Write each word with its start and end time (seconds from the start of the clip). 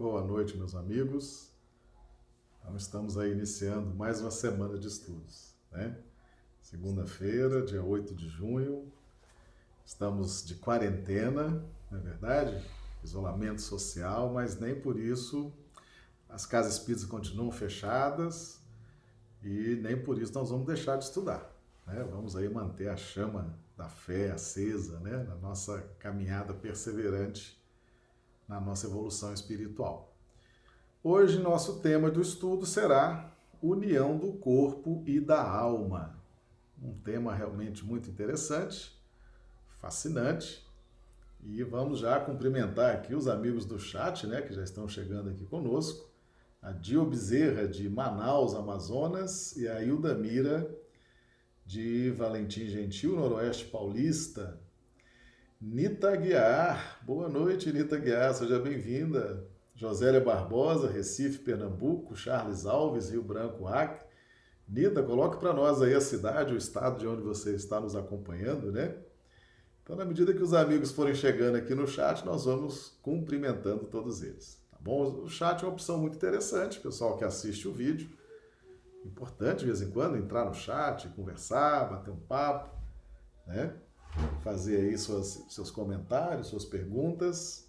Boa 0.00 0.24
noite, 0.24 0.56
meus 0.56 0.74
amigos. 0.74 1.50
Então, 2.58 2.74
estamos 2.74 3.18
aí 3.18 3.32
iniciando 3.32 3.94
mais 3.94 4.18
uma 4.18 4.30
semana 4.30 4.78
de 4.78 4.88
estudos, 4.88 5.54
né? 5.70 5.94
Segunda-feira, 6.62 7.60
dia 7.60 7.84
8 7.84 8.14
de 8.14 8.26
junho. 8.26 8.90
Estamos 9.84 10.42
de 10.42 10.54
quarentena, 10.54 11.62
não 11.90 11.98
é 11.98 12.00
verdade? 12.00 12.66
Isolamento 13.04 13.60
social, 13.60 14.32
mas 14.32 14.58
nem 14.58 14.74
por 14.74 14.98
isso 14.98 15.52
as 16.30 16.46
casas 16.46 16.78
espíritas 16.78 17.04
continuam 17.04 17.52
fechadas 17.52 18.58
e 19.42 19.78
nem 19.82 20.02
por 20.02 20.18
isso 20.18 20.32
nós 20.32 20.48
vamos 20.48 20.66
deixar 20.66 20.96
de 20.96 21.04
estudar. 21.04 21.54
Né? 21.86 22.02
Vamos 22.10 22.34
aí 22.36 22.48
manter 22.48 22.88
a 22.88 22.96
chama 22.96 23.54
da 23.76 23.90
fé 23.90 24.30
acesa, 24.30 24.98
né? 25.00 25.24
Na 25.24 25.34
nossa 25.34 25.78
caminhada 25.98 26.54
perseverante 26.54 27.59
na 28.50 28.60
nossa 28.60 28.88
evolução 28.88 29.32
espiritual. 29.32 30.12
Hoje, 31.04 31.38
nosso 31.38 31.78
tema 31.78 32.10
do 32.10 32.20
estudo 32.20 32.66
será 32.66 33.32
união 33.62 34.18
do 34.18 34.32
corpo 34.32 35.04
e 35.06 35.20
da 35.20 35.40
alma. 35.40 36.18
Um 36.82 36.92
tema 36.98 37.32
realmente 37.32 37.84
muito 37.84 38.10
interessante, 38.10 39.00
fascinante. 39.80 40.66
E 41.44 41.62
vamos 41.62 42.00
já 42.00 42.18
cumprimentar 42.18 42.92
aqui 42.92 43.14
os 43.14 43.28
amigos 43.28 43.64
do 43.64 43.78
chat, 43.78 44.26
né, 44.26 44.42
que 44.42 44.52
já 44.52 44.64
estão 44.64 44.88
chegando 44.88 45.30
aqui 45.30 45.46
conosco. 45.46 46.10
A 46.60 46.72
Dio 46.72 47.06
Bezerra, 47.06 47.68
de 47.68 47.88
Manaus, 47.88 48.52
Amazonas, 48.54 49.56
e 49.56 49.68
a 49.68 49.80
Hilda 49.80 50.12
Mira, 50.14 50.68
de 51.64 52.10
Valentim 52.10 52.66
Gentil, 52.66 53.14
Noroeste 53.14 53.66
Paulista. 53.66 54.60
Nita 55.62 56.16
Guiar, 56.16 57.02
boa 57.02 57.28
noite, 57.28 57.70
Nita 57.70 57.98
Guiar, 57.98 58.32
seja 58.32 58.58
bem-vinda. 58.58 59.46
Josélia 59.74 60.18
Barbosa, 60.18 60.88
Recife, 60.88 61.40
Pernambuco, 61.40 62.16
Charles 62.16 62.64
Alves, 62.64 63.10
Rio 63.10 63.22
Branco, 63.22 63.66
Acre. 63.66 64.02
Nita, 64.66 65.02
coloque 65.02 65.36
para 65.38 65.52
nós 65.52 65.82
aí 65.82 65.92
a 65.92 66.00
cidade, 66.00 66.54
o 66.54 66.56
estado 66.56 66.98
de 66.98 67.06
onde 67.06 67.20
você 67.20 67.54
está 67.54 67.78
nos 67.78 67.94
acompanhando, 67.94 68.72
né? 68.72 68.96
Então, 69.82 69.94
na 69.94 70.06
medida 70.06 70.32
que 70.32 70.42
os 70.42 70.54
amigos 70.54 70.92
forem 70.92 71.14
chegando 71.14 71.56
aqui 71.56 71.74
no 71.74 71.86
chat, 71.86 72.24
nós 72.24 72.46
vamos 72.46 72.98
cumprimentando 73.02 73.84
todos 73.84 74.22
eles, 74.22 74.64
tá 74.70 74.78
bom? 74.80 75.24
O 75.24 75.28
chat 75.28 75.62
é 75.62 75.66
uma 75.66 75.74
opção 75.74 75.98
muito 75.98 76.16
interessante, 76.16 76.80
pessoal 76.80 77.18
que 77.18 77.24
assiste 77.24 77.68
o 77.68 77.72
vídeo. 77.74 78.08
Importante, 79.04 79.58
de 79.58 79.66
vez 79.66 79.82
em 79.82 79.90
quando, 79.90 80.16
entrar 80.16 80.46
no 80.46 80.54
chat, 80.54 81.06
conversar, 81.10 81.90
bater 81.90 82.10
um 82.10 82.20
papo, 82.20 82.74
né? 83.46 83.74
Fazer 84.42 84.76
aí 84.80 84.98
suas, 84.98 85.44
seus 85.48 85.70
comentários, 85.70 86.48
suas 86.48 86.64
perguntas, 86.64 87.68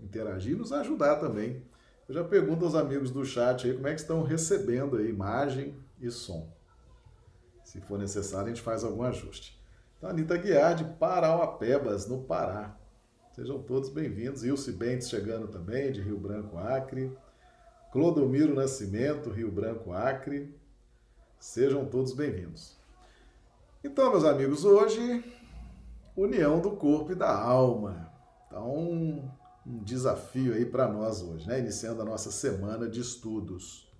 interagir, 0.00 0.56
nos 0.56 0.72
ajudar 0.72 1.16
também. 1.16 1.62
Eu 2.08 2.14
já 2.14 2.24
pergunto 2.24 2.64
aos 2.64 2.74
amigos 2.74 3.10
do 3.10 3.24
chat 3.24 3.66
aí 3.66 3.74
como 3.74 3.88
é 3.88 3.94
que 3.94 4.00
estão 4.00 4.22
recebendo 4.22 4.96
aí 4.96 5.08
imagem 5.08 5.76
e 6.00 6.10
som. 6.10 6.48
Se 7.64 7.80
for 7.80 7.98
necessário, 7.98 8.46
a 8.46 8.48
gente 8.48 8.62
faz 8.62 8.84
algum 8.84 9.02
ajuste. 9.02 9.60
Então, 9.98 10.10
Anitta 10.10 10.36
Guiar, 10.36 10.74
de 10.76 10.84
Parauapebas, 10.84 12.06
no 12.06 12.22
Pará. 12.22 12.76
Sejam 13.32 13.60
todos 13.62 13.88
bem-vindos. 13.88 14.44
Ilse 14.44 14.72
Bentes 14.72 15.08
chegando 15.08 15.48
também, 15.48 15.90
de 15.90 16.00
Rio 16.00 16.18
Branco, 16.18 16.56
Acre. 16.56 17.16
Clodomiro 17.92 18.54
Nascimento, 18.54 19.30
Rio 19.30 19.50
Branco, 19.50 19.92
Acre. 19.92 20.54
Sejam 21.38 21.84
todos 21.86 22.12
bem-vindos. 22.12 22.76
Então, 23.82 24.10
meus 24.10 24.24
amigos, 24.24 24.64
hoje 24.64 25.24
união 26.16 26.60
do 26.60 26.72
corpo 26.72 27.12
e 27.12 27.14
da 27.14 27.30
alma. 27.30 28.10
Então, 28.46 28.74
um, 28.74 29.30
desafio 29.82 30.54
aí 30.54 30.64
para 30.64 30.88
nós 30.88 31.22
hoje, 31.22 31.46
né? 31.46 31.58
Iniciando 31.58 32.00
a 32.00 32.04
nossa 32.04 32.30
semana 32.30 32.88
de 32.88 33.00
estudos. 33.00 33.92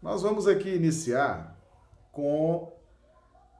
Nós 0.00 0.22
vamos 0.22 0.46
aqui 0.46 0.68
iniciar 0.68 1.58
com 2.12 2.72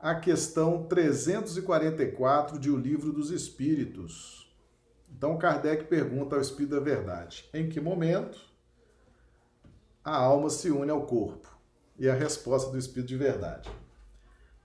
a 0.00 0.14
questão 0.14 0.86
344 0.86 2.58
de 2.58 2.70
O 2.70 2.76
Livro 2.76 3.12
dos 3.12 3.30
Espíritos. 3.30 4.54
Então, 5.08 5.38
Kardec 5.38 5.84
pergunta 5.84 6.36
ao 6.36 6.42
Espírito 6.42 6.74
da 6.74 6.80
Verdade: 6.80 7.48
em 7.52 7.68
que 7.68 7.80
momento 7.80 8.38
a 10.04 10.14
alma 10.14 10.50
se 10.50 10.70
une 10.70 10.90
ao 10.90 11.06
corpo? 11.06 11.48
E 11.98 12.08
a 12.08 12.14
resposta 12.14 12.70
do 12.70 12.78
Espírito 12.78 13.08
de 13.08 13.16
Verdade: 13.16 13.70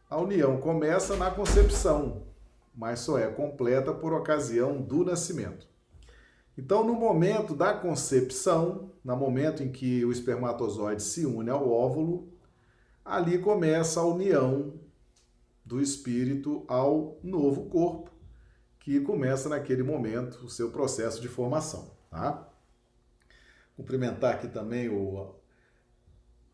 a 0.09 0.17
união 0.19 0.59
começa 0.59 1.15
na 1.15 1.31
concepção, 1.31 2.30
mas 2.73 2.99
só 2.99 3.17
é 3.17 3.27
completa 3.27 3.93
por 3.93 4.13
ocasião 4.13 4.81
do 4.81 5.03
nascimento. 5.03 5.67
Então, 6.57 6.83
no 6.83 6.93
momento 6.93 7.55
da 7.55 7.73
concepção, 7.73 8.91
no 9.03 9.15
momento 9.15 9.63
em 9.63 9.71
que 9.71 10.03
o 10.05 10.11
espermatozoide 10.11 11.01
se 11.01 11.25
une 11.25 11.49
ao 11.49 11.69
óvulo, 11.69 12.31
ali 13.03 13.39
começa 13.39 13.99
a 13.99 14.05
união 14.05 14.73
do 15.65 15.81
espírito 15.81 16.63
ao 16.67 17.17
novo 17.23 17.69
corpo, 17.69 18.11
que 18.79 18.99
começa 18.99 19.47
naquele 19.47 19.83
momento 19.83 20.45
o 20.45 20.49
seu 20.49 20.71
processo 20.71 21.21
de 21.21 21.27
formação, 21.27 21.91
tá? 22.09 22.47
Cumprimentar 23.75 24.35
aqui 24.35 24.47
também 24.47 24.89
o 24.89 25.33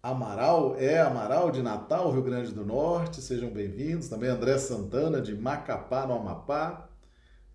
Amaral, 0.08 0.78
é 0.78 1.02
Amaral 1.02 1.52
de 1.52 1.62
Natal, 1.62 2.10
Rio 2.14 2.24
Grande 2.24 2.54
do 2.54 2.66
Norte, 2.66 3.22
sejam 3.22 3.50
bem-vindos. 3.50 4.08
Também 4.08 4.30
André 4.30 4.58
Santana 4.58 5.20
de 5.20 5.36
Macapá, 5.36 6.08
no 6.08 6.14
Amapá. 6.14 6.88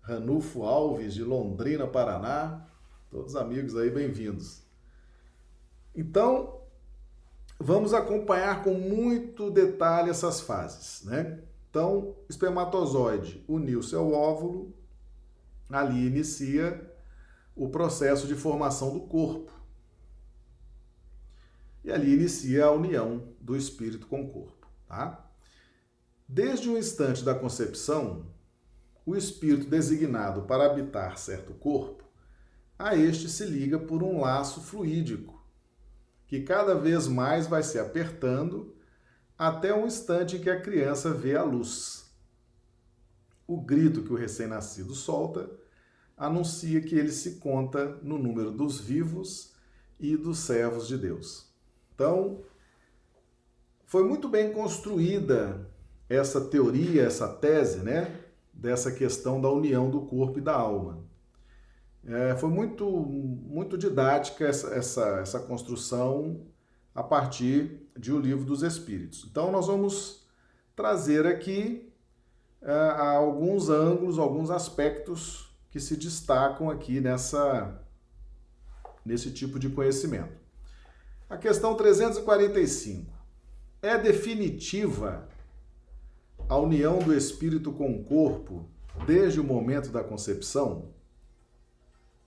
Ranulfo 0.01 0.61
Alves 0.61 1.15
de 1.15 1.23
Londrina, 1.23 1.87
Paraná. 1.87 2.63
Todos 3.09 3.35
amigos 3.35 3.75
aí, 3.75 3.89
bem-vindos. 3.89 4.61
Então, 5.95 6.61
vamos 7.59 7.91
acompanhar 7.91 8.63
com 8.63 8.75
muito 8.75 9.49
detalhe 9.49 10.11
essas 10.11 10.39
fases, 10.39 11.03
né? 11.05 11.39
Então, 11.71 12.15
espermatozoide 12.29 13.43
uniu 13.47 13.81
seu 13.81 14.13
óvulo, 14.13 14.71
ali 15.71 16.05
inicia 16.05 16.87
o 17.55 17.67
processo 17.69 18.27
de 18.27 18.35
formação 18.35 18.93
do 18.93 18.99
corpo. 18.99 19.62
E 21.83 21.91
ali 21.91 22.13
inicia 22.13 22.65
a 22.65 22.71
união 22.71 23.33
do 23.39 23.55
espírito 23.55 24.07
com 24.07 24.21
o 24.21 24.29
corpo, 24.29 24.67
tá? 24.87 25.29
Desde 26.27 26.69
o 26.69 26.77
instante 26.77 27.23
da 27.23 27.35
concepção, 27.35 28.25
o 29.05 29.15
espírito 29.15 29.69
designado 29.69 30.43
para 30.43 30.65
habitar 30.65 31.17
certo 31.17 31.53
corpo, 31.53 32.03
a 32.79 32.95
este 32.95 33.29
se 33.29 33.45
liga 33.45 33.77
por 33.77 34.01
um 34.01 34.21
laço 34.21 34.61
fluídico, 34.61 35.45
que 36.25 36.41
cada 36.41 36.73
vez 36.73 37.07
mais 37.07 37.47
vai 37.47 37.61
se 37.61 37.77
apertando 37.77 38.75
até 39.37 39.73
o 39.73 39.85
instante 39.85 40.37
em 40.37 40.41
que 40.41 40.49
a 40.49 40.61
criança 40.61 41.13
vê 41.13 41.35
a 41.35 41.43
luz. 41.43 42.09
O 43.45 43.59
grito 43.61 44.03
que 44.03 44.13
o 44.13 44.17
recém-nascido 44.17 44.95
solta 44.95 45.49
anuncia 46.15 46.81
que 46.81 46.95
ele 46.95 47.11
se 47.11 47.35
conta 47.35 47.99
no 48.01 48.17
número 48.17 48.51
dos 48.51 48.79
vivos 48.79 49.53
e 49.99 50.15
dos 50.15 50.39
servos 50.39 50.87
de 50.87 50.97
Deus. 50.97 51.52
Então, 51.93 52.41
foi 53.85 54.03
muito 54.03 54.27
bem 54.27 54.51
construída 54.51 55.69
essa 56.09 56.41
teoria, 56.41 57.03
essa 57.03 57.27
tese, 57.27 57.79
né, 57.79 58.19
dessa 58.51 58.91
questão 58.91 59.39
da 59.39 59.49
união 59.49 59.89
do 59.89 60.01
corpo 60.01 60.39
e 60.39 60.41
da 60.41 60.55
alma. 60.55 61.03
É, 62.05 62.35
foi 62.35 62.49
muito, 62.49 62.89
muito 62.89 63.77
didática 63.77 64.45
essa, 64.45 64.73
essa, 64.75 65.19
essa 65.19 65.39
construção 65.39 66.45
a 66.93 67.01
partir 67.01 67.87
de 67.97 68.11
O 68.11 68.19
Livro 68.19 68.45
dos 68.45 68.61
Espíritos. 68.61 69.25
Então, 69.29 69.51
nós 69.51 69.67
vamos 69.67 70.27
trazer 70.75 71.25
aqui 71.25 71.93
é, 72.61 72.73
alguns 72.73 73.69
ângulos, 73.69 74.19
alguns 74.19 74.49
aspectos 74.49 75.49
que 75.71 75.79
se 75.79 75.95
destacam 75.95 76.69
aqui 76.69 76.99
nessa, 76.99 77.81
nesse 79.05 79.31
tipo 79.31 79.57
de 79.57 79.69
conhecimento. 79.69 80.42
A 81.33 81.37
questão 81.37 81.75
345. 81.75 83.11
É 83.81 83.97
definitiva 83.97 85.27
a 86.47 86.55
união 86.57 86.99
do 86.99 87.11
espírito 87.11 87.73
com 87.73 87.91
o 87.91 88.03
corpo 88.03 88.69
desde 89.07 89.39
o 89.39 89.43
momento 89.43 89.89
da 89.89 90.03
concepção? 90.03 90.93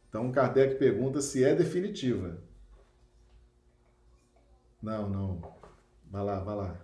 Então 0.08 0.32
Kardec 0.32 0.74
pergunta 0.74 1.20
se 1.20 1.44
é 1.44 1.54
definitiva. 1.54 2.42
Não, 4.82 5.08
não. 5.08 5.54
Vai 6.10 6.24
lá, 6.24 6.40
vai 6.40 6.56
lá. 6.56 6.80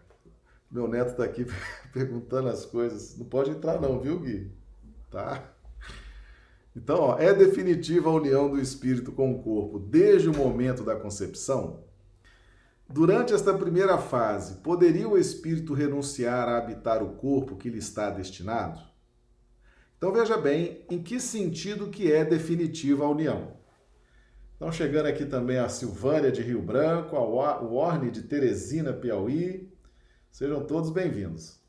Meu 0.71 0.87
neto 0.87 1.11
está 1.11 1.25
aqui 1.25 1.45
perguntando 1.93 2.51
as 2.51 2.65
coisas. 2.65 3.19
Não 3.19 3.27
pode 3.27 3.51
entrar 3.51 3.81
não, 3.81 3.99
viu, 3.99 4.21
Gui? 4.21 4.49
Tá? 5.11 5.53
Então, 6.77 7.01
ó, 7.01 7.19
é 7.19 7.35
definitiva 7.35 8.11
a 8.11 8.15
união 8.15 8.49
do 8.49 8.61
espírito 8.61 9.11
com 9.11 9.33
o 9.33 9.43
corpo 9.43 9.81
desde 9.81 10.29
o 10.29 10.37
momento 10.37 10.85
da 10.85 10.95
concepção? 10.95 11.91
Durante 12.93 13.33
esta 13.33 13.55
primeira 13.55 13.97
fase, 13.97 14.57
poderia 14.57 15.09
o 15.09 15.17
espírito 15.17 15.73
renunciar 15.73 16.47
a 16.47 16.59
habitar 16.59 17.03
o 17.03 17.15
corpo 17.15 17.57
que 17.57 17.71
lhe 17.71 17.79
está 17.79 18.11
destinado? 18.11 18.79
Então 19.97 20.13
veja 20.13 20.37
bem 20.37 20.85
em 20.91 21.03
que 21.03 21.19
sentido 21.19 21.89
que 21.89 22.13
é 22.13 22.23
definitiva 22.23 23.07
a 23.07 23.09
união. 23.09 23.57
Estão 24.53 24.71
chegando 24.71 25.07
aqui 25.07 25.25
também 25.25 25.57
a 25.57 25.71
Silvânia 25.71 26.31
de 26.31 26.43
Rio 26.43 26.61
Branco, 26.61 27.17
o 27.17 27.77
Orne 27.77 28.11
de 28.11 28.25
Teresina, 28.25 28.93
Piauí. 28.93 29.73
Sejam 30.31 30.63
todos 30.67 30.91
bem-vindos. 30.91 31.63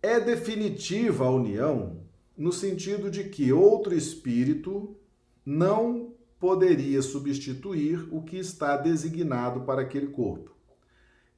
É 0.00 0.18
definitiva 0.18 1.26
a 1.26 1.30
união 1.30 2.00
no 2.34 2.50
sentido 2.50 3.10
de 3.10 3.24
que 3.24 3.52
outro 3.52 3.92
espírito 3.92 4.96
não 5.44 6.01
poderia 6.42 7.00
substituir 7.02 8.08
o 8.10 8.20
que 8.20 8.36
está 8.36 8.76
designado 8.76 9.60
para 9.60 9.82
aquele 9.82 10.08
corpo. 10.08 10.50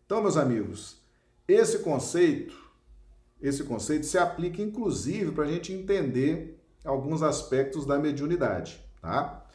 Então, 0.07 0.23
meus 0.23 0.39
amigos, 0.39 0.97
esse 1.47 1.81
conceito, 1.81 2.57
esse 3.39 3.65
conceito 3.65 4.07
se 4.07 4.17
aplica 4.17 4.63
inclusive 4.63 5.33
para 5.33 5.45
a 5.45 5.47
gente 5.47 5.75
entender 5.75 6.59
alguns 6.83 7.23
aspectos 7.23 7.85
da 7.85 7.99
mediunidade, 7.99 8.83
tá? 9.03 9.47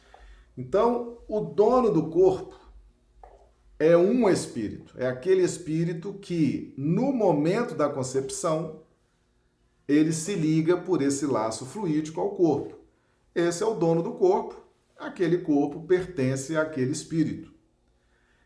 Então, 0.55 1.17
o 1.27 1.39
dono 1.39 1.91
do 1.91 2.11
corpo 2.11 2.55
é 3.79 3.97
um 3.97 4.29
espírito, 4.29 4.93
é 4.99 5.07
aquele 5.07 5.41
espírito 5.41 6.13
que 6.13 6.75
no 6.77 7.11
momento 7.11 7.73
da 7.73 7.89
concepção 7.89 8.83
ele 9.87 10.13
se 10.13 10.35
liga 10.35 10.77
por 10.77 11.01
esse 11.01 11.25
laço 11.25 11.65
fluídico 11.65 12.21
ao 12.21 12.35
corpo. 12.35 12.75
Esse 13.33 13.63
é 13.63 13.65
o 13.65 13.73
dono 13.73 14.03
do 14.03 14.11
corpo, 14.11 14.58
aquele 14.99 15.39
corpo 15.39 15.81
pertence 15.81 16.57
àquele 16.57 16.91
espírito. 16.91 17.53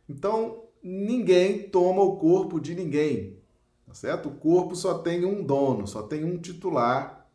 Então, 0.08 0.64
ninguém 0.82 1.70
toma 1.70 2.02
o 2.02 2.18
corpo 2.18 2.60
de 2.60 2.76
ninguém, 2.76 3.40
tá 3.86 3.94
certo? 3.94 4.30
O 4.30 4.36
corpo 4.36 4.76
só 4.76 5.00
tem 5.00 5.26
um 5.26 5.44
dono, 5.44 5.88
só 5.88 6.04
tem 6.04 6.24
um 6.24 6.38
titular, 6.38 7.30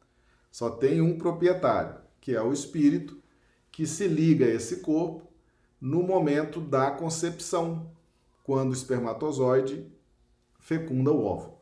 só 0.51 0.71
tem 0.71 1.01
um 1.01 1.19
proprietário, 1.19 2.01
que 2.21 2.35
é 2.35 2.43
o 2.43 2.53
espírito 2.53 3.21
que 3.71 3.87
se 3.87 4.07
liga 4.07 4.45
a 4.45 4.51
esse 4.51 4.79
corpo 4.79 5.27
no 5.81 6.03
momento 6.03 6.61
da 6.61 6.91
concepção, 6.91 7.91
quando 8.43 8.71
o 8.71 8.75
espermatozoide 8.75 9.87
fecunda 10.59 11.13
o 11.13 11.25
óvulo. 11.25 11.59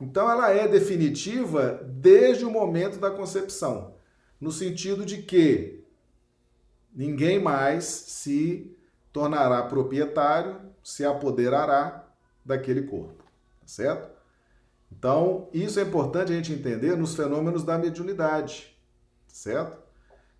Então 0.00 0.30
ela 0.30 0.50
é 0.50 0.68
definitiva 0.68 1.82
desde 1.84 2.44
o 2.44 2.50
momento 2.50 2.98
da 2.98 3.10
concepção, 3.10 3.94
no 4.40 4.52
sentido 4.52 5.04
de 5.04 5.22
que 5.22 5.77
ninguém 6.98 7.38
mais 7.40 7.84
se 7.84 8.76
tornará 9.12 9.62
proprietário, 9.62 10.60
se 10.82 11.04
apoderará 11.04 12.04
daquele 12.44 12.82
corpo, 12.82 13.22
tá 13.60 13.66
certo? 13.66 14.10
Então, 14.90 15.48
isso 15.52 15.78
é 15.78 15.82
importante 15.82 16.32
a 16.32 16.34
gente 16.34 16.52
entender 16.52 16.96
nos 16.96 17.14
fenômenos 17.14 17.62
da 17.62 17.78
mediunidade, 17.78 18.76
certo? 19.26 19.78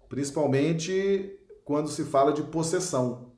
Principalmente 0.09 1.39
quando 1.65 1.89
se 1.89 2.05
fala 2.05 2.33
de 2.33 2.43
possessão. 2.43 3.33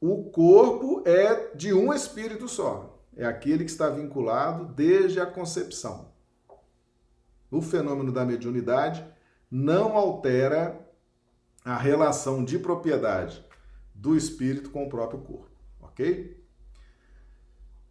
O 0.00 0.30
corpo 0.30 1.02
é 1.04 1.54
de 1.54 1.74
um 1.74 1.92
espírito 1.92 2.46
só 2.48 2.96
é 3.16 3.24
aquele 3.24 3.64
que 3.64 3.70
está 3.70 3.88
vinculado 3.88 4.66
desde 4.66 5.18
a 5.18 5.26
concepção. 5.26 6.12
O 7.50 7.62
fenômeno 7.62 8.12
da 8.12 8.24
mediunidade 8.26 9.04
não 9.50 9.96
altera 9.96 10.85
a 11.66 11.76
relação 11.76 12.44
de 12.44 12.60
propriedade 12.60 13.44
do 13.92 14.16
espírito 14.16 14.70
com 14.70 14.86
o 14.86 14.88
próprio 14.88 15.18
corpo, 15.18 15.50
ok? 15.82 16.40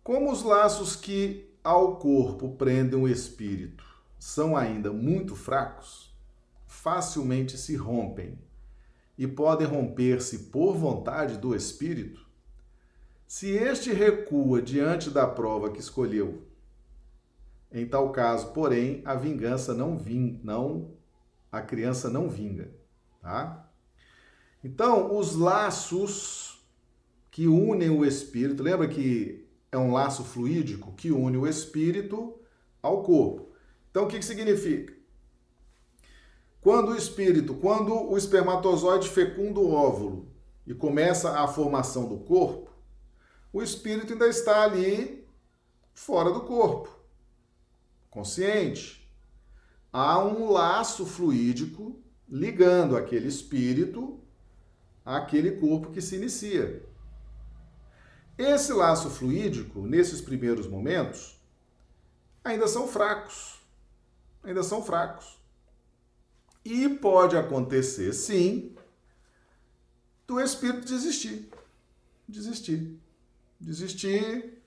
Como 0.02 0.32
os 0.32 0.44
laços 0.44 0.96
que 0.96 1.54
ao 1.62 1.98
corpo 1.98 2.56
prendem 2.56 2.98
o 2.98 3.06
espírito 3.06 3.84
são 4.18 4.56
ainda 4.56 4.94
muito 4.94 5.36
fracos, 5.36 6.16
facilmente 6.66 7.58
se 7.58 7.76
rompem 7.76 8.40
e 9.18 9.28
podem 9.28 9.68
romper-se 9.68 10.46
por 10.46 10.78
vontade 10.78 11.38
do 11.38 11.54
espírito, 11.54 12.26
se 13.28 13.50
este 13.50 13.92
recua 13.92 14.62
diante 14.62 15.10
da 15.10 15.28
prova 15.28 15.70
que 15.70 15.82
escolheu, 15.82 16.48
em 17.70 17.86
tal 17.86 18.14
caso, 18.14 18.54
porém, 18.54 19.02
a 19.04 19.16
vingança 19.16 19.74
não 19.74 19.98
vim, 19.98 20.40
não 20.46 20.92
a 21.52 21.60
criança 21.62 22.10
não 22.10 22.30
vinga, 22.30 22.72
tá? 23.22 23.65
Então, 24.66 25.16
os 25.16 25.36
laços 25.36 26.60
que 27.30 27.48
unem 27.48 27.92
o 27.92 28.04
espírito, 28.04 28.64
lembra 28.64 28.88
que 28.88 29.48
é 29.72 29.78
um 29.78 29.94
laço 29.94 30.24
fluídico 30.24 30.92
que 30.94 31.12
une 31.12 31.38
o 31.38 31.46
espírito 31.46 32.34
ao 32.82 33.04
corpo. 33.04 33.52
Então, 33.92 34.06
o 34.06 34.08
que, 34.08 34.18
que 34.18 34.26
significa? 34.26 34.92
Quando 36.62 36.94
o 36.94 36.96
espírito, 36.96 37.54
quando 37.54 37.94
o 37.94 38.18
espermatozoide 38.18 39.08
fecunda 39.08 39.60
o 39.60 39.72
óvulo 39.72 40.32
e 40.66 40.74
começa 40.74 41.40
a 41.40 41.48
formação 41.48 42.10
do 42.10 42.18
corpo, 42.18 42.72
o 43.54 43.62
espírito 43.62 44.14
ainda 44.14 44.28
está 44.28 44.64
ali 44.64 45.28
fora 45.94 46.32
do 46.32 46.42
corpo, 46.42 46.90
consciente. 48.10 49.08
Há 49.94 50.18
um 50.18 50.52
laço 50.52 51.06
fluídico 51.06 52.02
ligando 52.28 52.98
aquele 52.98 53.28
espírito 53.28 54.25
àquele 55.06 55.52
corpo 55.52 55.92
que 55.92 56.02
se 56.02 56.16
inicia. 56.16 56.84
Esse 58.38 58.74
laço 58.74 59.10
fluídico, 59.10 59.82
nesses 59.82 60.20
primeiros 60.20 60.68
momentos, 60.68 61.40
ainda 62.44 62.68
são 62.68 62.88
fracos. 62.88 63.62
Ainda 64.44 64.64
são 64.64 64.84
fracos. 64.84 65.38
E 66.64 66.90
pode 66.90 67.38
acontecer, 67.38 68.12
sim, 68.12 68.76
do 70.28 70.40
espírito 70.42 70.86
desistir. 70.86 71.50
Desistir 72.28 73.00
desistir. 73.60 74.62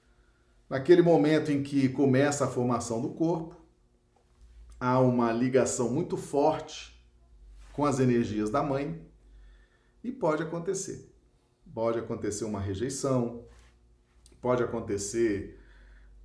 Naquele 0.68 1.00
momento 1.00 1.50
em 1.50 1.62
que 1.62 1.88
começa 1.88 2.44
a 2.44 2.48
formação 2.48 3.00
do 3.00 3.08
corpo, 3.10 3.56
há 4.78 5.00
uma 5.00 5.32
ligação 5.32 5.88
muito 5.88 6.16
forte 6.16 6.94
com 7.72 7.86
as 7.86 7.98
energias 7.98 8.50
da 8.50 8.62
mãe 8.62 9.00
e 10.02 10.12
pode 10.12 10.42
acontecer. 10.42 11.12
Pode 11.74 11.98
acontecer 11.98 12.44
uma 12.44 12.60
rejeição, 12.60 13.44
pode 14.40 14.62
acontecer, 14.62 15.58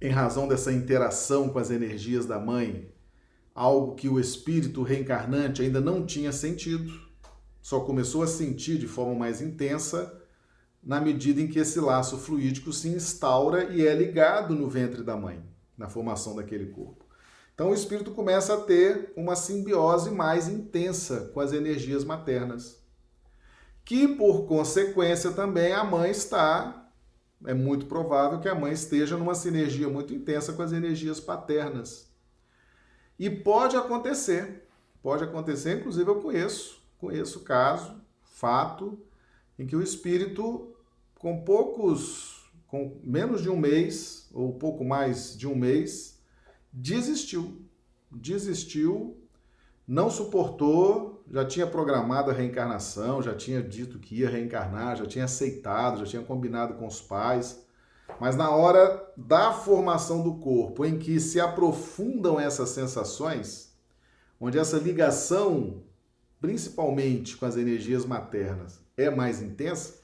em 0.02 0.10
razão 0.10 0.48
dessa 0.48 0.72
interação 0.72 1.50
com 1.50 1.60
as 1.60 1.72
energias 1.72 2.26
da 2.26 2.40
mãe, 2.40 2.92
algo 3.54 3.96
que 3.96 4.10
o 4.10 4.20
espírito 4.20 4.84
reencarnante 4.84 5.62
ainda 5.62 5.80
não 5.80 6.06
tinha 6.06 6.32
sentido, 6.32 6.92
só 7.62 7.80
começou 7.80 8.24
a 8.24 8.28
sentir 8.28 8.78
de 8.78 8.88
forma 8.88 9.16
mais 9.16 9.42
intensa 9.42 10.22
na 10.84 11.00
medida 11.00 11.40
em 11.40 11.48
que 11.48 11.60
esse 11.60 11.80
laço 11.80 12.18
fluídico 12.18 12.74
se 12.74 12.90
instaura 12.90 13.72
e 13.72 13.88
é 13.88 13.96
ligado 13.96 14.54
no 14.54 14.70
ventre 14.70 15.02
da 15.02 15.16
mãe, 15.16 15.42
na 15.78 15.88
formação 15.88 16.36
daquele 16.36 16.68
corpo. 16.68 17.06
Então 17.54 17.70
o 17.70 17.74
espírito 17.74 18.12
começa 18.12 18.56
a 18.56 18.62
ter 18.62 19.14
uma 19.16 19.36
simbiose 19.36 20.12
mais 20.12 20.50
intensa 20.50 21.32
com 21.34 21.40
as 21.40 21.54
energias 21.54 22.04
maternas, 22.04 22.83
que 23.86 24.08
por 24.08 24.46
consequência 24.46 25.32
também 25.32 25.74
a 25.74 25.84
mãe 25.84 26.12
está 26.12 26.84
é 27.46 27.54
muito 27.54 27.86
provável 27.88 28.40
que 28.40 28.48
a 28.48 28.56
mãe 28.56 28.72
esteja 28.72 29.18
numa 29.18 29.36
sinergia 29.36 29.90
muito 29.90 30.14
intensa 30.14 30.54
com 30.54 30.62
as 30.62 30.72
energias 30.72 31.20
paternas. 31.20 32.10
E 33.20 33.30
pode 33.30 33.76
acontecer, 33.76 34.68
pode 35.02 35.24
acontecer, 35.24 35.80
inclusive 35.80 36.10
eu 36.10 36.22
conheço, 36.22 36.82
conheço 36.98 37.42
caso, 37.42 38.02
fato, 38.22 38.98
em 39.60 39.68
que 39.68 39.76
o 39.76 39.82
espírito 39.82 40.74
com 41.20 41.44
poucos, 41.44 42.50
com 42.68 43.00
menos 43.04 43.42
de 43.42 43.50
um 43.50 43.58
mês, 43.58 44.30
ou 44.34 44.54
pouco 44.54 44.84
mais 44.84 45.38
de 45.38 45.48
um 45.48 45.56
mês, 45.56 46.20
desistiu. 46.72 47.62
Desistiu, 48.12 49.18
não 49.88 50.10
suportou, 50.10 51.13
já 51.32 51.46
tinha 51.46 51.68
programado 51.68 52.30
a 52.30 52.34
reencarnação, 52.34 53.22
já 53.22 53.34
tinha 53.34 53.62
dito 53.62 54.00
que 54.00 54.20
ia 54.20 54.30
reencarnar, 54.30 54.98
já 54.98 55.06
tinha 55.06 55.26
aceitado, 55.26 56.00
já 56.00 56.06
tinha 56.06 56.22
combinado 56.22 56.76
com 56.76 56.88
os 56.88 57.02
pais. 57.02 57.66
Mas 58.20 58.36
na 58.36 58.50
hora 58.50 59.12
da 59.16 59.52
formação 59.52 60.22
do 60.22 60.36
corpo, 60.36 60.86
em 60.86 61.00
que 61.00 61.20
se 61.20 61.40
aprofundam 61.40 62.40
essas 62.40 62.70
sensações, 62.70 63.74
onde 64.40 64.60
essa 64.60 64.78
ligação, 64.78 65.84
principalmente 66.40 67.38
com 67.38 67.46
as 67.46 67.56
energias 67.58 68.06
maternas, 68.06 68.80
é 68.98 69.10
mais 69.10 69.42
intensa, 69.42 70.04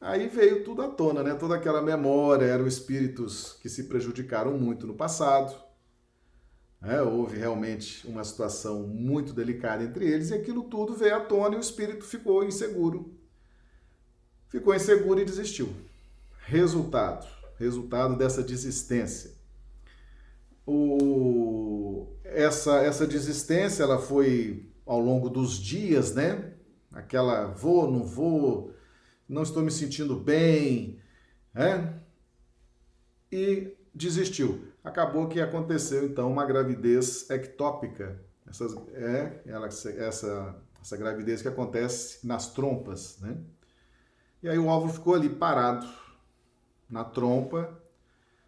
Aí 0.00 0.28
veio 0.28 0.62
tudo 0.62 0.82
à 0.82 0.88
tona, 0.88 1.22
né? 1.24 1.34
Toda 1.34 1.56
aquela 1.56 1.82
memória, 1.82 2.44
eram 2.44 2.66
espíritos 2.66 3.58
que 3.60 3.68
se 3.68 3.84
prejudicaram 3.84 4.56
muito 4.56 4.86
no 4.86 4.94
passado. 4.94 5.56
É, 6.80 7.02
houve 7.02 7.36
realmente 7.36 8.06
uma 8.06 8.22
situação 8.22 8.86
muito 8.86 9.32
delicada 9.32 9.82
entre 9.82 10.06
eles 10.06 10.30
e 10.30 10.34
aquilo 10.34 10.62
tudo 10.64 10.94
veio 10.94 11.16
à 11.16 11.20
tona 11.20 11.56
e 11.56 11.58
o 11.58 11.60
espírito 11.60 12.04
ficou 12.04 12.44
inseguro. 12.44 13.12
Ficou 14.48 14.74
inseguro 14.74 15.20
e 15.20 15.24
desistiu. 15.24 15.68
Resultado, 16.46 17.26
resultado 17.58 18.16
dessa 18.16 18.42
desistência. 18.42 19.32
O, 20.64 22.06
essa, 22.24 22.80
essa 22.82 23.06
desistência 23.06 23.82
ela 23.82 23.98
foi 23.98 24.70
ao 24.86 25.00
longo 25.00 25.28
dos 25.28 25.58
dias, 25.58 26.14
né? 26.14 26.54
aquela 26.92 27.46
vou, 27.46 27.90
não 27.90 28.04
vou, 28.04 28.74
não 29.28 29.42
estou 29.42 29.62
me 29.62 29.70
sentindo 29.70 30.16
bem, 30.16 31.00
né? 31.54 32.00
E 33.30 33.76
desistiu. 33.94 34.67
Acabou 34.88 35.28
que 35.28 35.38
aconteceu 35.38 36.06
então 36.06 36.32
uma 36.32 36.46
gravidez 36.46 37.28
ectópica. 37.28 38.18
Essas, 38.48 38.74
é 38.94 39.42
ela, 39.44 39.66
essa, 39.66 40.56
essa 40.80 40.96
gravidez 40.96 41.42
que 41.42 41.48
acontece 41.48 42.26
nas 42.26 42.54
trompas, 42.54 43.18
né? 43.20 43.36
E 44.42 44.48
aí 44.48 44.58
o 44.58 44.66
óvulo 44.66 44.92
ficou 44.92 45.14
ali 45.14 45.28
parado 45.28 45.86
na 46.88 47.04
trompa. 47.04 47.78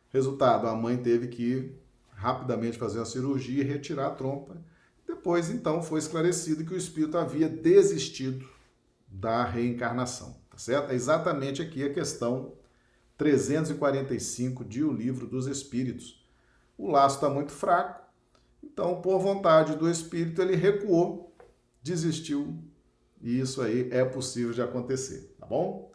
Resultado, 0.08 0.66
a 0.66 0.74
mãe 0.74 0.96
teve 0.96 1.28
que 1.28 1.78
rapidamente 2.14 2.78
fazer 2.78 3.00
uma 3.00 3.04
cirurgia 3.04 3.62
e 3.62 3.66
retirar 3.66 4.06
a 4.06 4.14
trompa. 4.14 4.56
Depois, 5.06 5.50
então, 5.50 5.82
foi 5.82 5.98
esclarecido 5.98 6.64
que 6.64 6.72
o 6.72 6.76
espírito 6.76 7.18
havia 7.18 7.48
desistido 7.50 8.48
da 9.06 9.44
reencarnação, 9.44 10.40
tá 10.48 10.56
certo? 10.56 10.90
É 10.90 10.94
exatamente 10.94 11.60
aqui 11.60 11.84
a 11.84 11.92
questão 11.92 12.54
345 13.18 14.64
de 14.64 14.82
O 14.82 14.90
Livro 14.90 15.26
dos 15.26 15.46
Espíritos. 15.46 16.19
O 16.80 16.90
laço 16.90 17.16
está 17.16 17.28
muito 17.28 17.52
fraco, 17.52 18.02
então, 18.64 19.02
por 19.02 19.18
vontade 19.18 19.76
do 19.76 19.86
espírito, 19.86 20.40
ele 20.40 20.56
recuou, 20.56 21.36
desistiu, 21.82 22.58
e 23.20 23.38
isso 23.38 23.60
aí 23.60 23.90
é 23.92 24.02
possível 24.02 24.54
de 24.54 24.62
acontecer, 24.62 25.36
tá 25.38 25.44
bom? 25.44 25.92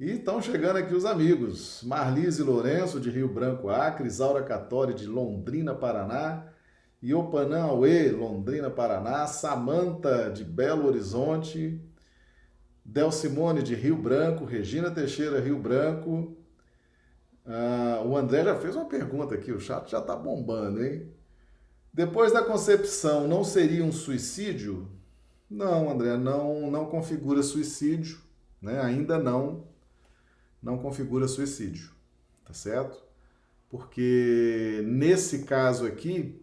E 0.00 0.10
estão 0.10 0.42
chegando 0.42 0.78
aqui 0.78 0.92
os 0.92 1.04
amigos. 1.04 1.84
Marlise 1.84 2.42
Lourenço, 2.42 2.98
de 2.98 3.10
Rio 3.10 3.32
Branco, 3.32 3.68
Acre, 3.68 4.08
Isaura 4.08 4.42
Catori, 4.42 4.92
de 4.92 5.06
Londrina, 5.06 5.72
Paraná, 5.72 6.48
Iopanã 7.00 7.62
Aue, 7.62 8.10
Londrina, 8.10 8.68
Paraná, 8.68 9.24
Samanta, 9.28 10.30
de 10.30 10.42
Belo 10.42 10.88
Horizonte, 10.88 11.80
Del 12.84 13.12
Simone, 13.12 13.62
de 13.62 13.76
Rio 13.76 13.96
Branco, 13.96 14.44
Regina 14.44 14.90
Teixeira, 14.90 15.38
Rio 15.38 15.60
Branco. 15.60 16.36
Ah, 17.48 18.02
o 18.04 18.16
André 18.16 18.44
já 18.44 18.54
fez 18.56 18.76
uma 18.76 18.84
pergunta 18.84 19.34
aqui, 19.34 19.50
o 19.50 19.58
chat 19.58 19.90
já 19.90 20.00
está 20.00 20.14
bombando, 20.14 20.84
hein? 20.84 21.10
Depois 21.92 22.32
da 22.32 22.42
concepção, 22.42 23.26
não 23.26 23.42
seria 23.42 23.82
um 23.82 23.90
suicídio? 23.90 24.86
Não, 25.50 25.90
André, 25.90 26.16
não, 26.18 26.70
não 26.70 26.86
configura 26.86 27.42
suicídio, 27.42 28.20
né? 28.60 28.80
Ainda 28.80 29.18
não 29.18 29.66
não 30.62 30.78
configura 30.78 31.28
suicídio, 31.28 31.92
tá 32.44 32.52
certo? 32.52 33.02
Porque 33.70 34.82
nesse 34.86 35.44
caso 35.44 35.86
aqui, 35.86 36.42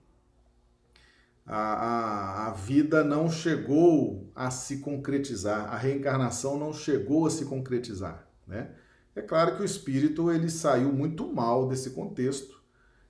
a, 1.46 1.58
a, 1.58 2.48
a, 2.48 2.52
vida 2.52 3.04
não 3.04 3.30
chegou 3.30 4.32
a 4.34 4.50
se 4.50 4.78
concretizar, 4.78 5.72
a 5.72 5.78
reencarnação 5.78 6.58
não 6.58 6.74
chegou 6.74 7.28
a 7.28 7.30
se 7.30 7.46
concretizar, 7.46 8.28
né? 8.48 8.74
É 9.16 9.22
claro 9.22 9.56
que 9.56 9.62
o 9.62 9.66
espírito 9.66 10.30
ele 10.30 10.50
saiu 10.50 10.92
muito 10.92 11.26
mal 11.34 11.68
desse 11.68 11.92
contexto, 11.92 12.62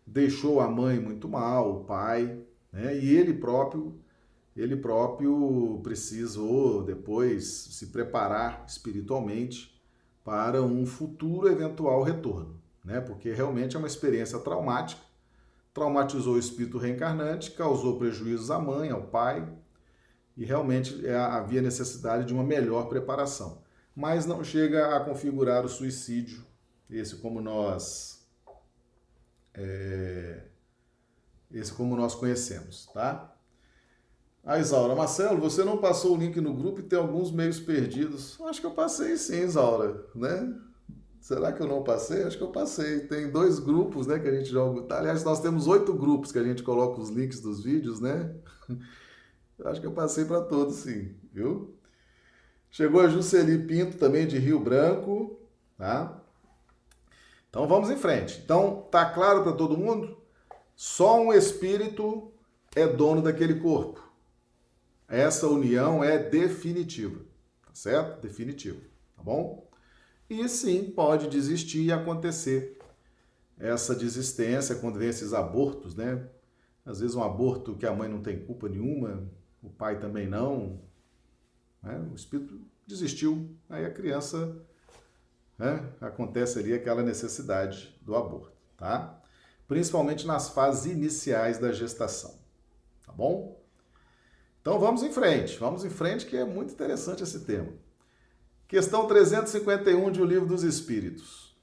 deixou 0.05 0.62
a 0.62 0.69
mãe 0.69 1.00
muito 1.00 1.27
mal, 1.27 1.81
o 1.81 1.83
pai, 1.85 2.39
né? 2.71 2.95
E 2.97 3.15
ele 3.15 3.33
próprio 3.33 4.00
ele 4.55 4.77
próprio 4.77 5.81
precisou 5.83 6.81
depois 6.83 7.45
se 7.45 7.88
preparar 7.88 8.63
espiritualmente 8.67 9.75
para 10.24 10.62
um 10.62 10.85
futuro 10.85 11.50
eventual 11.50 12.03
retorno, 12.03 12.62
né? 12.83 13.01
Porque 13.01 13.33
realmente 13.33 13.75
é 13.75 13.79
uma 13.79 13.88
experiência 13.88 14.39
traumática, 14.39 15.01
traumatizou 15.74 16.35
o 16.35 16.39
espírito 16.39 16.77
reencarnante, 16.77 17.51
causou 17.51 17.97
prejuízos 17.97 18.50
à 18.50 18.57
mãe, 18.59 18.91
ao 18.91 19.07
pai, 19.07 19.45
e 20.38 20.45
realmente 20.45 21.05
é, 21.05 21.15
havia 21.15 21.62
necessidade 21.62 22.25
de 22.25 22.33
uma 22.33 22.43
melhor 22.43 22.88
preparação. 22.88 23.64
Mas 23.95 24.25
não 24.25 24.43
chega 24.43 24.95
a 24.95 24.99
configurar 24.99 25.63
o 25.63 25.69
suicídio, 25.69 26.45
esse 26.89 27.15
como 27.17 27.39
nós 27.41 28.27
é, 29.53 30.43
esse 31.51 31.73
como 31.73 31.95
nós 31.95 32.13
conhecemos, 32.13 32.89
tá? 32.93 33.33
A 34.43 34.59
Isaura, 34.59 34.93
Marcelo, 34.93 35.39
você 35.39 35.63
não 35.63 35.77
passou 35.77 36.15
o 36.15 36.17
link 36.17 36.39
no 36.39 36.53
grupo 36.53 36.79
e 36.79 36.83
tem 36.83 36.99
alguns 36.99 37.31
meios 37.31 37.59
perdidos. 37.59 38.39
Acho 38.41 38.61
que 38.61 38.67
eu 38.67 38.71
passei 38.71 39.17
sim, 39.17 39.41
Isaura, 39.41 40.05
né? 40.13 40.53
Será 41.19 41.51
que 41.51 41.59
eu 41.61 41.67
não 41.67 41.83
passei? 41.83 42.23
Acho 42.23 42.37
que 42.37 42.43
eu 42.43 42.51
passei. 42.51 43.07
Tem 43.07 43.31
dois 43.31 43.57
grupos, 43.57 44.05
né, 44.05 44.19
que 44.19 44.27
a 44.27 44.31
gente 44.37 44.49
joga. 44.49 44.93
Aliás, 44.95 45.23
nós 45.23 45.41
temos 45.41 45.65
oito 45.65 45.91
grupos 45.95 46.31
que 46.31 46.37
a 46.37 46.43
gente 46.43 46.61
coloca 46.61 47.01
os 47.01 47.09
links 47.09 47.39
dos 47.39 47.63
vídeos, 47.63 47.99
né? 47.99 48.35
Acho 49.65 49.81
que 49.81 49.87
eu 49.87 49.93
passei 49.93 50.25
para 50.25 50.41
todos, 50.41 50.75
sim, 50.75 51.15
viu? 51.33 51.75
Chegou 52.75 53.00
a 53.00 53.08
Jusceli 53.08 53.58
Pinto 53.65 53.98
também 53.98 54.27
de 54.27 54.38
Rio 54.38 54.60
Branco, 54.60 55.39
tá? 55.77 56.22
Então 57.50 57.65
vamos 57.70 57.89
em 57.89 57.96
frente. 57.96 58.41
Então, 58.44 58.86
tá 58.91 59.10
claro 59.12 59.44
para 59.44 59.53
todo 59.53 59.77
mundo? 59.77 60.17
Só 60.75 61.22
um 61.22 61.32
espírito 61.32 62.34
é 62.75 62.86
dono 62.86 63.22
daquele 63.22 63.62
corpo. 63.62 64.05
Essa 65.08 65.48
união 65.48 66.03
é 66.03 66.17
definitiva, 66.17 67.22
tá 67.65 67.72
certo? 67.74 68.22
Definitiva, 68.22 68.82
tá 69.15 69.24
bom? 69.24 69.70
E 70.29 70.46
sim, 70.50 70.91
pode 70.91 71.29
desistir 71.29 71.84
e 71.86 71.94
acontecer 71.94 72.77
essa 73.58 73.96
desistência 73.96 74.75
quando 74.75 75.00
vem 75.00 75.08
esses 75.08 75.32
abortos, 75.32 75.96
né? 75.96 76.27
Às 76.86 77.00
vezes 77.00 77.15
um 77.15 77.24
aborto 77.24 77.77
que 77.77 77.86
a 77.86 77.96
mãe 77.96 78.10
não 78.10 78.22
tem 78.22 78.38
culpa 78.38 78.67
nenhuma, 78.67 79.24
o 79.63 79.70
pai 79.70 79.98
também 79.98 80.27
não, 80.27 80.82
né? 81.86 82.04
o 82.12 82.15
espírito 82.15 82.60
desistiu, 82.86 83.56
aí 83.70 83.86
a 83.86 83.92
criança, 83.92 84.58
né? 85.58 85.88
acontece 86.01 86.60
ali 86.60 86.74
aquela 86.74 87.04
necessidade 87.04 87.96
do 88.01 88.15
aborto, 88.15 88.51
tá? 88.75 89.22
Principalmente 89.68 90.27
nas 90.27 90.50
fases 90.50 90.92
iniciais 90.92 91.58
da 91.58 91.72
gestação, 91.72 92.38
tá 93.06 93.12
bom? 93.12 93.63
Então 94.62 94.80
vamos 94.80 95.04
em 95.04 95.12
frente, 95.12 95.58
vamos 95.60 95.86
em 95.86 95.89
frente 95.89 96.25
que 96.25 96.36
é 96.36 96.44
muito 96.44 96.74
interessante 96.74 97.24
esse 97.24 97.42
tema. 97.42 97.72
Questão 98.68 99.08
351 99.08 100.12
de 100.12 100.22
O 100.22 100.25
Livro 100.25 100.48
dos 100.48 100.63
Espíritos. 100.63 101.56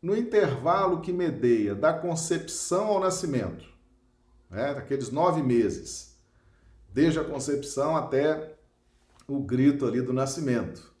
No 0.00 0.14
intervalo 0.14 1.00
que 1.00 1.10
medeia 1.10 1.74
da 1.74 1.94
concepção 1.94 2.88
ao 2.88 3.00
nascimento, 3.00 3.66
né, 4.50 4.74
daqueles 4.74 5.10
nove 5.10 5.42
meses, 5.42 6.18
desde 6.92 7.18
a 7.18 7.24
concepção 7.24 7.96
até 7.96 8.53
o 9.26 9.40
grito 9.40 9.86
ali 9.86 10.02
do 10.02 10.12
nascimento, 10.12 10.92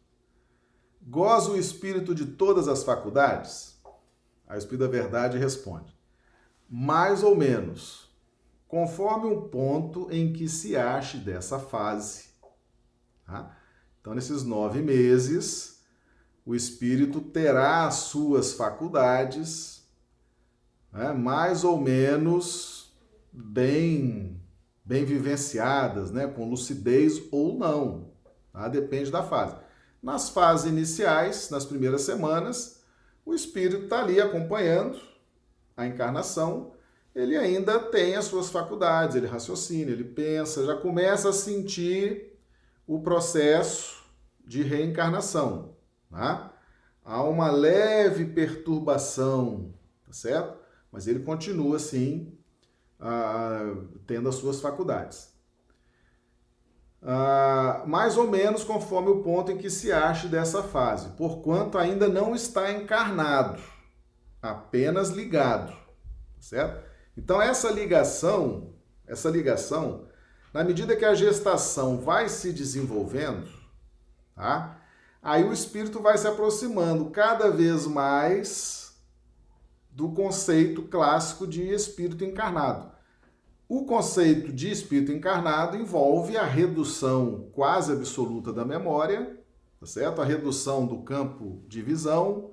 goza 1.02 1.50
o 1.50 1.56
espírito 1.56 2.14
de 2.14 2.26
todas 2.26 2.68
as 2.68 2.82
faculdades? 2.82 3.74
O 4.48 4.54
Espírito 4.54 4.80
da 4.84 4.88
Verdade 4.88 5.38
responde: 5.38 5.96
mais 6.68 7.22
ou 7.22 7.34
menos 7.34 8.04
conforme 8.68 9.28
o 9.28 9.42
ponto 9.42 10.08
em 10.10 10.32
que 10.32 10.48
se 10.48 10.76
ache 10.76 11.18
dessa 11.18 11.58
fase. 11.58 12.24
Tá? 13.24 13.56
Então, 14.00 14.14
nesses 14.14 14.42
nove 14.42 14.82
meses, 14.82 15.80
o 16.44 16.54
espírito 16.54 17.20
terá 17.20 17.86
as 17.86 17.94
suas 17.94 18.52
faculdades 18.52 19.74
né, 20.92 21.12
mais 21.12 21.64
ou 21.64 21.80
menos 21.80 22.92
bem, 23.32 24.40
bem 24.84 25.04
vivenciadas, 25.04 26.10
né, 26.10 26.26
com 26.26 26.48
lucidez 26.48 27.22
ou 27.32 27.58
não. 27.58 28.13
Tá? 28.54 28.68
Depende 28.68 29.10
da 29.10 29.22
fase. 29.22 29.56
Nas 30.02 30.30
fases 30.30 30.64
iniciais, 30.64 31.50
nas 31.50 31.66
primeiras 31.66 32.00
semanas, 32.00 32.82
o 33.26 33.34
espírito 33.34 33.84
está 33.84 34.00
ali 34.00 34.18
acompanhando 34.18 34.98
a 35.76 35.86
encarnação 35.86 36.72
ele 37.14 37.36
ainda 37.36 37.78
tem 37.78 38.16
as 38.16 38.24
suas 38.24 38.50
faculdades, 38.50 39.14
ele 39.14 39.26
raciocina, 39.26 39.92
ele 39.92 40.02
pensa, 40.02 40.66
já 40.66 40.76
começa 40.76 41.28
a 41.28 41.32
sentir 41.32 42.36
o 42.86 43.00
processo 43.00 44.04
de 44.44 44.62
reencarnação. 44.62 45.76
Tá? 46.10 46.52
Há 47.04 47.22
uma 47.22 47.50
leve 47.50 48.26
perturbação, 48.26 49.72
tá 50.04 50.12
certo? 50.12 50.58
Mas 50.90 51.06
ele 51.06 51.20
continua 51.20 51.76
assim, 51.76 52.36
ah, 52.98 53.76
tendo 54.06 54.28
as 54.28 54.34
suas 54.34 54.60
faculdades. 54.60 55.32
Ah, 57.06 57.82
mais 57.86 58.16
ou 58.16 58.26
menos 58.30 58.64
conforme 58.64 59.10
o 59.10 59.22
ponto 59.22 59.52
em 59.52 59.58
que 59.58 59.68
se 59.68 59.92
ache 59.92 60.26
dessa 60.26 60.62
fase, 60.62 61.10
porquanto 61.10 61.76
ainda 61.76 62.08
não 62.08 62.34
está 62.34 62.72
encarnado, 62.72 63.60
apenas 64.40 65.10
ligado, 65.10 65.70
tá 65.70 66.40
certo? 66.40 66.82
Então 67.14 67.42
essa 67.42 67.70
ligação, 67.70 68.72
essa 69.06 69.28
ligação, 69.28 70.06
na 70.52 70.64
medida 70.64 70.96
que 70.96 71.04
a 71.04 71.14
gestação 71.14 71.98
vai 71.98 72.26
se 72.30 72.50
desenvolvendo, 72.54 73.50
tá? 74.34 74.80
Aí 75.22 75.44
o 75.44 75.52
espírito 75.52 76.00
vai 76.00 76.16
se 76.16 76.26
aproximando 76.26 77.10
cada 77.10 77.50
vez 77.50 77.86
mais 77.86 78.94
do 79.90 80.10
conceito 80.12 80.82
clássico 80.84 81.46
de 81.46 81.68
espírito 81.68 82.24
encarnado. 82.24 82.93
O 83.68 83.84
conceito 83.84 84.52
de 84.52 84.70
espírito 84.70 85.12
encarnado 85.12 85.76
envolve 85.76 86.36
a 86.36 86.44
redução 86.44 87.48
quase 87.52 87.92
absoluta 87.92 88.52
da 88.52 88.64
memória, 88.64 89.38
tá 89.80 89.86
certo? 89.86 90.20
A 90.20 90.24
redução 90.24 90.86
do 90.86 90.98
campo 91.02 91.62
de 91.66 91.80
visão, 91.80 92.50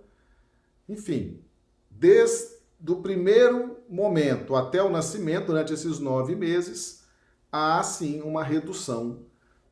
enfim, 0.87 1.43
desde 1.89 2.61
o 2.87 2.95
primeiro 2.97 3.77
momento 3.89 4.55
até 4.55 4.81
o 4.81 4.89
nascimento, 4.89 5.47
durante 5.47 5.73
esses 5.73 5.99
nove 5.99 6.35
meses, 6.35 7.03
há 7.51 7.83
sim 7.83 8.21
uma 8.21 8.43
redução, 8.43 9.25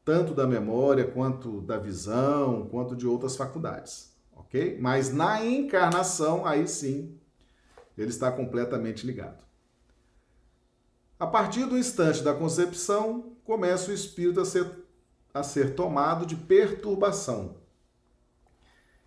tanto 0.03 0.33
da 0.33 0.45
memória, 0.45 1.07
quanto 1.07 1.61
da 1.61 1.77
visão, 1.77 2.67
quanto 2.69 2.95
de 2.95 3.07
outras 3.07 3.37
faculdades, 3.37 4.13
ok? 4.35 4.77
Mas 4.79 5.13
na 5.13 5.43
encarnação, 5.45 6.45
aí 6.45 6.67
sim, 6.67 7.17
ele 7.97 8.09
está 8.09 8.31
completamente 8.31 9.05
ligado. 9.05 9.48
A 11.19 11.27
partir 11.27 11.65
do 11.65 11.77
instante 11.77 12.23
da 12.23 12.33
concepção, 12.33 13.35
começa 13.43 13.91
o 13.91 13.93
espírito 13.93 14.39
a 14.39 14.45
ser, 14.45 14.71
a 15.33 15.43
ser 15.43 15.75
tomado 15.75 16.25
de 16.25 16.33
perturbação, 16.33 17.57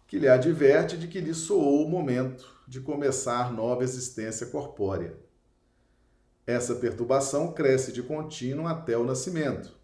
que 0.07 0.19
lhe 0.19 0.29
adverte 0.29 0.99
de 0.99 1.09
que 1.09 1.23
lhe 1.23 1.33
soou 1.33 1.87
o 1.87 1.89
momento 1.89 2.55
de 2.69 2.83
começar 2.83 3.51
nova 3.51 3.83
existência 3.83 4.47
corpórea. 4.49 5.17
Essa 6.47 6.75
perturbação 6.75 7.51
cresce 7.51 7.91
de 7.93 8.03
contínuo 8.03 8.67
até 8.67 8.95
o 8.99 9.05
nascimento. 9.05 9.75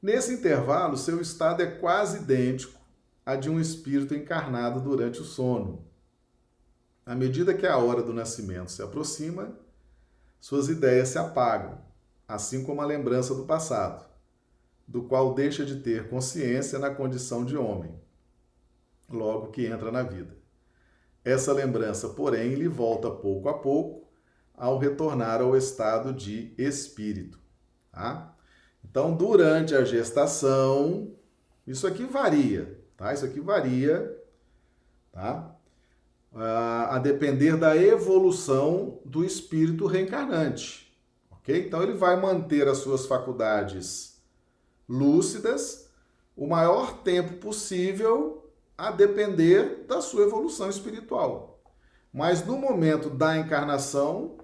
Nesse 0.00 0.32
intervalo, 0.32 0.96
seu 0.96 1.20
estado 1.20 1.62
é 1.62 1.66
quase 1.66 2.22
idêntico 2.22 2.80
a 3.26 3.36
de 3.36 3.50
um 3.50 3.60
espírito 3.60 4.14
encarnado 4.14 4.80
durante 4.80 5.20
o 5.20 5.24
sono. 5.24 5.84
À 7.04 7.14
medida 7.14 7.52
que 7.52 7.66
a 7.66 7.76
hora 7.76 8.02
do 8.02 8.14
nascimento 8.14 8.70
se 8.70 8.80
aproxima, 8.80 9.54
suas 10.40 10.68
ideias 10.68 11.08
se 11.08 11.18
apagam, 11.18 11.78
assim 12.26 12.64
como 12.64 12.80
a 12.80 12.86
lembrança 12.86 13.34
do 13.34 13.44
passado, 13.44 14.04
do 14.86 15.02
qual 15.02 15.34
deixa 15.34 15.64
de 15.64 15.80
ter 15.80 16.08
consciência 16.08 16.78
na 16.78 16.94
condição 16.94 17.44
de 17.44 17.56
homem, 17.56 17.94
logo 19.10 19.48
que 19.48 19.66
entra 19.66 19.90
na 19.90 20.02
vida. 20.02 20.36
Essa 21.24 21.52
lembrança, 21.52 22.08
porém, 22.10 22.54
lhe 22.54 22.68
volta 22.68 23.10
pouco 23.10 23.48
a 23.48 23.58
pouco 23.58 24.08
ao 24.54 24.78
retornar 24.78 25.40
ao 25.40 25.56
estado 25.56 26.12
de 26.12 26.54
espírito. 26.56 27.38
Tá? 27.92 28.34
Então, 28.84 29.14
durante 29.14 29.74
a 29.74 29.84
gestação, 29.84 31.14
isso 31.66 31.86
aqui 31.86 32.04
varia, 32.04 32.80
tá? 32.96 33.12
Isso 33.12 33.24
aqui 33.24 33.40
varia, 33.40 34.18
tá? 35.12 35.54
A 36.34 36.98
depender 36.98 37.56
da 37.56 37.76
evolução 37.76 39.00
do 39.04 39.24
espírito 39.24 39.86
reencarnante. 39.86 40.96
Ok? 41.30 41.66
Então 41.66 41.82
ele 41.82 41.94
vai 41.94 42.20
manter 42.20 42.68
as 42.68 42.78
suas 42.78 43.06
faculdades 43.06 44.22
lúcidas 44.88 45.88
o 46.36 46.46
maior 46.46 47.02
tempo 47.02 47.34
possível 47.34 48.48
a 48.76 48.92
depender 48.92 49.84
da 49.88 50.00
sua 50.00 50.22
evolução 50.22 50.70
espiritual. 50.70 51.60
Mas 52.12 52.46
no 52.46 52.56
momento 52.56 53.10
da 53.10 53.36
encarnação, 53.36 54.38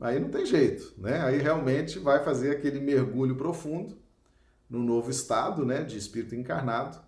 aí 0.00 0.20
não 0.20 0.28
tem 0.28 0.44
jeito, 0.44 0.92
né? 0.98 1.22
Aí 1.22 1.38
realmente 1.38 1.98
vai 1.98 2.22
fazer 2.22 2.50
aquele 2.50 2.80
mergulho 2.80 3.34
profundo 3.34 3.96
no 4.68 4.80
novo 4.80 5.10
estado, 5.10 5.64
né, 5.64 5.82
de 5.82 5.96
espírito 5.96 6.34
encarnado, 6.34 7.00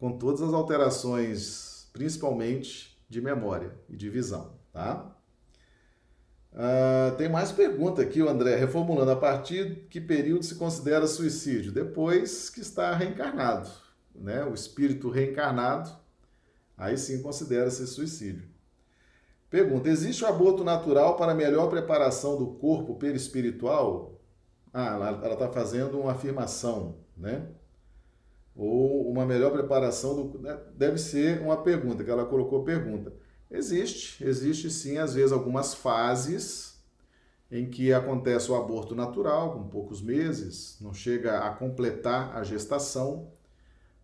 com 0.00 0.18
todas 0.18 0.42
as 0.42 0.52
alterações, 0.52 1.88
principalmente 1.92 2.97
de 3.08 3.20
memória 3.20 3.74
e 3.88 3.96
de 3.96 4.10
visão, 4.10 4.58
tá? 4.72 5.14
Uh, 6.52 7.16
tem 7.16 7.28
mais 7.28 7.52
pergunta 7.52 8.02
aqui, 8.02 8.20
o 8.20 8.28
André, 8.28 8.56
reformulando, 8.56 9.10
a 9.10 9.16
partir 9.16 9.86
que 9.88 10.00
período 10.00 10.44
se 10.44 10.56
considera 10.56 11.06
suicídio? 11.06 11.72
Depois 11.72 12.50
que 12.50 12.60
está 12.60 12.94
reencarnado, 12.94 13.70
né? 14.14 14.44
O 14.44 14.54
espírito 14.54 15.08
reencarnado, 15.08 15.90
aí 16.76 16.96
sim 16.98 17.22
considera-se 17.22 17.86
suicídio. 17.86 18.48
Pergunta, 19.50 19.88
existe 19.88 20.24
o 20.24 20.26
aborto 20.26 20.62
natural 20.62 21.16
para 21.16 21.34
melhor 21.34 21.68
preparação 21.68 22.36
do 22.36 22.48
corpo 22.54 22.96
perispiritual? 22.96 24.20
Ah, 24.72 24.94
ela 24.94 25.32
está 25.32 25.48
fazendo 25.48 25.98
uma 25.98 26.12
afirmação, 26.12 26.98
né? 27.16 27.48
Ou 28.58 29.08
uma 29.08 29.24
melhor 29.24 29.52
preparação 29.52 30.16
do, 30.16 30.38
né? 30.40 30.58
deve 30.76 30.98
ser 30.98 31.40
uma 31.40 31.62
pergunta 31.62 32.02
que 32.02 32.10
ela 32.10 32.26
colocou 32.26 32.64
pergunta. 32.64 33.12
Existe, 33.48 34.22
existe 34.22 34.68
sim 34.68 34.98
às 34.98 35.14
vezes 35.14 35.30
algumas 35.30 35.72
fases 35.74 36.76
em 37.50 37.70
que 37.70 37.92
acontece 37.92 38.50
o 38.50 38.56
aborto 38.56 38.94
natural, 38.94 39.52
com 39.52 39.68
poucos 39.68 40.02
meses, 40.02 40.76
não 40.80 40.92
chega 40.92 41.38
a 41.38 41.50
completar 41.50 42.36
a 42.36 42.42
gestação 42.42 43.28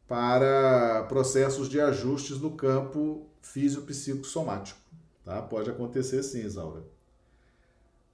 para 0.06 1.04
processos 1.08 1.68
de 1.68 1.80
ajustes 1.80 2.38
no 2.38 2.52
campo 2.52 3.26
físico-psicossomático, 3.42 4.80
tá? 5.24 5.42
Pode 5.42 5.68
acontecer 5.68 6.22
sim, 6.22 6.44
Isaura. 6.44 6.84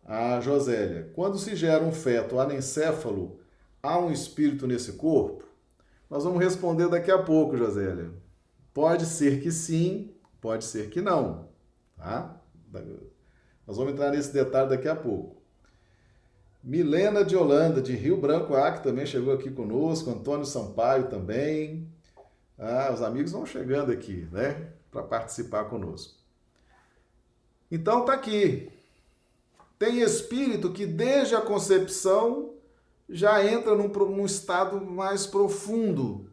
A 0.05 0.41
Josélia, 0.41 1.11
quando 1.15 1.39
se 1.39 1.55
gera 1.55 1.85
um 1.85 1.93
feto 1.93 2.41
anencéfalo, 2.41 3.39
há 3.83 3.99
um 3.99 4.11
espírito 4.11 4.67
nesse 4.67 4.95
corpo? 4.95 5.50
Nós 6.11 6.25
vamos 6.25 6.43
responder 6.43 6.89
daqui 6.89 7.11
a 7.11 7.23
pouco, 7.23 7.57
Josélia. 7.57 8.11
Pode 8.75 9.07
ser 9.07 9.41
que 9.41 9.53
sim, 9.53 10.13
pode 10.41 10.65
ser 10.65 10.91
que 10.91 11.01
não, 11.01 11.49
tá? 11.97 12.43
Nós 13.65 13.77
vamos 13.77 13.93
entrar 13.93 14.11
nesse 14.11 14.33
detalhe 14.33 14.69
daqui 14.69 14.89
a 14.89 14.97
pouco. 14.97 15.41
Milena 16.63 17.25
de 17.25 17.37
Holanda, 17.37 17.81
de 17.81 17.95
Rio 17.95 18.21
Branco 18.21 18.55
Acre, 18.55 18.83
também 18.83 19.07
chegou 19.07 19.33
aqui 19.33 19.51
conosco. 19.51 20.11
Antônio 20.11 20.45
Sampaio 20.45 21.09
também. 21.09 21.89
Ah, 22.59 22.91
os 22.93 23.01
amigos 23.01 23.33
vão 23.33 23.47
chegando 23.47 23.91
aqui, 23.93 24.29
né? 24.31 24.73
Para 24.91 25.03
participar 25.03 25.65
conosco. 25.67 26.19
Então 27.71 28.05
tá 28.05 28.13
aqui. 28.13 28.71
Tem 29.79 30.01
espírito 30.01 30.73
que 30.73 30.85
desde 30.85 31.35
a 31.35 31.41
concepção 31.41 32.50
já 33.11 33.45
entra 33.45 33.75
num, 33.75 33.89
num 33.89 34.25
estado 34.25 34.81
mais 34.81 35.27
profundo 35.27 36.31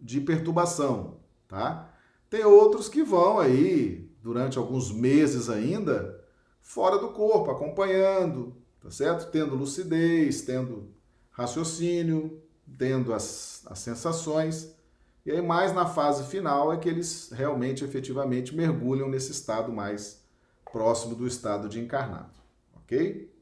de 0.00 0.20
perturbação, 0.20 1.18
tá? 1.48 1.92
Tem 2.30 2.44
outros 2.44 2.88
que 2.88 3.02
vão 3.02 3.38
aí, 3.38 4.08
durante 4.22 4.58
alguns 4.58 4.92
meses 4.92 5.48
ainda, 5.48 6.24
fora 6.60 6.98
do 6.98 7.10
corpo, 7.10 7.50
acompanhando, 7.50 8.56
tá 8.80 8.90
certo? 8.90 9.30
Tendo 9.30 9.54
lucidez, 9.54 10.42
tendo 10.42 10.88
raciocínio, 11.30 12.40
tendo 12.78 13.12
as, 13.12 13.62
as 13.66 13.78
sensações. 13.78 14.74
E 15.24 15.30
aí, 15.30 15.42
mais 15.42 15.72
na 15.72 15.86
fase 15.86 16.24
final, 16.24 16.72
é 16.72 16.76
que 16.76 16.88
eles 16.88 17.30
realmente, 17.32 17.84
efetivamente, 17.84 18.54
mergulham 18.54 19.08
nesse 19.08 19.32
estado 19.32 19.72
mais 19.72 20.24
próximo 20.70 21.14
do 21.14 21.26
estado 21.26 21.68
de 21.68 21.80
encarnado, 21.80 22.38
ok? 22.76 23.32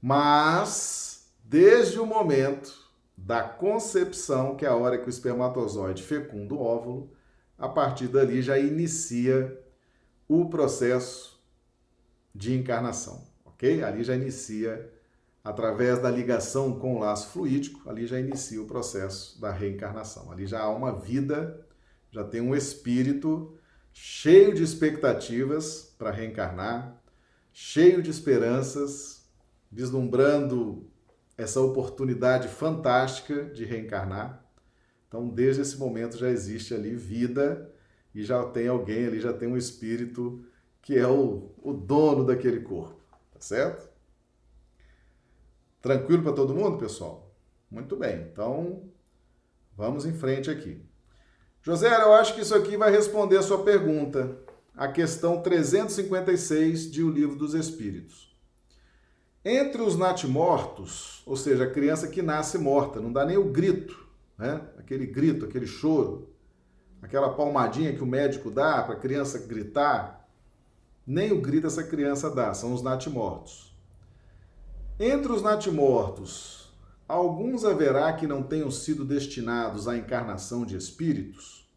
Mas 0.00 1.11
desde 1.52 2.00
o 2.00 2.06
momento 2.06 2.72
da 3.14 3.42
concepção, 3.42 4.56
que 4.56 4.64
é 4.64 4.68
a 4.68 4.74
hora 4.74 4.96
que 4.96 5.06
o 5.06 5.10
espermatozoide 5.10 6.02
fecunda 6.02 6.54
o 6.54 6.62
óvulo, 6.62 7.12
a 7.58 7.68
partir 7.68 8.08
dali 8.08 8.40
já 8.40 8.58
inicia 8.58 9.62
o 10.26 10.48
processo 10.48 11.38
de 12.34 12.54
encarnação, 12.54 13.28
ok? 13.44 13.84
Ali 13.84 14.02
já 14.02 14.16
inicia, 14.16 14.90
através 15.44 16.00
da 16.00 16.10
ligação 16.10 16.78
com 16.78 16.96
o 16.96 17.00
laço 17.00 17.28
fluídico, 17.28 17.86
ali 17.88 18.06
já 18.06 18.18
inicia 18.18 18.62
o 18.62 18.66
processo 18.66 19.38
da 19.38 19.52
reencarnação. 19.52 20.32
Ali 20.32 20.46
já 20.46 20.60
há 20.62 20.70
uma 20.70 20.98
vida, 20.98 21.66
já 22.10 22.24
tem 22.24 22.40
um 22.40 22.56
espírito 22.56 23.58
cheio 23.92 24.54
de 24.54 24.62
expectativas 24.62 25.94
para 25.98 26.10
reencarnar, 26.10 26.98
cheio 27.52 28.02
de 28.02 28.10
esperanças, 28.10 29.28
vislumbrando 29.70 30.90
essa 31.42 31.60
oportunidade 31.60 32.48
fantástica 32.48 33.44
de 33.44 33.64
reencarnar. 33.64 34.44
Então, 35.08 35.28
desde 35.28 35.62
esse 35.62 35.76
momento 35.76 36.16
já 36.16 36.28
existe 36.28 36.72
ali 36.72 36.94
vida 36.94 37.70
e 38.14 38.22
já 38.22 38.44
tem 38.44 38.68
alguém 38.68 39.06
ali, 39.06 39.20
já 39.20 39.32
tem 39.32 39.48
um 39.48 39.56
espírito 39.56 40.44
que 40.80 40.98
é 40.98 41.06
o, 41.06 41.52
o 41.58 41.72
dono 41.72 42.24
daquele 42.24 42.60
corpo, 42.60 43.00
tá 43.32 43.40
certo? 43.40 43.90
Tranquilo 45.80 46.22
para 46.22 46.32
todo 46.32 46.54
mundo, 46.54 46.78
pessoal? 46.78 47.34
Muito 47.70 47.96
bem, 47.96 48.28
então 48.30 48.88
vamos 49.76 50.06
em 50.06 50.12
frente 50.12 50.50
aqui. 50.50 50.80
José, 51.62 51.88
eu 51.88 52.12
acho 52.14 52.34
que 52.34 52.40
isso 52.40 52.54
aqui 52.54 52.76
vai 52.76 52.90
responder 52.90 53.36
a 53.36 53.42
sua 53.42 53.62
pergunta, 53.62 54.36
a 54.74 54.88
questão 54.88 55.40
356 55.42 56.90
de 56.90 57.02
O 57.02 57.10
Livro 57.10 57.36
dos 57.36 57.54
Espíritos. 57.54 58.31
Entre 59.44 59.82
os 59.82 59.96
natimortos, 59.96 61.22
ou 61.26 61.36
seja, 61.36 61.64
a 61.64 61.70
criança 61.70 62.06
que 62.06 62.22
nasce 62.22 62.58
morta, 62.58 63.00
não 63.00 63.12
dá 63.12 63.24
nem 63.24 63.36
o 63.36 63.50
grito, 63.50 64.06
né? 64.38 64.60
Aquele 64.78 65.06
grito, 65.06 65.44
aquele 65.44 65.66
choro, 65.66 66.28
aquela 67.00 67.34
palmadinha 67.34 67.92
que 67.92 68.02
o 68.02 68.06
médico 68.06 68.50
dá 68.50 68.82
para 68.82 68.94
a 68.94 68.98
criança 69.00 69.40
gritar, 69.40 70.28
nem 71.04 71.32
o 71.32 71.40
grito 71.40 71.66
essa 71.66 71.82
criança 71.82 72.30
dá, 72.30 72.54
são 72.54 72.72
os 72.72 72.82
natimortos. 72.82 73.76
Entre 75.00 75.32
os 75.32 75.42
natimortos, 75.42 76.72
alguns 77.08 77.64
haverá 77.64 78.12
que 78.12 78.26
não 78.26 78.42
tenham 78.42 78.70
sido 78.70 79.04
destinados 79.04 79.88
à 79.88 79.96
encarnação 79.96 80.64
de 80.64 80.76
espíritos? 80.76 81.68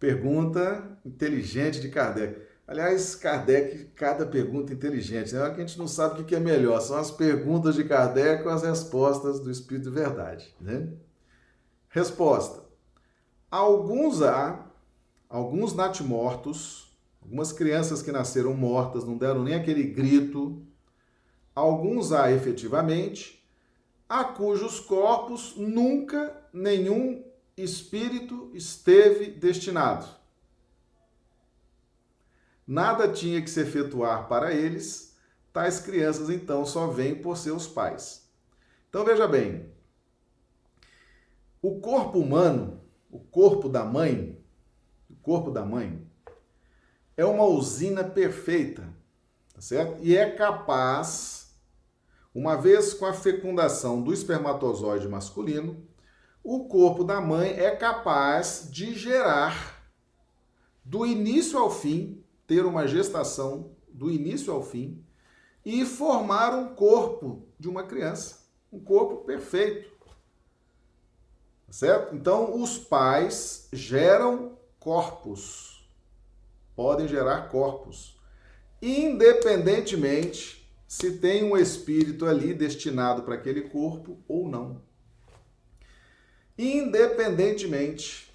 Pergunta 0.00 0.98
inteligente 1.04 1.80
de 1.80 1.88
Kardec. 1.88 2.40
Aliás, 2.72 3.14
Kardec, 3.14 3.90
cada 3.94 4.24
pergunta 4.24 4.72
inteligente, 4.72 5.34
né? 5.34 5.50
que 5.50 5.60
a 5.60 5.66
gente 5.66 5.78
não 5.78 5.86
sabe 5.86 6.22
o 6.22 6.24
que 6.24 6.34
é 6.34 6.40
melhor, 6.40 6.80
são 6.80 6.96
as 6.96 7.10
perguntas 7.10 7.74
de 7.74 7.84
Kardec 7.84 8.42
ou 8.44 8.50
as 8.50 8.62
respostas 8.62 9.40
do 9.40 9.50
Espírito 9.50 9.90
de 9.90 9.94
Verdade. 9.94 10.54
Né? 10.58 10.88
Resposta: 11.90 12.64
Alguns 13.50 14.22
há, 14.22 14.64
alguns 15.28 15.74
natimortos, 15.74 16.90
algumas 17.20 17.52
crianças 17.52 18.00
que 18.00 18.10
nasceram 18.10 18.54
mortas, 18.54 19.04
não 19.04 19.18
deram 19.18 19.42
nem 19.42 19.52
aquele 19.52 19.82
grito, 19.82 20.62
alguns 21.54 22.10
há 22.10 22.32
efetivamente, 22.32 23.46
a 24.08 24.24
cujos 24.24 24.80
corpos 24.80 25.56
nunca 25.58 26.34
nenhum 26.54 27.22
espírito 27.54 28.50
esteve 28.54 29.26
destinado. 29.26 30.21
Nada 32.66 33.08
tinha 33.08 33.42
que 33.42 33.50
se 33.50 33.60
efetuar 33.60 34.28
para 34.28 34.52
eles, 34.52 35.16
tais 35.52 35.80
crianças 35.80 36.30
então 36.30 36.64
só 36.64 36.86
vêm 36.86 37.14
por 37.14 37.36
seus 37.36 37.66
pais. 37.66 38.30
Então 38.88 39.04
veja 39.04 39.26
bem, 39.26 39.72
o 41.60 41.80
corpo 41.80 42.18
humano, 42.18 42.80
o 43.10 43.18
corpo 43.18 43.68
da 43.68 43.84
mãe, 43.84 44.38
o 45.10 45.14
corpo 45.16 45.50
da 45.50 45.64
mãe 45.64 46.06
é 47.16 47.24
uma 47.24 47.44
usina 47.44 48.02
perfeita, 48.02 48.82
tá 49.54 49.60
certo? 49.60 50.02
E 50.02 50.16
é 50.16 50.30
capaz, 50.30 51.54
uma 52.34 52.56
vez 52.56 52.94
com 52.94 53.06
a 53.06 53.12
fecundação 53.12 54.02
do 54.02 54.12
espermatozoide 54.12 55.08
masculino, 55.08 55.86
o 56.42 56.66
corpo 56.66 57.04
da 57.04 57.20
mãe 57.20 57.50
é 57.50 57.76
capaz 57.76 58.68
de 58.70 58.94
gerar, 58.94 59.80
do 60.84 61.06
início 61.06 61.58
ao 61.58 61.70
fim, 61.70 62.21
ter 62.46 62.64
uma 62.64 62.86
gestação 62.86 63.72
do 63.88 64.10
início 64.10 64.52
ao 64.52 64.62
fim 64.62 65.04
e 65.64 65.84
formar 65.84 66.54
um 66.54 66.74
corpo 66.74 67.46
de 67.58 67.68
uma 67.68 67.84
criança, 67.84 68.40
um 68.72 68.80
corpo 68.80 69.24
perfeito. 69.24 69.90
Certo? 71.70 72.14
Então, 72.14 72.60
os 72.60 72.78
pais 72.78 73.68
geram 73.72 74.58
corpos, 74.78 75.88
podem 76.76 77.08
gerar 77.08 77.48
corpos, 77.48 78.20
independentemente 78.80 80.70
se 80.86 81.18
tem 81.18 81.44
um 81.44 81.56
espírito 81.56 82.26
ali 82.26 82.52
destinado 82.52 83.22
para 83.22 83.36
aquele 83.36 83.62
corpo 83.62 84.18
ou 84.28 84.48
não 84.48 84.82
independentemente 86.56 88.32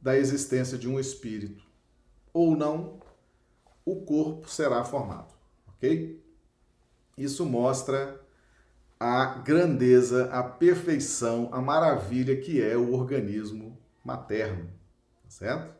da 0.00 0.16
existência 0.16 0.76
de 0.76 0.88
um 0.88 0.98
espírito 0.98 1.65
ou 2.36 2.54
não, 2.54 3.00
o 3.82 3.96
corpo 4.02 4.46
será 4.46 4.84
formado, 4.84 5.32
ok? 5.68 6.22
Isso 7.16 7.46
mostra 7.46 8.20
a 9.00 9.24
grandeza, 9.38 10.26
a 10.30 10.42
perfeição, 10.42 11.48
a 11.50 11.62
maravilha 11.62 12.38
que 12.38 12.62
é 12.62 12.76
o 12.76 12.92
organismo 12.92 13.80
materno, 14.04 14.66
tá 15.22 15.30
certo? 15.30 15.74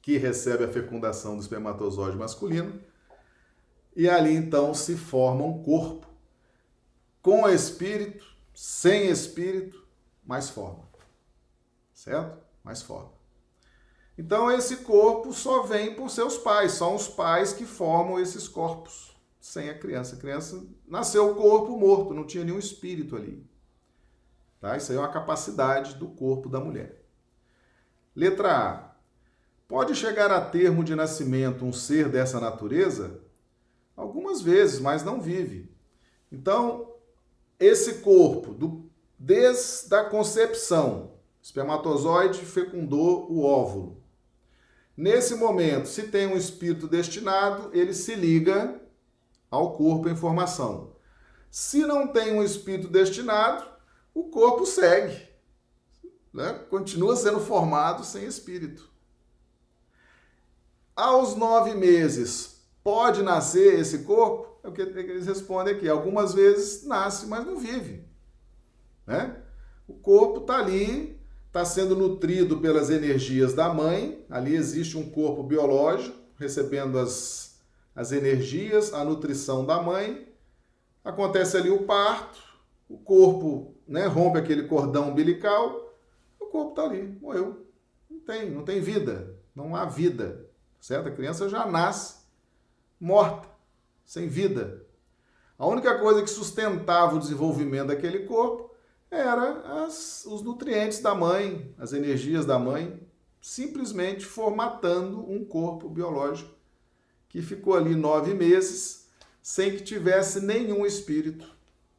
Que 0.00 0.16
recebe 0.16 0.64
a 0.64 0.72
fecundação 0.72 1.36
do 1.36 1.42
espermatozoide 1.42 2.16
masculino 2.16 2.80
e 3.94 4.08
ali 4.08 4.32
então 4.34 4.72
se 4.72 4.96
forma 4.96 5.44
um 5.44 5.62
corpo 5.62 6.06
com 7.20 7.46
espírito, 7.46 8.24
sem 8.54 9.10
espírito, 9.10 9.86
mais 10.24 10.48
forma. 10.48 10.88
Certo? 11.92 12.42
Mais 12.64 12.80
forma. 12.80 13.19
Então 14.20 14.52
esse 14.52 14.76
corpo 14.76 15.32
só 15.32 15.62
vem 15.62 15.94
por 15.94 16.10
seus 16.10 16.36
pais, 16.36 16.72
são 16.72 16.94
os 16.94 17.08
pais 17.08 17.54
que 17.54 17.64
formam 17.64 18.20
esses 18.20 18.46
corpos, 18.46 19.16
sem 19.40 19.70
a 19.70 19.78
criança. 19.78 20.14
A 20.14 20.18
criança 20.18 20.62
nasceu 20.86 21.30
o 21.30 21.34
corpo 21.34 21.74
morto, 21.74 22.12
não 22.12 22.26
tinha 22.26 22.44
nenhum 22.44 22.58
espírito 22.58 23.16
ali. 23.16 23.42
Tá? 24.60 24.76
Isso 24.76 24.92
aí 24.92 24.98
é 24.98 25.00
uma 25.00 25.08
capacidade 25.08 25.94
do 25.94 26.06
corpo 26.06 26.50
da 26.50 26.60
mulher. 26.60 27.02
Letra 28.14 28.52
A. 28.52 28.90
Pode 29.66 29.94
chegar 29.94 30.30
a 30.30 30.44
termo 30.44 30.84
de 30.84 30.94
nascimento 30.94 31.64
um 31.64 31.72
ser 31.72 32.10
dessa 32.10 32.38
natureza? 32.38 33.22
Algumas 33.96 34.42
vezes, 34.42 34.80
mas 34.80 35.02
não 35.02 35.18
vive. 35.18 35.74
Então, 36.30 36.92
esse 37.58 38.00
corpo 38.00 38.52
do 38.52 38.90
Desde 39.22 39.94
a 39.94 40.04
concepção, 40.04 41.12
espermatozoide 41.42 42.40
fecundou 42.46 43.30
o 43.30 43.44
óvulo. 43.44 43.99
Nesse 45.00 45.34
momento, 45.34 45.88
se 45.88 46.08
tem 46.08 46.26
um 46.26 46.36
espírito 46.36 46.86
destinado, 46.86 47.70
ele 47.72 47.94
se 47.94 48.14
liga 48.14 48.78
ao 49.50 49.74
corpo 49.74 50.10
em 50.10 50.14
formação. 50.14 50.94
Se 51.50 51.86
não 51.86 52.06
tem 52.06 52.34
um 52.34 52.42
espírito 52.42 52.86
destinado, 52.86 53.64
o 54.12 54.24
corpo 54.24 54.66
segue. 54.66 55.26
Né? 56.30 56.52
Continua 56.68 57.16
sendo 57.16 57.40
formado 57.40 58.04
sem 58.04 58.26
espírito. 58.26 58.90
Aos 60.94 61.34
nove 61.34 61.72
meses, 61.72 62.62
pode 62.84 63.22
nascer 63.22 63.80
esse 63.80 64.00
corpo? 64.00 64.60
É 64.62 64.68
o 64.68 64.72
que 64.72 64.82
eles 64.82 65.26
respondem 65.26 65.76
aqui. 65.76 65.88
Algumas 65.88 66.34
vezes 66.34 66.84
nasce, 66.84 67.24
mas 67.24 67.46
não 67.46 67.56
vive. 67.56 68.06
Né? 69.06 69.42
O 69.88 69.94
corpo 69.94 70.40
está 70.40 70.58
ali, 70.58 71.18
está 71.50 71.64
sendo 71.64 71.96
nutrido 71.96 72.58
pelas 72.58 72.90
energias 72.90 73.52
da 73.52 73.74
mãe, 73.74 74.24
ali 74.30 74.54
existe 74.54 74.96
um 74.96 75.10
corpo 75.10 75.42
biológico 75.42 76.16
recebendo 76.38 76.96
as, 76.96 77.60
as 77.94 78.12
energias, 78.12 78.94
a 78.94 79.04
nutrição 79.04 79.66
da 79.66 79.82
mãe. 79.82 80.32
Acontece 81.04 81.56
ali 81.56 81.68
o 81.68 81.82
parto, 81.82 82.40
o 82.88 82.96
corpo 82.96 83.74
né, 83.86 84.06
rompe 84.06 84.38
aquele 84.38 84.68
cordão 84.68 85.10
umbilical, 85.10 85.92
o 86.38 86.46
corpo 86.46 86.70
está 86.70 86.84
ali, 86.84 87.18
morreu. 87.20 87.66
Não 88.08 88.20
tem, 88.20 88.48
não 88.48 88.62
tem 88.62 88.80
vida, 88.80 89.34
não 89.52 89.74
há 89.74 89.84
vida, 89.84 90.46
certo? 90.80 91.08
A 91.08 91.12
criança 91.12 91.48
já 91.48 91.66
nasce 91.66 92.20
morta, 93.00 93.48
sem 94.04 94.28
vida. 94.28 94.86
A 95.58 95.66
única 95.66 95.98
coisa 95.98 96.22
que 96.22 96.30
sustentava 96.30 97.16
o 97.16 97.18
desenvolvimento 97.18 97.88
daquele 97.88 98.20
corpo 98.20 98.69
era 99.10 99.84
as, 99.84 100.24
os 100.26 100.42
nutrientes 100.42 101.00
da 101.00 101.14
mãe, 101.14 101.74
as 101.78 101.92
energias 101.92 102.46
da 102.46 102.58
mãe, 102.58 103.00
simplesmente 103.40 104.24
formatando 104.24 105.28
um 105.30 105.44
corpo 105.44 105.88
biológico 105.88 106.54
que 107.28 107.40
ficou 107.40 107.74
ali 107.74 107.94
nove 107.94 108.34
meses 108.34 109.08
sem 109.42 109.76
que 109.76 109.82
tivesse 109.82 110.40
nenhum 110.40 110.84
espírito 110.84 111.46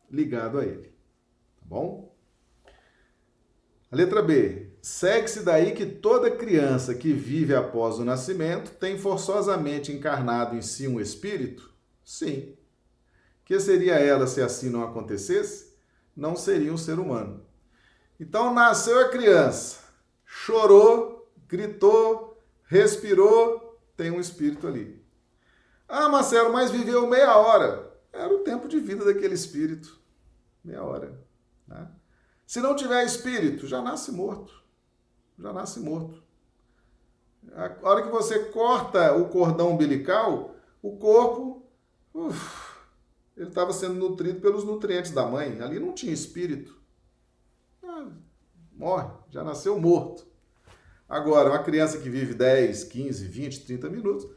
ligado 0.10 0.60
a 0.60 0.66
ele. 0.66 0.94
Tá 1.60 1.66
bom? 1.66 2.14
A 3.92 3.96
letra 3.96 4.22
B. 4.22 4.72
Segue-se 4.82 5.44
daí 5.44 5.74
que 5.74 5.86
toda 5.86 6.32
criança 6.32 6.96
que 6.96 7.14
vive 7.14 7.54
após 7.54 8.00
o 8.00 8.06
nascimento 8.06 8.72
tem 8.72 8.98
forçosamente 8.98 9.92
encarnado 9.92 10.56
em 10.56 10.62
si 10.62 10.88
um 10.88 11.00
espírito? 11.00 11.72
Sim. 12.04 12.56
Que 13.46 13.60
seria 13.60 13.96
ela 13.96 14.28
se 14.28 14.42
assim 14.42 14.70
não 14.70 14.84
acontecesse? 14.84 15.71
Não 16.16 16.36
seria 16.36 16.74
um 16.74 16.78
ser 16.78 17.00
humano. 17.00 17.46
Então 18.20 18.54
nasceu 18.54 19.00
a 19.00 19.10
criança, 19.10 19.80
chorou, 20.26 21.28
gritou, 21.48 22.38
respirou, 22.66 23.80
tem 23.98 24.12
um 24.12 24.20
espírito 24.20 24.68
ali. 24.68 25.02
Ah, 25.88 26.08
Marcelo, 26.08 26.54
mas 26.54 26.72
viveu 26.72 27.08
meia 27.08 27.36
hora. 27.36 27.92
Era 28.14 28.34
o 28.34 28.40
tempo 28.40 28.68
de 28.68 28.80
vida 28.80 29.04
daquele 29.04 29.34
espírito. 29.34 30.00
Meia 30.64 30.84
hora. 30.84 31.20
Né? 31.68 31.88
Se 32.48 32.62
não 32.62 32.76
tiver 32.76 33.04
espírito, 33.04 33.68
já 33.68 33.82
nasce 33.82 34.12
morto. 34.12 34.62
Já 35.38 35.52
nasce 35.52 35.80
morto. 35.80 36.22
A 37.54 37.90
hora 37.90 38.04
que 38.04 38.10
você 38.10 38.46
corta 38.46 39.14
o 39.16 39.30
cordão 39.30 39.72
umbilical, 39.72 40.56
o 40.82 40.96
corpo. 40.98 41.66
Uf, 42.14 42.71
ele 43.42 43.50
estava 43.50 43.74
sendo 43.74 43.96
nutrido 43.96 44.40
pelos 44.40 44.64
nutrientes 44.64 45.12
da 45.12 45.26
mãe. 45.26 45.60
Ali 45.62 45.80
não 45.80 45.94
tinha 45.94 46.14
espírito. 46.14 46.80
Ah, 47.84 48.08
morre, 48.72 49.10
já 49.30 49.44
nasceu 49.44 49.80
morto. 49.80 50.28
Agora, 51.10 51.50
uma 51.50 51.64
criança 51.64 51.98
que 51.98 52.10
vive 52.10 52.34
10, 52.34 52.86
15, 52.86 53.26
20, 53.26 53.66
30 53.66 53.90
minutos, 53.90 54.30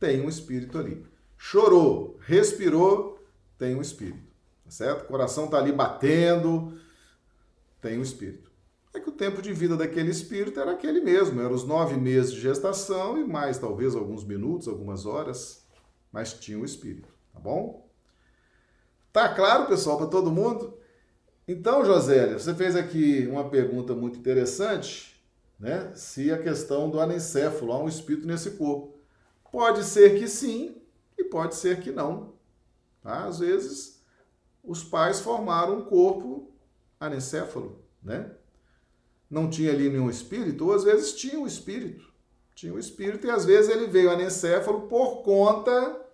tem 0.00 0.20
um 0.20 0.28
espírito 0.28 0.78
ali. 0.78 1.04
Chorou, 1.36 2.18
respirou, 2.20 3.18
tem 3.58 3.76
um 3.76 3.82
espírito. 3.82 4.26
Tá 4.64 4.70
certo? 4.70 5.04
O 5.04 5.06
coração 5.06 5.44
está 5.44 5.58
ali 5.58 5.70
batendo, 5.70 6.80
tem 7.80 7.98
um 7.98 8.02
espírito. 8.02 8.50
É 8.94 8.98
que 8.98 9.10
o 9.10 9.12
tempo 9.12 9.42
de 9.42 9.52
vida 9.52 9.76
daquele 9.76 10.10
espírito 10.10 10.58
era 10.58 10.72
aquele 10.72 11.00
mesmo, 11.00 11.40
eram 11.40 11.54
os 11.54 11.64
nove 11.64 11.96
meses 11.96 12.32
de 12.32 12.40
gestação 12.40 13.18
e 13.18 13.24
mais 13.24 13.58
talvez 13.58 13.94
alguns 13.94 14.24
minutos, 14.24 14.66
algumas 14.66 15.04
horas, 15.04 15.64
mas 16.10 16.32
tinha 16.32 16.58
um 16.58 16.64
espírito, 16.64 17.08
tá 17.32 17.38
bom? 17.38 17.85
Tá 19.16 19.30
claro, 19.30 19.66
pessoal, 19.66 19.96
para 19.96 20.08
todo 20.08 20.30
mundo? 20.30 20.76
Então, 21.48 21.82
Josélia, 21.82 22.38
você 22.38 22.54
fez 22.54 22.76
aqui 22.76 23.26
uma 23.26 23.48
pergunta 23.48 23.94
muito 23.94 24.18
interessante, 24.18 25.18
né? 25.58 25.90
Se 25.94 26.30
a 26.30 26.36
questão 26.36 26.90
do 26.90 27.00
anencéfalo, 27.00 27.72
há 27.72 27.82
um 27.82 27.88
espírito 27.88 28.26
nesse 28.26 28.50
corpo. 28.50 28.98
Pode 29.50 29.84
ser 29.84 30.18
que 30.18 30.28
sim 30.28 30.82
e 31.16 31.24
pode 31.24 31.54
ser 31.54 31.80
que 31.80 31.90
não. 31.90 32.34
Tá? 33.02 33.24
Às 33.24 33.38
vezes, 33.38 34.02
os 34.62 34.84
pais 34.84 35.18
formaram 35.18 35.78
um 35.78 35.84
corpo 35.86 36.52
anencéfalo, 37.00 37.82
né? 38.02 38.32
Não 39.30 39.48
tinha 39.48 39.72
ali 39.72 39.88
nenhum 39.88 40.10
espírito, 40.10 40.66
ou 40.66 40.74
às 40.74 40.84
vezes 40.84 41.14
tinha 41.14 41.40
um 41.40 41.46
espírito. 41.46 42.04
Tinha 42.54 42.74
um 42.74 42.78
espírito 42.78 43.26
e 43.26 43.30
às 43.30 43.46
vezes 43.46 43.70
ele 43.70 43.86
veio 43.86 44.10
anencéfalo 44.10 44.82
por 44.88 45.22
conta 45.22 46.05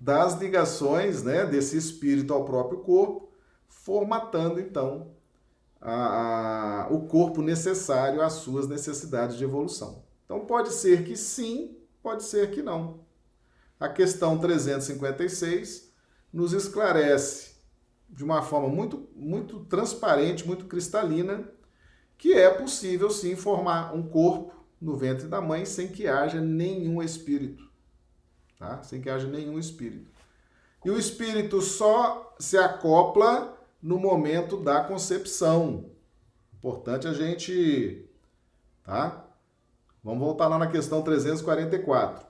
das 0.00 0.40
ligações 0.40 1.22
né, 1.22 1.44
desse 1.44 1.76
espírito 1.76 2.32
ao 2.32 2.46
próprio 2.46 2.78
corpo, 2.78 3.28
formatando 3.68 4.58
então 4.58 5.14
a, 5.78 6.86
a, 6.86 6.88
o 6.90 7.06
corpo 7.06 7.42
necessário 7.42 8.22
às 8.22 8.32
suas 8.34 8.66
necessidades 8.66 9.36
de 9.36 9.44
evolução. 9.44 10.02
Então 10.24 10.46
pode 10.46 10.72
ser 10.72 11.04
que 11.04 11.14
sim, 11.18 11.76
pode 12.02 12.22
ser 12.22 12.50
que 12.50 12.62
não. 12.62 13.00
A 13.78 13.90
questão 13.90 14.38
356 14.38 15.92
nos 16.32 16.54
esclarece 16.54 17.56
de 18.08 18.24
uma 18.24 18.40
forma 18.40 18.68
muito, 18.68 19.06
muito 19.14 19.60
transparente, 19.66 20.46
muito 20.46 20.64
cristalina, 20.64 21.46
que 22.16 22.32
é 22.32 22.48
possível 22.48 23.10
sim 23.10 23.36
formar 23.36 23.94
um 23.94 24.02
corpo 24.02 24.54
no 24.80 24.96
ventre 24.96 25.28
da 25.28 25.42
mãe 25.42 25.66
sem 25.66 25.88
que 25.88 26.08
haja 26.08 26.40
nenhum 26.40 27.02
espírito 27.02 27.69
tá? 28.60 28.82
sem 28.82 29.00
que 29.00 29.08
haja 29.08 29.26
nenhum 29.26 29.58
espírito. 29.58 30.10
E 30.84 30.90
o 30.90 30.98
espírito 30.98 31.60
só 31.62 32.34
se 32.38 32.56
acopla 32.56 33.58
no 33.82 33.98
momento 33.98 34.58
da 34.58 34.84
concepção. 34.84 35.90
Importante 36.54 37.08
a 37.08 37.12
gente, 37.12 38.06
tá? 38.84 39.24
Vamos 40.04 40.20
voltar 40.20 40.46
lá 40.46 40.58
na 40.58 40.66
questão 40.66 41.02
344. 41.02 42.26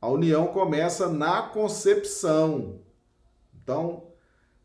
A 0.00 0.08
união 0.08 0.48
começa 0.48 1.08
na 1.08 1.42
concepção. 1.42 2.80
Então, 3.54 4.08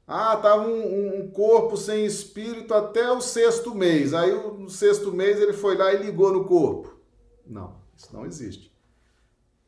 ah, 0.07 0.35
estava 0.35 0.67
um, 0.67 1.21
um, 1.21 1.31
corpo 1.31 1.75
sem 1.75 2.05
espírito 2.05 2.73
até 2.73 3.09
o 3.11 3.21
sexto 3.21 3.73
mês. 3.73 4.13
Aí, 4.13 4.31
no 4.31 4.69
sexto 4.69 5.11
mês, 5.11 5.39
ele 5.39 5.53
foi 5.53 5.77
lá 5.77 5.93
e 5.93 6.03
ligou 6.03 6.31
no 6.31 6.45
corpo. 6.45 6.97
Não, 7.45 7.75
isso 7.95 8.13
não 8.13 8.25
existe. 8.25 8.72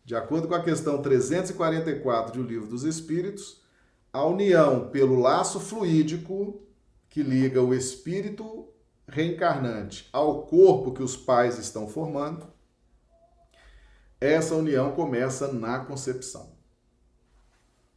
De 0.05 0.15
acordo 0.15 0.47
com 0.47 0.53
a 0.53 0.61
questão 0.61 1.01
344 1.01 2.33
do 2.33 2.47
Livro 2.47 2.67
dos 2.67 2.83
Espíritos, 2.83 3.63
a 4.13 4.23
união 4.23 4.89
pelo 4.89 5.19
laço 5.19 5.59
fluídico 5.59 6.61
que 7.09 7.23
liga 7.23 7.59
o 7.59 7.73
espírito 7.73 8.69
reencarnante 9.07 10.07
ao 10.13 10.43
corpo 10.43 10.93
que 10.93 11.01
os 11.01 11.17
pais 11.17 11.57
estão 11.57 11.87
formando, 11.87 12.45
essa 14.21 14.53
união 14.53 14.91
começa 14.91 15.51
na 15.51 15.79
concepção. 15.79 16.55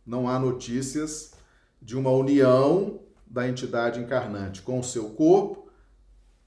Não 0.05 0.27
há 0.27 0.39
notícias 0.39 1.33
de 1.81 1.95
uma 1.95 2.11
união 2.11 3.01
da 3.27 3.47
entidade 3.47 4.01
encarnante 4.01 4.63
com 4.63 4.81
o 4.81 4.85
seu 4.85 5.11
corpo 5.11 5.69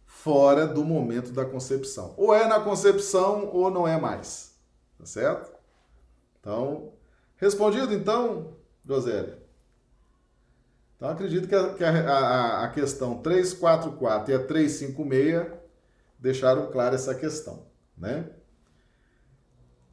fora 0.07 0.65
do 0.65 0.83
momento 0.83 1.31
da 1.31 1.45
concepção. 1.45 2.15
Ou 2.17 2.33
é 2.33 2.47
na 2.47 2.59
concepção 2.59 3.47
ou 3.53 3.69
não 3.69 3.87
é 3.87 3.99
mais. 3.99 4.51
Tá 4.97 5.05
certo? 5.05 5.50
Então, 6.41 6.93
respondido 7.37 7.93
então, 7.93 8.57
Josélia. 8.83 9.39
Então, 10.97 11.09
acredito 11.09 11.47
que, 11.47 11.55
a, 11.55 11.73
que 11.73 11.83
a, 11.83 11.89
a, 11.89 12.63
a 12.65 12.69
questão 12.69 13.21
344 13.21 14.31
e 14.31 14.35
a 14.35 14.45
356 14.45 15.59
deixaram 16.19 16.71
clara 16.71 16.95
essa 16.95 17.15
questão, 17.15 17.65
né? 17.97 18.29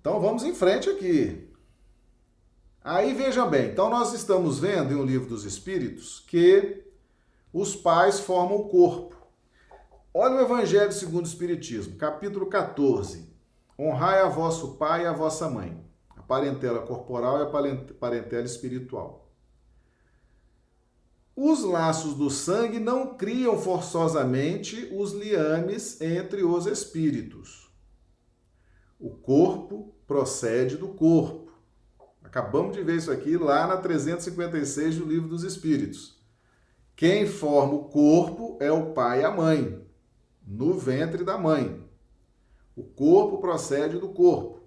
Então, 0.01 0.21
vamos 0.21 0.43
em 0.43 0.55
frente 0.55 0.89
aqui. 0.89 1.49
Aí, 2.83 3.13
veja 3.13 3.45
bem. 3.47 3.71
Então, 3.71 3.91
nós 3.91 4.15
estamos 4.15 4.59
vendo 4.59 4.93
em 4.93 4.97
o 4.97 5.05
Livro 5.05 5.29
dos 5.29 5.45
Espíritos 5.45 6.21
que 6.21 6.85
os 7.53 7.77
pais 7.77 8.21
formam 8.21 8.59
o 8.59 8.69
corpo. 8.69 9.17
Olha 10.13 10.37
o 10.37 10.41
Evangelho 10.41 10.93
segundo 10.93 11.25
o 11.25 11.29
Espiritismo, 11.29 11.97
capítulo 11.97 12.47
14. 12.47 13.33
Honrai 13.79 14.21
a 14.21 14.29
vosso 14.29 14.75
pai 14.77 15.05
e 15.05 15.07
a 15.07 15.13
vossa 15.13 15.49
mãe, 15.49 15.81
parentela 16.29 16.83
corporal 16.83 17.39
e 17.39 17.43
a 17.43 17.95
parentela 17.99 18.45
espiritual. 18.45 19.33
Os 21.35 21.63
laços 21.63 22.15
do 22.15 22.29
sangue 22.29 22.79
não 22.79 23.17
criam 23.17 23.57
forçosamente 23.57 24.93
os 24.93 25.13
liames 25.13 26.01
entre 26.01 26.45
os 26.45 26.67
espíritos. 26.67 27.73
O 28.99 29.11
corpo 29.11 29.95
procede 30.07 30.77
do 30.77 30.89
corpo. 30.89 31.53
Acabamos 32.23 32.77
de 32.77 32.83
ver 32.83 32.97
isso 32.97 33.11
aqui 33.11 33.37
lá 33.37 33.67
na 33.67 33.77
356 33.77 34.97
do 34.97 35.07
Livro 35.07 35.29
dos 35.29 35.45
Espíritos. 35.45 36.21
Quem 36.97 37.27
forma 37.27 37.75
o 37.75 37.85
corpo 37.85 38.59
é 38.61 38.73
o 38.73 38.93
pai 38.93 39.21
e 39.21 39.25
a 39.25 39.31
mãe, 39.31 39.87
no 40.45 40.75
ventre 40.75 41.25
da 41.25 41.39
mãe. 41.39 41.89
O 42.75 42.83
corpo 42.83 43.39
procede 43.39 43.99
do 43.99 44.09
corpo, 44.09 44.58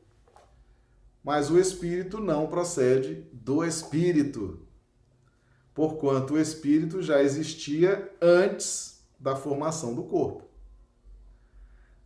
mas 1.24 1.52
o 1.52 1.60
espírito 1.60 2.20
não 2.20 2.48
procede 2.48 3.28
do 3.32 3.64
espírito, 3.64 4.66
porquanto 5.74 6.34
o 6.34 6.40
espírito 6.40 7.02
já 7.02 7.22
existia 7.22 8.12
antes 8.22 9.04
da 9.20 9.36
formação 9.36 9.94
do 9.94 10.04
corpo. 10.04 10.44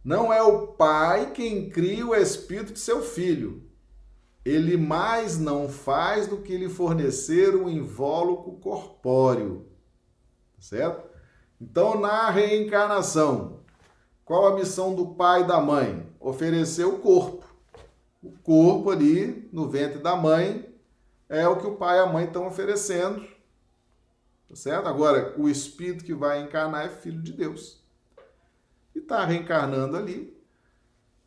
Não 0.04 0.32
é 0.32 0.42
o 0.42 0.68
pai 0.68 1.32
quem 1.32 1.70
cria 1.70 2.06
o 2.06 2.14
espírito 2.14 2.74
de 2.74 2.80
seu 2.80 3.02
filho. 3.02 3.64
Ele 4.44 4.78
mais 4.78 5.40
não 5.40 5.68
faz 5.68 6.28
do 6.28 6.38
que 6.38 6.56
lhe 6.56 6.70
fornecer 6.70 7.56
um 7.56 7.68
invólucro 7.68 8.52
corpóreo. 8.58 9.66
Certo? 10.60 11.10
Então, 11.60 12.00
na 12.00 12.30
reencarnação, 12.30 13.62
qual 14.24 14.48
a 14.48 14.56
missão 14.56 14.94
do 14.94 15.16
pai 15.16 15.42
e 15.42 15.48
da 15.48 15.60
mãe? 15.60 16.08
Oferecer 16.20 16.86
o 16.86 17.00
corpo. 17.00 17.45
O 18.26 18.32
corpo 18.42 18.90
ali 18.90 19.48
no 19.54 19.70
ventre 19.70 20.00
da 20.00 20.16
mãe 20.16 20.68
é 21.30 21.48
o 21.48 21.58
que 21.58 21.68
o 21.68 21.76
pai 21.76 21.98
e 21.98 22.02
a 22.02 22.08
mãe 22.08 22.26
estão 22.26 22.48
oferecendo. 22.48 23.24
Tá 24.50 24.56
certo? 24.56 24.88
Agora, 24.88 25.36
o 25.38 25.48
espírito 25.48 26.04
que 26.04 26.14
vai 26.16 26.42
encarnar 26.42 26.88
é 26.88 26.90
filho 26.90 27.22
de 27.22 27.32
Deus. 27.32 27.84
E 28.96 28.98
está 28.98 29.24
reencarnando 29.24 29.96
ali. 29.96 30.36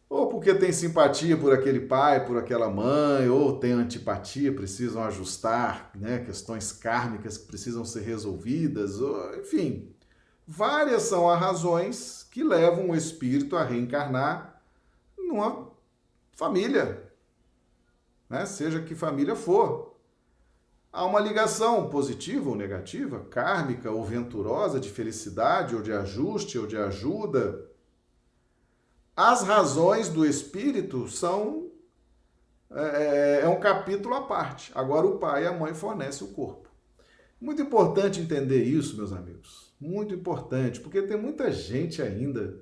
Ou 0.08 0.26
porque 0.26 0.52
tem 0.52 0.72
simpatia 0.72 1.36
por 1.36 1.52
aquele 1.52 1.80
pai, 1.80 2.26
por 2.26 2.36
aquela 2.36 2.68
mãe, 2.68 3.28
ou 3.28 3.60
tem 3.60 3.70
antipatia, 3.70 4.52
precisam 4.52 5.04
ajustar 5.04 5.92
né, 5.94 6.18
questões 6.18 6.72
kármicas 6.72 7.38
que 7.38 7.46
precisam 7.46 7.84
ser 7.84 8.00
resolvidas, 8.00 9.00
ou, 9.00 9.38
enfim. 9.38 9.94
Várias 10.44 11.02
são 11.02 11.30
as 11.30 11.38
razões 11.38 12.26
que 12.28 12.42
levam 12.42 12.90
o 12.90 12.96
espírito 12.96 13.56
a 13.56 13.62
reencarnar 13.62 14.60
numa 15.16 15.67
família, 16.38 17.02
né? 18.30 18.46
seja 18.46 18.80
que 18.80 18.94
família 18.94 19.34
for. 19.34 19.98
Há 20.92 21.04
uma 21.04 21.18
ligação 21.18 21.90
positiva 21.90 22.48
ou 22.48 22.54
negativa, 22.54 23.26
kármica 23.30 23.90
ou 23.90 24.04
venturosa, 24.04 24.78
de 24.78 24.88
felicidade 24.88 25.74
ou 25.74 25.82
de 25.82 25.92
ajuste 25.92 26.56
ou 26.58 26.66
de 26.66 26.76
ajuda. 26.76 27.68
As 29.16 29.42
razões 29.42 30.08
do 30.08 30.24
espírito 30.24 31.08
são. 31.08 31.66
É, 32.70 32.82
é, 32.82 33.40
é 33.42 33.48
um 33.48 33.58
capítulo 33.58 34.14
à 34.14 34.22
parte. 34.22 34.70
Agora 34.74 35.06
o 35.06 35.18
pai 35.18 35.42
e 35.42 35.46
a 35.46 35.52
mãe 35.52 35.74
fornecem 35.74 36.26
o 36.26 36.30
corpo. 36.30 36.68
Muito 37.40 37.60
importante 37.60 38.20
entender 38.20 38.62
isso, 38.62 38.96
meus 38.96 39.12
amigos 39.12 39.68
muito 39.80 40.14
importante, 40.14 40.80
porque 40.80 41.02
tem 41.02 41.16
muita 41.16 41.52
gente 41.52 42.02
ainda 42.02 42.60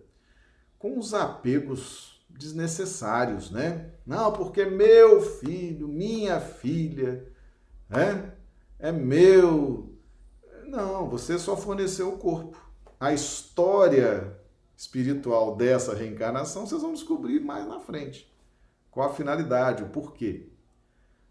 com 0.78 0.98
os 0.98 1.14
apegos 1.14 2.15
desnecessários, 2.36 3.50
né? 3.50 3.90
Não, 4.06 4.32
porque 4.32 4.64
meu 4.64 5.20
filho, 5.20 5.88
minha 5.88 6.40
filha, 6.40 7.26
né? 7.88 8.32
É 8.78 8.92
meu. 8.92 9.94
Não, 10.66 11.08
você 11.08 11.38
só 11.38 11.56
forneceu 11.56 12.12
o 12.12 12.18
corpo. 12.18 12.60
A 13.00 13.12
história 13.12 14.38
espiritual 14.76 15.56
dessa 15.56 15.94
reencarnação 15.94 16.66
vocês 16.66 16.82
vão 16.82 16.92
descobrir 16.92 17.40
mais 17.40 17.66
na 17.66 17.80
frente. 17.80 18.30
Qual 18.90 19.08
a 19.08 19.14
finalidade, 19.14 19.82
o 19.82 19.88
porquê. 19.88 20.48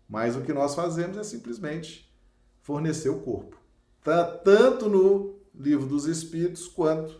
Mas 0.07 0.35
o 0.35 0.41
que 0.41 0.53
nós 0.53 0.75
fazemos 0.75 1.17
é 1.17 1.23
simplesmente 1.23 2.11
fornecer 2.61 3.09
o 3.09 3.21
corpo. 3.21 3.57
Tá, 4.03 4.23
tanto 4.23 4.87
no 4.87 5.35
Livro 5.53 5.87
dos 5.87 6.05
Espíritos, 6.05 6.67
quanto 6.67 7.19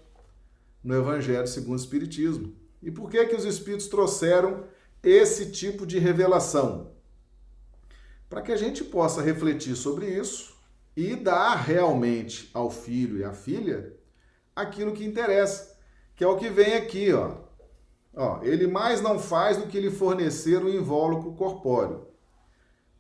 no 0.84 0.96
Evangelho 0.96 1.48
segundo 1.48 1.78
o 1.78 1.82
Espiritismo. 1.82 2.54
E 2.86 2.92
por 2.92 3.10
que 3.10 3.26
que 3.26 3.36
os 3.36 3.46
Espíritos 3.46 3.88
trouxeram 3.88 4.66
esse 5.02 5.52
tipo 5.52 5.88
de 5.88 5.98
revelação? 5.98 6.92
Para 8.30 8.44
que 8.44 8.52
a 8.52 8.56
gente 8.56 8.84
possa 8.84 9.24
refletir 9.24 9.76
sobre 9.76 10.06
isso 10.06 10.56
e 10.96 11.16
dar 11.16 11.56
realmente 11.56 12.52
ao 12.54 12.70
filho 12.70 13.18
e 13.18 13.24
à 13.24 13.34
filha 13.34 13.98
aquilo 14.56 14.94
que 14.94 15.04
interessa, 15.04 15.76
que 16.16 16.24
é 16.24 16.28
o 16.28 16.38
que 16.38 16.48
vem 16.48 16.76
aqui, 16.76 17.12
ó. 17.12 17.38
ó 18.16 18.44
ele 18.44 18.68
mais 18.68 19.02
não 19.02 19.18
faz 19.18 19.58
do 19.58 19.66
que 19.66 19.80
lhe 19.80 19.90
fornecer 19.90 20.64
o 20.64 20.70
invólucro 20.70 21.34
corpóreo, 21.34 22.08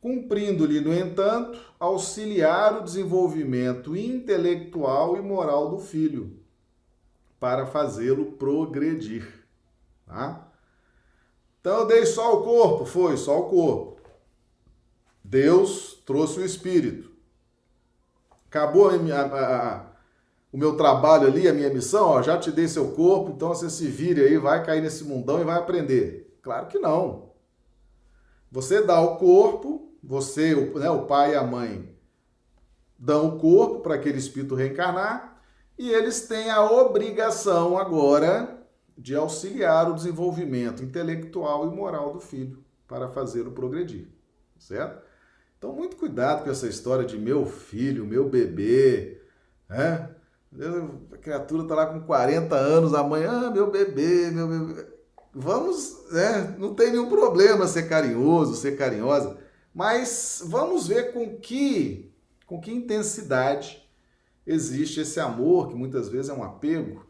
cumprindo-lhe, 0.02 0.82
no 0.82 0.96
entanto, 0.96 1.60
auxiliar 1.80 2.80
o 2.80 2.84
desenvolvimento 2.84 3.96
intelectual 3.96 5.16
e 5.16 5.22
moral 5.22 5.70
do 5.70 5.78
filho, 5.78 6.40
para 7.40 7.68
fazê-lo 7.68 8.32
progredir. 8.32 9.45
Tá? 10.06 10.48
Então 11.60 11.80
eu 11.80 11.88
dei 11.88 12.06
só 12.06 12.36
o 12.36 12.44
corpo? 12.44 12.86
Foi, 12.86 13.18
só 13.18 13.40
o 13.40 13.50
corpo. 13.50 14.02
Deus 15.24 16.02
trouxe 16.06 16.40
o 16.40 16.46
espírito. 16.46 17.12
Acabou 18.48 18.90
a 18.90 18.94
a, 18.94 19.76
a, 19.76 19.86
o 20.54 20.58
meu 20.58 20.78
trabalho 20.78 21.28
ali, 21.28 21.48
a 21.48 21.54
minha 21.54 21.70
missão, 21.70 22.06
ó, 22.06 22.22
já 22.22 22.38
te 22.38 22.52
dei 22.52 22.68
seu 22.68 22.92
corpo, 22.92 23.32
então 23.32 23.50
você 23.50 23.70
se 23.70 23.88
vire 23.88 24.22
aí, 24.22 24.38
vai 24.38 24.64
cair 24.64 24.82
nesse 24.82 25.04
mundão 25.04 25.42
e 25.42 25.44
vai 25.44 25.58
aprender. 25.58 26.38
Claro 26.42 26.68
que 26.68 26.80
não. 26.80 27.32
Você 28.52 28.82
dá 28.82 29.02
o 29.02 29.18
corpo, 29.18 29.92
você, 30.02 30.54
o, 30.54 30.80
né, 30.80 30.90
o 30.90 31.08
pai 31.08 31.34
e 31.34 31.36
a 31.36 31.44
mãe 31.44 31.94
dão 32.98 33.28
o 33.28 33.40
corpo 33.40 33.80
para 33.80 33.96
aquele 33.96 34.18
espírito 34.18 34.56
reencarnar 34.56 35.42
e 35.78 35.92
eles 35.92 36.28
têm 36.28 36.50
a 36.50 36.64
obrigação 36.64 37.78
agora 37.78 38.65
de 38.98 39.16
auxiliar 39.16 39.90
o 39.90 39.94
desenvolvimento 39.94 40.84
intelectual 40.84 41.72
e 41.72 41.76
moral 41.76 42.14
do 42.14 42.20
filho 42.20 42.64
para 42.88 43.10
fazê-lo 43.10 43.52
progredir, 43.52 44.08
certo? 44.58 45.04
Então, 45.58 45.74
muito 45.74 45.98
cuidado 45.98 46.44
com 46.44 46.50
essa 46.50 46.68
história 46.68 47.06
de 47.06 47.18
meu 47.18 47.46
filho, 47.46 48.06
meu 48.06 48.30
bebê, 48.30 49.22
né? 49.70 50.10
A 51.12 51.18
criatura 51.18 51.64
está 51.64 51.76
lá 51.76 51.88
com 51.88 52.02
40 52.02 52.56
anos, 52.56 52.94
amanhã, 52.94 53.48
ah, 53.48 53.52
meu 53.52 53.70
bebê, 53.70 54.32
meu 54.32 54.48
bebê. 54.48 54.88
Vamos, 55.34 56.06
né? 56.12 56.56
Não 56.58 56.74
tem 56.74 56.92
nenhum 56.92 57.10
problema 57.10 57.68
ser 57.68 57.90
carinhoso, 57.90 58.56
ser 58.56 58.78
carinhosa, 58.78 59.38
mas 59.74 60.42
vamos 60.46 60.88
ver 60.88 61.12
com 61.12 61.38
que, 61.38 62.14
com 62.46 62.62
que 62.62 62.72
intensidade 62.72 63.86
existe 64.48 65.02
esse 65.02 65.20
amor, 65.20 65.68
que 65.68 65.76
muitas 65.76 66.08
vezes 66.08 66.30
é 66.30 66.34
um 66.34 66.44
apego, 66.44 67.06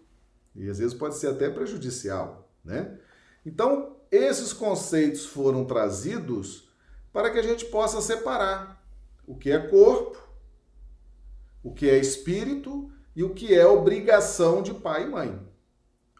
e 0.56 0.70
às 0.70 0.80
vezes 0.80 0.94
pode 0.94 1.16
ser 1.16 1.28
até 1.28 1.50
prejudicial, 1.50 2.50
né? 2.64 2.98
Então, 3.46 3.98
esses 4.10 4.54
conceitos 4.54 5.26
foram 5.26 5.66
trazidos 5.66 6.70
para 7.12 7.30
que 7.30 7.38
a 7.38 7.44
gente 7.44 7.66
possa 7.66 8.02
separar 8.02 8.84
o 9.28 9.36
que 9.36 9.52
é 9.52 9.60
corpo, 9.60 10.18
o 11.64 11.74
que 11.74 11.90
é 11.90 11.98
espírito 11.98 12.92
e 13.16 13.24
o 13.24 13.34
que 13.34 13.54
é 13.54 13.66
obrigação 13.66 14.62
de 14.62 14.74
pai 14.74 15.04
e 15.04 15.10
mãe. 15.10 15.48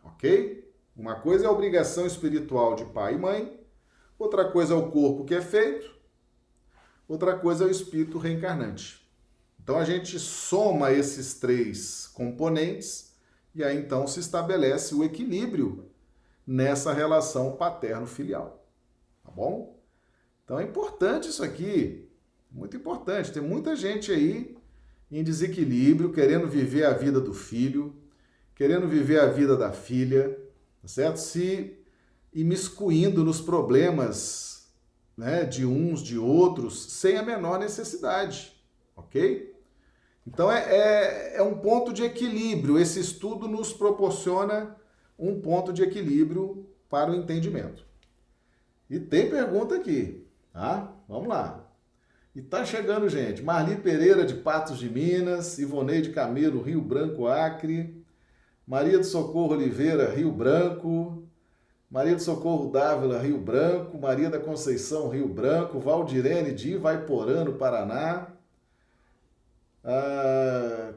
OK? 0.04 0.74
Uma 0.96 1.16
coisa 1.16 1.46
é 1.46 1.48
a 1.48 1.52
obrigação 1.52 2.06
espiritual 2.06 2.76
de 2.76 2.86
pai 2.86 3.16
e 3.16 3.18
mãe, 3.18 3.60
outra 4.18 4.50
coisa 4.50 4.74
é 4.74 4.78
o 4.78 4.90
corpo 4.90 5.26
que 5.26 5.36
é 5.36 5.42
feito, 5.42 5.94
outra 7.08 7.38
coisa 7.38 7.64
é 7.64 7.68
o 7.68 7.72
espírito 7.72 8.18
reencarnante. 8.18 9.06
Então 9.62 9.78
a 9.78 9.84
gente 9.84 10.18
soma 10.20 10.92
esses 10.92 11.34
três 11.36 12.08
componentes 12.08 13.05
e 13.56 13.64
aí 13.64 13.78
então 13.78 14.06
se 14.06 14.20
estabelece 14.20 14.94
o 14.94 15.04
equilíbrio 15.04 15.90
nessa 16.46 16.94
relação 16.94 17.56
paterno-filial. 17.56 18.68
Tá 19.24 19.32
bom? 19.32 19.80
Então 20.44 20.60
é 20.60 20.64
importante 20.64 21.30
isso 21.30 21.44
aqui, 21.44 22.08
muito 22.52 22.76
importante. 22.76 23.32
Tem 23.32 23.42
muita 23.42 23.76
gente 23.76 24.12
aí 24.12 24.56
em 25.10 25.24
desequilíbrio, 25.24 26.12
querendo 26.12 26.48
viver 26.48 26.86
a 26.86 26.94
vida 26.94 27.22
do 27.22 27.34
filho, 27.34 27.96
querendo 28.54 28.88
viver 28.88 29.20
a 29.20 29.28
vida 29.28 29.56
da 29.56 29.72
filha, 29.72 30.38
tá 30.82 30.88
certo? 30.88 31.18
Se 31.18 31.78
imiscuindo 32.34 33.24
nos 33.24 33.40
problemas 33.40 34.68
né, 35.16 35.46
de 35.46 35.66
uns, 35.66 36.02
de 36.02 36.18
outros, 36.18 36.92
sem 36.92 37.18
a 37.18 37.24
menor 37.24 37.60
necessidade, 37.60 38.54
ok? 38.96 39.55
Então 40.28 40.52
é, 40.52 40.60
é, 40.60 41.38
é, 41.38 41.44
um 41.44 41.56
ponto 41.58 41.94
de 41.94 42.04
equilíbrio. 42.04 42.80
Esse 42.80 43.00
estudo 43.00 43.48
nos 43.48 43.72
proporciona 43.72 44.76
um 45.18 45.40
ponto 45.40 45.72
de 45.72 45.84
equilíbrio 45.84 46.68
para 46.90 47.12
o 47.12 47.16
entendimento. 47.16 47.86
E 48.90 49.00
tem 49.00 49.30
pergunta 49.30 49.76
aqui, 49.76 50.26
tá? 50.52 50.92
Vamos 51.08 51.28
lá. 51.28 51.66
E 52.36 52.42
tá 52.42 52.66
chegando, 52.66 53.08
gente. 53.08 53.42
Marli 53.42 53.78
Pereira 53.78 54.26
de 54.26 54.34
Patos 54.34 54.80
de 54.80 54.90
Minas, 54.90 55.58
Ivoneide 55.58 56.10
Camelo, 56.10 56.62
Rio 56.62 56.82
Branco, 56.82 57.28
Acre, 57.28 58.04
Maria 58.68 58.98
do 58.98 59.06
Socorro 59.06 59.54
Oliveira, 59.54 60.12
Rio 60.12 60.32
Branco, 60.32 61.24
Maria 61.90 62.16
do 62.16 62.22
Socorro 62.22 62.72
Dávila, 62.72 63.20
Rio 63.20 63.38
Branco, 63.38 63.98
Maria 63.98 64.30
da 64.30 64.40
Conceição, 64.40 65.08
Rio 65.08 65.30
Branco, 65.30 65.80
Valdirene 65.80 66.52
de 66.52 66.74
Ivaiporã, 66.74 67.50
Paraná, 67.54 68.35
ah, 69.86 70.94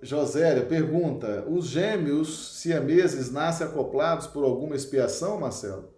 Josélia 0.00 0.64
pergunta: 0.64 1.44
os 1.48 1.66
gêmeos 1.66 2.60
siameses 2.60 3.30
nascem 3.30 3.66
acoplados 3.66 4.28
por 4.28 4.44
alguma 4.44 4.76
expiação, 4.76 5.40
Marcelo? 5.40 5.92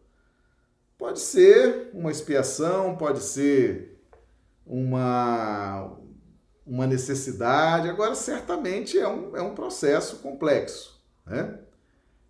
Pode 0.96 1.20
ser 1.20 1.90
uma 1.92 2.10
expiação, 2.10 2.96
pode 2.96 3.20
ser 3.20 4.00
uma, 4.66 5.98
uma 6.66 6.86
necessidade. 6.86 7.90
Agora, 7.90 8.14
certamente 8.14 8.98
é 8.98 9.06
um, 9.06 9.36
é 9.36 9.42
um 9.42 9.54
processo 9.54 10.16
complexo, 10.16 10.98
né? 11.26 11.58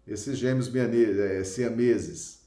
Esses 0.07 0.37
gêmeos 0.37 0.71
é, 0.75 1.45
siameses. 1.45 2.43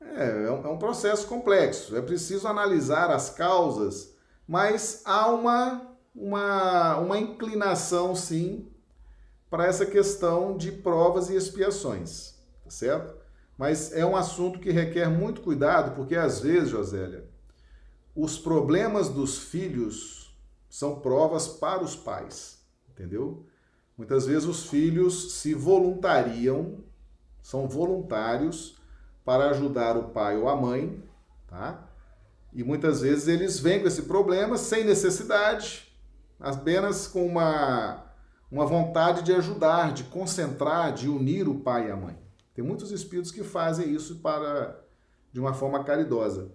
É, 0.00 0.46
é 0.46 0.50
um, 0.50 0.66
é 0.66 0.68
um 0.68 0.78
processo 0.78 1.26
complexo. 1.26 1.96
É 1.96 2.02
preciso 2.02 2.48
analisar 2.48 3.10
as 3.10 3.30
causas, 3.30 4.14
mas 4.46 5.02
há 5.04 5.28
uma 5.28 5.87
uma, 6.18 6.96
uma 6.98 7.18
inclinação, 7.18 8.14
sim, 8.14 8.66
para 9.48 9.66
essa 9.66 9.86
questão 9.86 10.56
de 10.56 10.72
provas 10.72 11.30
e 11.30 11.36
expiações, 11.36 12.34
tá 12.64 12.70
certo? 12.70 13.16
Mas 13.56 13.92
é 13.92 14.04
um 14.04 14.16
assunto 14.16 14.58
que 14.58 14.70
requer 14.70 15.08
muito 15.08 15.40
cuidado, 15.40 15.94
porque 15.94 16.16
às 16.16 16.40
vezes, 16.40 16.70
Josélia, 16.70 17.24
os 18.14 18.38
problemas 18.38 19.08
dos 19.08 19.38
filhos 19.38 20.36
são 20.68 21.00
provas 21.00 21.48
para 21.48 21.82
os 21.82 21.96
pais, 21.96 22.58
entendeu? 22.90 23.46
Muitas 23.96 24.26
vezes 24.26 24.44
os 24.44 24.66
filhos 24.66 25.34
se 25.34 25.54
voluntariam, 25.54 26.84
são 27.42 27.68
voluntários 27.68 28.76
para 29.24 29.50
ajudar 29.50 29.96
o 29.96 30.10
pai 30.10 30.36
ou 30.36 30.48
a 30.48 30.56
mãe, 30.56 31.02
tá? 31.46 31.88
E 32.52 32.64
muitas 32.64 33.00
vezes 33.00 33.28
eles 33.28 33.58
vêm 33.58 33.80
com 33.80 33.86
esse 33.86 34.02
problema 34.02 34.56
sem 34.56 34.84
necessidade, 34.84 35.87
apenas 36.40 37.06
com 37.06 37.26
uma, 37.26 38.04
uma 38.50 38.66
vontade 38.66 39.22
de 39.22 39.32
ajudar, 39.32 39.92
de 39.92 40.04
concentrar, 40.04 40.92
de 40.92 41.08
unir 41.08 41.48
o 41.48 41.60
pai 41.60 41.88
e 41.88 41.90
a 41.90 41.96
mãe. 41.96 42.16
Tem 42.54 42.64
muitos 42.64 42.90
espíritos 42.90 43.30
que 43.30 43.42
fazem 43.42 43.92
isso 43.92 44.16
para 44.16 44.80
de 45.32 45.40
uma 45.40 45.54
forma 45.54 45.84
caridosa. 45.84 46.50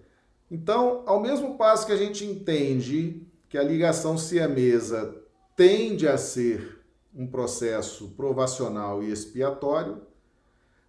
Então, 0.50 1.04
ao 1.06 1.20
mesmo 1.20 1.58
passo 1.58 1.86
que 1.86 1.92
a 1.92 1.98
gente 1.98 2.26
entende 2.26 3.26
que 3.50 3.58
a 3.58 3.64
ligação 3.64 4.18
siamesa 4.18 5.16
tende 5.56 6.08
a 6.08 6.18
ser 6.18 6.84
um 7.16 7.28
processo 7.28 8.10
provacional 8.10 9.04
e 9.04 9.12
expiatório, 9.12 10.02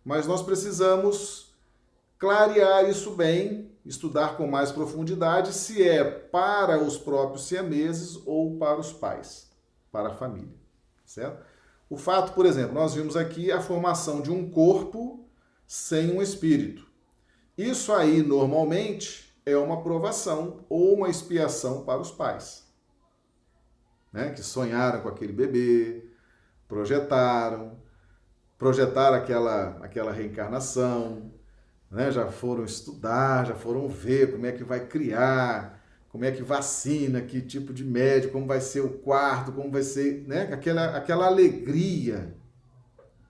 mas 0.05 0.27
nós 0.27 0.43
precisamos 0.43 1.55
clarear 2.19 2.89
isso 2.89 3.11
bem 3.13 3.71
estudar 3.85 4.37
com 4.37 4.47
mais 4.47 4.73
profundidade 4.73 5.53
se 5.53 5.87
é 5.87 6.03
para 6.05 6.83
os 6.83 6.97
próprios 6.97 7.47
siameses 7.47 8.19
ou 8.25 8.57
para 8.57 8.81
os 8.81 8.93
pais, 8.93 9.51
para 9.93 10.09
a 10.09 10.15
família, 10.15 10.57
certo? 11.05 11.45
O 11.89 11.97
fato, 11.97 12.33
por 12.33 12.47
exemplo, 12.47 12.75
nós 12.75 12.95
vimos 12.95 13.17
aqui 13.17 13.53
a 13.53 13.61
formação 13.61 14.23
de 14.23 14.31
um 14.31 14.51
corpo 14.51 15.29
sem 15.67 16.11
um 16.11 16.23
espírito. 16.23 16.87
Isso 17.57 17.93
aí, 17.93 18.23
normalmente, 18.23 19.33
é 19.47 19.57
uma 19.57 19.83
provação 19.83 20.65
ou 20.69 20.95
uma 20.95 21.09
expiação 21.09 21.85
para 21.85 22.01
os 22.01 22.11
pais, 22.11 22.67
né? 24.13 24.31
que 24.31 24.43
sonharam 24.43 25.03
com 25.03 25.09
aquele 25.09 25.33
bebê, 25.33 26.09
projetaram, 26.67 27.79
projetaram 28.59 29.17
aquela, 29.17 29.79
aquela 29.83 30.11
reencarnação, 30.11 31.34
né? 31.95 32.11
já 32.11 32.27
foram 32.27 32.65
estudar, 32.65 33.47
já 33.47 33.55
foram 33.55 33.89
ver 33.89 34.33
como 34.33 34.45
é 34.45 34.53
que 34.53 34.65
vai 34.65 34.87
criar, 34.87 35.81
como 36.09 36.25
é 36.25 36.33
que 36.33 36.43
vacina, 36.43 37.21
que 37.21 37.41
tipo 37.41 37.73
de 37.73 37.85
médico, 37.85 38.35
como 38.35 38.47
vai 38.47 38.61
ser 38.61 38.81
o 38.81 38.91
quarto, 38.91 39.53
como 39.53 39.71
vai 39.71 39.83
ser, 39.83 40.25
né? 40.29 40.53
Aquela, 40.53 40.97
aquela 40.97 41.27
alegria 41.27 42.37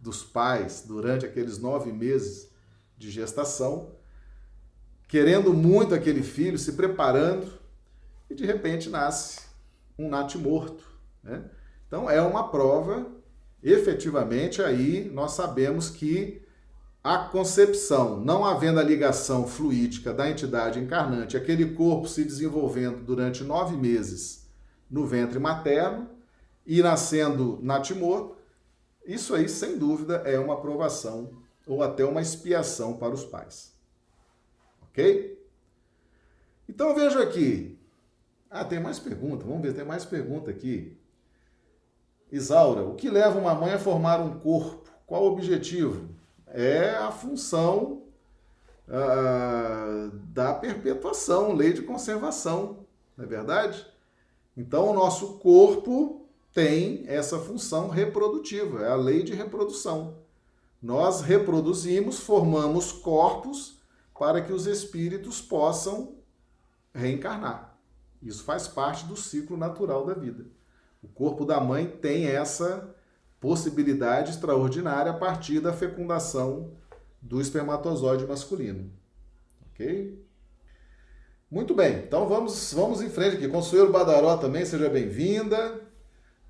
dos 0.01 0.23
pais 0.23 0.85
durante 0.87 1.25
aqueles 1.25 1.59
nove 1.59 1.93
meses 1.93 2.51
de 2.99 3.11
gestação, 3.11 3.93
querendo 5.09 5.55
muito 5.55 5.95
aquele 5.95 6.23
filho, 6.23 6.59
se 6.59 6.73
preparando, 6.73 7.51
e 8.29 8.35
de 8.35 8.45
repente 8.45 8.91
nasce 8.91 9.41
um 9.99 10.09
natimorto. 10.09 10.85
Né? 11.23 11.45
Então 11.87 12.11
é 12.11 12.21
uma 12.21 12.51
prova, 12.51 13.07
efetivamente, 13.63 14.63
aí 14.63 15.11
nós 15.13 15.33
sabemos 15.33 15.89
que 15.89 16.44
a 17.05 17.19
concepção, 17.19 18.19
não 18.19 18.47
havendo 18.47 18.81
a 18.81 18.83
ligação 18.83 19.47
fluídica 19.47 20.11
da 20.11 20.31
entidade 20.31 20.81
encarnante, 20.81 21.37
aquele 21.37 21.75
corpo 21.75 22.09
se 22.09 22.25
desenvolvendo 22.25 23.05
durante 23.05 23.45
nove 23.45 23.77
meses 23.77 24.49
no 24.91 25.07
ventre 25.07 25.39
materno 25.39 26.09
e 26.67 26.83
nascendo 26.83 27.59
natimorto, 27.63 28.39
isso 29.05 29.35
aí, 29.35 29.51
sem 29.51 29.77
dúvida, 29.77 30.23
é 30.25 30.39
uma 30.39 30.55
aprovação 30.55 31.31
ou 31.67 31.83
até 31.83 32.03
uma 32.07 32.23
expiação 32.23 32.97
para 32.97 33.13
os 33.13 33.23
pais. 33.23 33.75
Ok? 34.89 35.39
Então 36.67 36.95
veja 36.95 37.23
aqui. 37.23 37.79
Ah, 38.49 38.65
tem 38.65 38.81
mais 38.81 38.99
pergunta. 38.99 39.45
Vamos 39.45 39.61
ver, 39.61 39.75
tem 39.75 39.85
mais 39.85 40.07
pergunta 40.07 40.51
aqui. 40.51 40.97
Isaura, 42.33 42.83
o 42.83 42.95
que 42.95 43.11
leva 43.11 43.39
uma 43.39 43.55
mãe 43.55 43.75
a 43.75 43.79
formar 43.79 44.21
um 44.21 44.39
corpo? 44.41 44.89
Qual 45.07 45.25
o 45.25 45.33
objetivo? 45.33 46.14
É 46.57 46.91
a 46.91 47.11
função 47.11 48.05
ah, 48.89 50.09
da 50.33 50.55
perpetuação, 50.55 51.53
lei 51.53 51.73
de 51.73 51.83
conservação, 51.83 52.87
não 53.17 53.25
é 53.25 53.29
verdade? 53.29 53.85
Então, 54.57 54.89
o 54.89 54.95
nosso 54.95 55.39
corpo 55.39 56.29
tem 56.53 57.03
essa 57.09 57.41
função 57.41 57.89
reprodutiva, 57.89 58.83
é 58.83 58.91
a 58.93 58.95
lei 58.95 59.25
de 59.25 59.35
reprodução. 59.35 60.19
Nós 60.81 61.23
reproduzimos, 61.23 62.21
formamos 62.21 62.93
corpos 62.93 63.81
para 64.17 64.41
que 64.41 64.53
os 64.53 64.67
espíritos 64.67 65.41
possam 65.41 66.15
reencarnar. 66.95 67.77
Isso 68.23 68.45
faz 68.45 68.69
parte 68.69 69.05
do 69.07 69.17
ciclo 69.17 69.57
natural 69.57 70.07
da 70.07 70.15
vida. 70.15 70.47
O 71.03 71.09
corpo 71.09 71.45
da 71.45 71.61
mãe 71.61 71.89
tem 71.89 72.27
essa 72.27 72.94
possibilidade 73.45 74.31
extraordinária 74.31 75.13
a 75.13 75.15
partir 75.15 75.61
da 75.61 75.71
fecundação 75.71 76.71
do 77.21 77.43
espermatozoide 77.43 78.27
masculino. 78.27 78.91
Ok? 79.69 80.19
Muito 81.51 81.75
bem, 81.75 81.99
então 81.99 82.27
vamos, 82.27 82.73
vamos 82.73 83.03
em 83.03 83.11
frente 83.11 83.37
aqui. 83.37 83.47
Consuelo 83.47 83.93
Badaró 83.93 84.39
também, 84.39 84.65
seja 84.65 84.89
bem-vinda. 84.89 85.79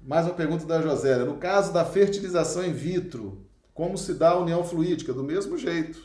Mais 0.00 0.24
uma 0.24 0.34
pergunta 0.34 0.64
da 0.66 0.80
Josélia. 0.80 1.24
No 1.24 1.36
caso 1.36 1.72
da 1.72 1.84
fertilização 1.84 2.64
in 2.64 2.72
vitro, 2.72 3.44
como 3.74 3.98
se 3.98 4.14
dá 4.14 4.30
a 4.30 4.38
união 4.38 4.62
fluídica? 4.62 5.12
Do 5.12 5.24
mesmo 5.24 5.58
jeito, 5.58 6.00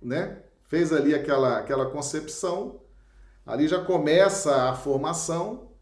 né? 0.00 0.38
Fez 0.62 0.94
ali 0.94 1.14
aquela, 1.14 1.58
aquela 1.58 1.90
concepção, 1.90 2.80
ali 3.44 3.68
já 3.68 3.84
começa 3.84 4.70
a 4.70 4.74
formação 4.74 5.72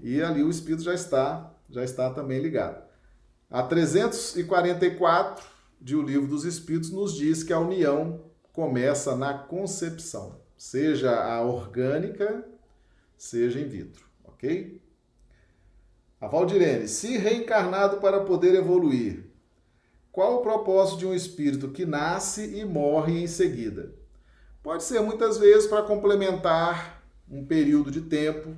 e 0.00 0.20
ali 0.20 0.42
o 0.42 0.50
espírito 0.50 0.82
já 0.82 0.94
está, 0.94 1.54
já 1.70 1.84
está 1.84 2.10
também 2.10 2.40
ligado. 2.40 2.90
A 3.52 3.62
344 3.62 5.44
de 5.78 5.94
O 5.94 6.00
Livro 6.00 6.26
dos 6.26 6.46
Espíritos 6.46 6.90
nos 6.90 7.14
diz 7.14 7.42
que 7.42 7.52
a 7.52 7.58
união 7.58 8.24
começa 8.50 9.14
na 9.14 9.34
concepção, 9.34 10.40
seja 10.56 11.14
a 11.14 11.42
orgânica, 11.42 12.48
seja 13.14 13.60
in 13.60 13.68
vitro, 13.68 14.06
ok? 14.24 14.80
A 16.18 16.26
Valdirene, 16.28 16.88
se 16.88 17.18
reencarnado 17.18 17.98
para 17.98 18.20
poder 18.24 18.54
evoluir, 18.54 19.30
qual 20.10 20.36
o 20.36 20.42
propósito 20.42 21.00
de 21.00 21.06
um 21.06 21.14
espírito 21.14 21.68
que 21.68 21.84
nasce 21.84 22.56
e 22.58 22.64
morre 22.64 23.22
em 23.22 23.26
seguida? 23.26 23.92
Pode 24.62 24.82
ser 24.82 25.00
muitas 25.02 25.36
vezes 25.36 25.66
para 25.66 25.82
complementar 25.82 27.04
um 27.30 27.44
período 27.44 27.90
de 27.90 28.00
tempo 28.00 28.56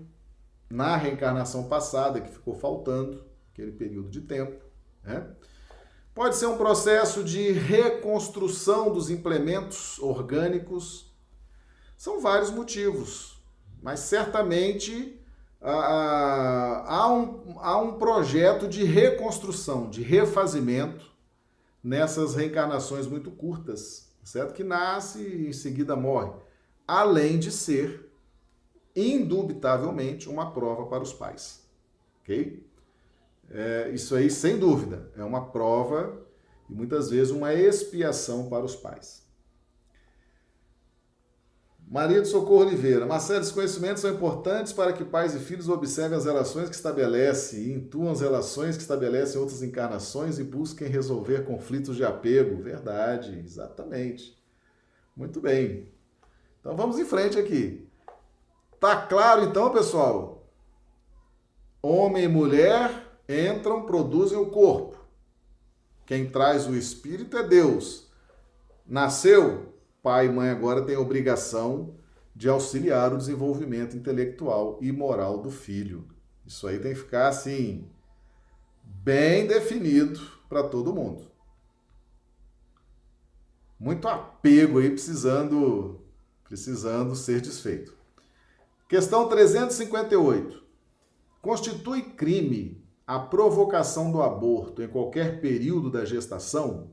na 0.70 0.96
reencarnação 0.96 1.68
passada 1.68 2.20
que 2.20 2.30
ficou 2.30 2.54
faltando, 2.54 3.24
aquele 3.50 3.72
período 3.72 4.08
de 4.08 4.20
tempo. 4.20 4.63
Né? 5.04 5.26
Pode 6.14 6.36
ser 6.36 6.46
um 6.46 6.56
processo 6.56 7.24
de 7.24 7.50
reconstrução 7.52 8.92
dos 8.92 9.10
implementos 9.10 9.98
orgânicos. 9.98 11.12
São 11.96 12.20
vários 12.20 12.50
motivos, 12.50 13.42
mas 13.82 14.00
certamente 14.00 15.20
há, 15.60 17.08
um, 17.12 17.58
há 17.58 17.78
um 17.78 17.98
projeto 17.98 18.68
de 18.68 18.84
reconstrução, 18.84 19.88
de 19.88 20.02
refazimento 20.02 21.12
nessas 21.82 22.34
reencarnações 22.34 23.06
muito 23.06 23.30
curtas, 23.30 24.10
certo? 24.22 24.54
Que 24.54 24.64
nasce 24.64 25.20
e 25.20 25.48
em 25.48 25.52
seguida 25.52 25.96
morre. 25.96 26.32
Além 26.86 27.38
de 27.38 27.50
ser 27.50 28.10
indubitavelmente 28.94 30.28
uma 30.28 30.52
prova 30.52 30.86
para 30.86 31.02
os 31.02 31.12
pais. 31.12 31.66
Ok? 32.22 32.64
É, 33.50 33.90
isso 33.90 34.14
aí, 34.14 34.30
sem 34.30 34.58
dúvida, 34.58 35.10
é 35.16 35.22
uma 35.22 35.50
prova 35.50 36.20
e 36.68 36.74
muitas 36.74 37.10
vezes 37.10 37.30
uma 37.30 37.52
expiação 37.52 38.48
para 38.48 38.64
os 38.64 38.74
pais. 38.74 39.24
Maria 41.86 42.22
de 42.22 42.28
Socorro 42.28 42.64
Oliveira. 42.64 43.06
Marcelo, 43.06 43.40
esses 43.40 43.52
conhecimentos 43.52 44.00
são 44.00 44.10
importantes 44.10 44.72
para 44.72 44.92
que 44.92 45.04
pais 45.04 45.34
e 45.34 45.38
filhos 45.38 45.68
observem 45.68 46.16
as 46.16 46.24
relações 46.24 46.68
que 46.68 46.74
estabelece 46.74 47.60
e 47.60 47.72
intuam 47.72 48.10
as 48.10 48.20
relações 48.20 48.74
que 48.76 48.82
estabelecem 48.82 49.40
outras 49.40 49.62
encarnações 49.62 50.38
e 50.38 50.44
busquem 50.44 50.88
resolver 50.88 51.44
conflitos 51.44 51.94
de 51.94 52.04
apego. 52.04 52.62
Verdade, 52.62 53.38
exatamente. 53.38 54.36
Muito 55.14 55.40
bem. 55.40 55.88
Então 56.60 56.74
vamos 56.74 56.98
em 56.98 57.04
frente 57.04 57.38
aqui. 57.38 57.86
Tá 58.80 58.96
claro 58.96 59.44
então, 59.44 59.70
pessoal? 59.70 60.50
Homem 61.82 62.24
e 62.24 62.28
mulher 62.28 63.03
entram, 63.28 63.86
produzem 63.86 64.38
o 64.38 64.46
corpo. 64.46 64.98
Quem 66.06 66.28
traz 66.28 66.66
o 66.66 66.74
espírito 66.74 67.36
é 67.36 67.42
Deus. 67.42 68.10
Nasceu, 68.86 69.74
pai 70.02 70.26
e 70.26 70.30
mãe 70.30 70.50
agora 70.50 70.82
têm 70.82 70.96
a 70.96 71.00
obrigação 71.00 71.94
de 72.36 72.48
auxiliar 72.48 73.12
o 73.12 73.18
desenvolvimento 73.18 73.96
intelectual 73.96 74.78
e 74.82 74.92
moral 74.92 75.38
do 75.38 75.50
filho. 75.50 76.06
Isso 76.44 76.66
aí 76.66 76.78
tem 76.78 76.92
que 76.92 77.00
ficar 77.00 77.28
assim 77.28 77.88
bem 78.82 79.46
definido 79.46 80.20
para 80.48 80.62
todo 80.62 80.94
mundo. 80.94 81.30
Muito 83.78 84.08
apego 84.08 84.78
aí 84.78 84.90
precisando 84.90 86.00
precisando 86.44 87.16
ser 87.16 87.40
desfeito. 87.40 87.96
Questão 88.88 89.28
358. 89.28 90.62
Constitui 91.40 92.02
crime 92.02 92.83
a 93.06 93.18
provocação 93.18 94.10
do 94.10 94.22
aborto 94.22 94.82
em 94.82 94.88
qualquer 94.88 95.40
período 95.40 95.90
da 95.90 96.04
gestação? 96.04 96.90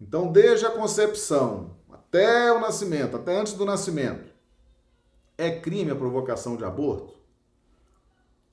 Então, 0.00 0.30
desde 0.30 0.66
a 0.66 0.70
concepção 0.70 1.76
até 1.90 2.50
o 2.52 2.60
nascimento, 2.60 3.16
até 3.16 3.38
antes 3.38 3.52
do 3.52 3.64
nascimento, 3.64 4.32
é 5.36 5.50
crime 5.60 5.90
a 5.90 5.96
provocação 5.96 6.56
de 6.56 6.64
aborto? 6.64 7.14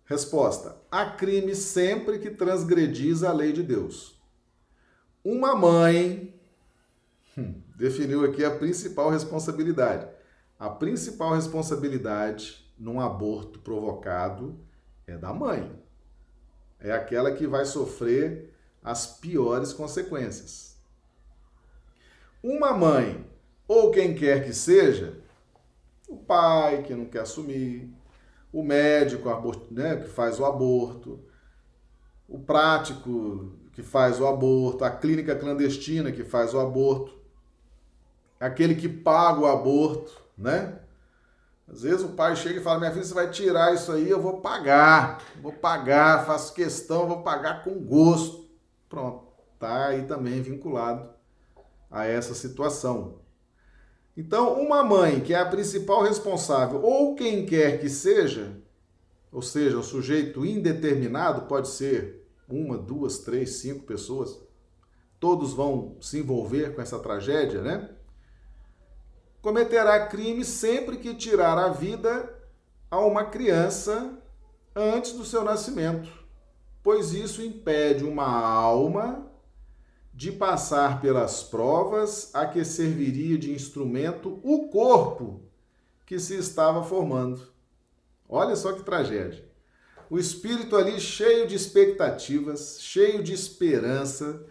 Resposta: 0.05 0.77
há 0.91 1.05
crime 1.11 1.55
sempre 1.55 2.19
que 2.19 2.29
transgredis 2.29 3.23
a 3.23 3.31
lei 3.31 3.51
de 3.51 3.63
Deus. 3.63 4.21
Uma 5.23 5.55
mãe 5.55 6.33
hum, 7.37 7.61
definiu 7.75 8.23
aqui 8.23 8.45
a 8.45 8.55
principal 8.55 9.09
responsabilidade 9.09 10.17
a 10.59 10.69
principal 10.69 11.35
responsabilidade 11.35 12.65
num 12.77 12.99
aborto 12.99 13.59
provocado 13.59 14.59
é 15.05 15.15
da 15.15 15.31
mãe. 15.31 15.76
É 16.79 16.91
aquela 16.91 17.31
que 17.31 17.47
vai 17.47 17.65
sofrer 17.65 18.53
as 18.83 19.07
piores 19.07 19.73
consequências. 19.73 20.77
Uma 22.41 22.73
mãe, 22.73 23.25
ou 23.67 23.91
quem 23.91 24.13
quer 24.13 24.45
que 24.45 24.53
seja, 24.53 25.19
o 26.07 26.15
pai 26.15 26.83
que 26.83 26.95
não 26.95 27.05
quer 27.05 27.21
assumir, 27.21 27.93
o 28.53 28.63
médico 28.63 29.29
né, 29.69 29.97
que 29.97 30.07
faz 30.07 30.39
o 30.39 30.45
aborto, 30.45 31.19
o 32.27 32.39
prático 32.39 33.51
que 33.73 33.83
faz 33.83 34.19
o 34.19 34.27
aborto, 34.27 34.83
a 34.83 34.89
clínica 34.89 35.35
clandestina 35.35 36.11
que 36.11 36.23
faz 36.23 36.53
o 36.53 36.59
aborto, 36.59 37.17
aquele 38.39 38.75
que 38.75 38.87
paga 38.87 39.39
o 39.39 39.47
aborto, 39.47 40.21
né? 40.37 40.79
Às 41.67 41.81
vezes 41.81 42.03
o 42.03 42.09
pai 42.09 42.35
chega 42.35 42.59
e 42.59 42.63
fala: 42.63 42.79
Minha 42.79 42.91
filha, 42.91 43.03
você 43.03 43.13
vai 43.13 43.29
tirar 43.29 43.73
isso 43.73 43.91
aí, 43.91 44.09
eu 44.09 44.21
vou 44.21 44.39
pagar, 44.39 45.21
vou 45.41 45.51
pagar, 45.51 46.25
faço 46.25 46.53
questão, 46.53 47.07
vou 47.07 47.21
pagar 47.23 47.63
com 47.63 47.77
gosto. 47.79 48.47
Pronto, 48.87 49.27
tá 49.59 49.87
aí 49.87 50.03
também 50.03 50.41
vinculado 50.41 51.09
a 51.91 52.05
essa 52.05 52.33
situação. 52.33 53.19
Então, 54.15 54.59
uma 54.59 54.83
mãe 54.83 55.19
que 55.19 55.33
é 55.33 55.39
a 55.39 55.45
principal 55.45 56.01
responsável, 56.03 56.81
ou 56.81 57.13
quem 57.15 57.45
quer 57.45 57.79
que 57.79 57.89
seja, 57.89 58.57
ou 59.31 59.41
seja, 59.41 59.77
o 59.77 59.83
sujeito 59.83 60.45
indeterminado, 60.45 61.47
pode 61.47 61.67
ser 61.67 62.25
uma, 62.49 62.77
duas, 62.77 63.19
três, 63.19 63.57
cinco 63.57 63.83
pessoas, 63.83 64.39
todos 65.19 65.53
vão 65.53 65.97
se 66.01 66.19
envolver 66.19 66.73
com 66.73 66.81
essa 66.81 66.97
tragédia, 66.97 67.61
né? 67.61 67.89
Cometerá 69.47 70.05
crime 70.07 70.43
sempre 70.43 70.97
que 70.97 71.15
tirar 71.15 71.57
a 71.57 71.69
vida 71.69 72.37
a 72.91 72.99
uma 72.99 73.23
criança 73.23 74.21
antes 74.75 75.13
do 75.13 75.23
seu 75.23 75.41
nascimento, 75.41 76.09
pois 76.83 77.13
isso 77.13 77.41
impede 77.41 78.03
uma 78.03 78.27
alma 78.27 79.25
de 80.13 80.33
passar 80.33 80.99
pelas 80.99 81.43
provas 81.43 82.29
a 82.35 82.45
que 82.45 82.65
serviria 82.65 83.37
de 83.37 83.53
instrumento 83.53 84.37
o 84.43 84.67
corpo 84.67 85.39
que 86.05 86.19
se 86.19 86.35
estava 86.35 86.83
formando. 86.83 87.47
Olha 88.27 88.53
só 88.53 88.73
que 88.73 88.83
tragédia. 88.83 89.45
O 90.09 90.19
espírito 90.19 90.75
ali 90.75 90.99
cheio 90.99 91.47
de 91.47 91.55
expectativas, 91.55 92.79
cheio 92.81 93.23
de 93.23 93.31
esperança, 93.31 94.45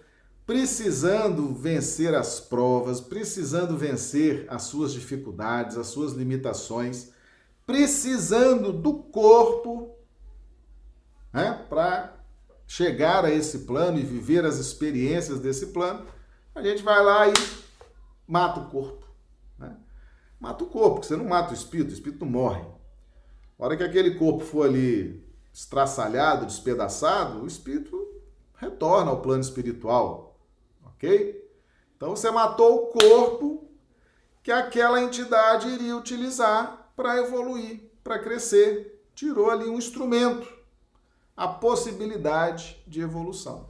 precisando 0.46 1.52
vencer 1.52 2.14
as 2.14 2.38
provas, 2.38 3.00
precisando 3.00 3.76
vencer 3.76 4.46
as 4.48 4.62
suas 4.62 4.92
dificuldades, 4.92 5.76
as 5.76 5.88
suas 5.88 6.12
limitações, 6.12 7.10
precisando 7.66 8.72
do 8.72 8.94
corpo 8.94 9.96
né, 11.32 11.66
para 11.68 12.14
chegar 12.66 13.24
a 13.24 13.30
esse 13.30 13.60
plano 13.60 13.98
e 13.98 14.02
viver 14.02 14.44
as 14.44 14.58
experiências 14.58 15.40
desse 15.40 15.66
plano, 15.66 16.06
a 16.54 16.62
gente 16.62 16.82
vai 16.82 17.02
lá 17.04 17.28
e 17.28 17.32
mata 18.26 18.60
o 18.60 18.70
corpo. 18.70 19.04
Né? 19.58 19.76
Mata 20.38 20.62
o 20.62 20.68
corpo, 20.68 20.94
porque 20.94 21.08
você 21.08 21.16
não 21.16 21.26
mata 21.26 21.50
o 21.50 21.54
espírito, 21.54 21.90
o 21.90 21.94
espírito 21.94 22.24
morre. 22.24 22.64
A 23.58 23.64
hora 23.64 23.76
que 23.76 23.82
aquele 23.82 24.14
corpo 24.14 24.44
for 24.44 24.66
ali 24.66 25.24
estraçalhado, 25.52 26.46
despedaçado, 26.46 27.42
o 27.42 27.46
espírito 27.46 27.96
retorna 28.56 29.10
ao 29.10 29.20
plano 29.20 29.42
espiritual, 29.42 30.25
Então 31.96 32.10
você 32.10 32.30
matou 32.30 32.76
o 32.76 32.86
corpo 32.86 33.68
que 34.42 34.52
aquela 34.52 35.02
entidade 35.02 35.68
iria 35.68 35.96
utilizar 35.96 36.92
para 36.94 37.18
evoluir, 37.18 37.80
para 38.04 38.18
crescer. 38.18 39.02
Tirou 39.14 39.50
ali 39.50 39.68
um 39.68 39.78
instrumento, 39.78 40.46
a 41.36 41.48
possibilidade 41.48 42.82
de 42.86 43.00
evolução. 43.00 43.66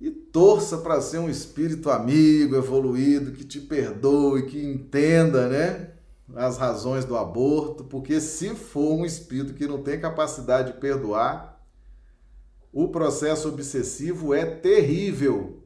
E 0.00 0.10
torça 0.10 0.78
para 0.78 1.00
ser 1.00 1.18
um 1.18 1.30
espírito 1.30 1.88
amigo, 1.88 2.56
evoluído, 2.56 3.30
que 3.30 3.44
te 3.44 3.60
perdoe, 3.60 4.46
que 4.46 4.60
entenda, 4.60 5.48
né? 5.48 5.92
As 6.34 6.58
razões 6.58 7.04
do 7.04 7.16
aborto, 7.16 7.84
porque 7.84 8.20
se 8.20 8.54
for 8.54 8.94
um 8.94 9.04
espírito 9.04 9.54
que 9.54 9.66
não 9.66 9.80
tem 9.80 10.00
capacidade 10.00 10.72
de 10.72 10.80
perdoar, 10.80 11.51
o 12.72 12.88
processo 12.88 13.48
obsessivo 13.48 14.32
é 14.32 14.46
terrível. 14.46 15.62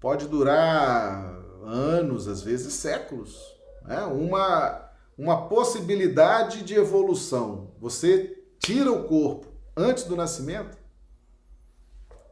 Pode 0.00 0.28
durar 0.28 1.36
anos, 1.64 2.28
às 2.28 2.40
vezes 2.42 2.72
séculos. 2.74 3.56
Né? 3.84 4.00
Uma, 4.04 4.90
uma 5.16 5.48
possibilidade 5.48 6.62
de 6.62 6.74
evolução. 6.74 7.72
Você 7.80 8.38
tira 8.60 8.92
o 8.92 9.04
corpo 9.04 9.48
antes 9.76 10.04
do 10.04 10.14
nascimento, 10.14 10.78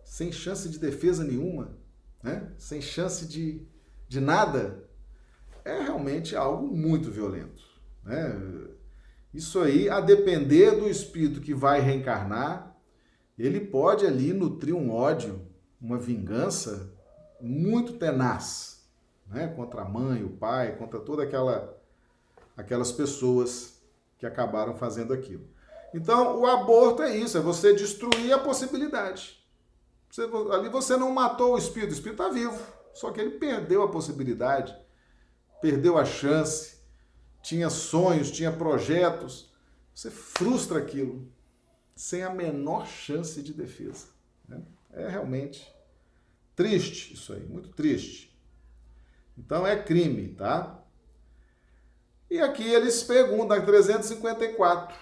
sem 0.05 0.31
chance 0.31 0.69
de 0.69 0.79
defesa 0.79 1.25
nenhuma, 1.25 1.77
né? 2.23 2.51
sem 2.59 2.81
chance 2.81 3.27
de, 3.27 3.67
de 4.09 4.21
nada, 4.21 4.85
é 5.65 5.83
realmente 5.83 6.37
algo 6.37 6.67
muito 6.67 7.11
violento. 7.11 7.63
Né? 8.05 8.69
Isso 9.35 9.61
aí, 9.61 9.89
a 9.89 10.01
depender 10.01 10.73
do 10.73 10.89
espírito 10.89 11.41
que 11.41 11.53
vai 11.53 11.81
reencarnar, 11.81 12.66
ele 13.45 13.61
pode 13.61 14.07
ali 14.07 14.32
nutrir 14.32 14.74
um 14.74 14.91
ódio, 14.91 15.47
uma 15.80 15.99
vingança 15.99 16.93
muito 17.41 17.95
tenaz, 17.95 18.89
né? 19.26 19.49
Contra 19.49 19.82
a 19.82 19.84
mãe, 19.84 20.24
o 20.24 20.30
pai, 20.30 20.76
contra 20.76 20.99
toda 21.01 21.22
aquela 21.22 21.76
aquelas 22.57 22.91
pessoas 22.91 23.82
que 24.18 24.24
acabaram 24.24 24.74
fazendo 24.74 25.12
aquilo. 25.12 25.47
Então, 25.93 26.41
o 26.41 26.47
aborto 26.47 27.03
é 27.03 27.14
isso, 27.14 27.37
é 27.37 27.41
você 27.41 27.74
destruir 27.74 28.32
a 28.32 28.39
possibilidade. 28.39 29.39
Você, 30.11 30.22
ali 30.53 30.68
você 30.70 30.97
não 30.97 31.11
matou 31.11 31.55
o 31.55 31.59
espírito, 31.59 31.91
o 31.91 31.95
espírito 31.95 32.22
está 32.22 32.32
vivo, 32.32 32.59
só 32.95 33.11
que 33.11 33.20
ele 33.20 33.39
perdeu 33.39 33.82
a 33.82 33.89
possibilidade, 33.89 34.74
perdeu 35.61 35.99
a 35.99 36.05
chance, 36.05 36.78
tinha 37.43 37.68
sonhos, 37.68 38.30
tinha 38.30 38.51
projetos. 38.51 39.53
Você 39.95 40.11
frustra 40.11 40.78
aquilo 40.78 41.28
sem 41.97 42.23
a 42.23 42.31
menor 42.31 42.87
chance 42.87 43.43
de 43.43 43.55
defesa. 43.55 44.09
Né? 44.47 44.61
É 44.93 45.09
realmente 45.09 45.75
triste 46.55 47.15
isso 47.15 47.33
aí, 47.33 47.45
muito 47.45 47.71
triste. 47.71 48.37
Então 49.37 49.67
é 49.67 49.83
crime, 49.83 50.29
tá? 50.29 50.83
E 52.31 52.39
aqui 52.41 52.63
eles 52.63 53.03
perguntam, 53.03 53.65
354. 53.65 54.97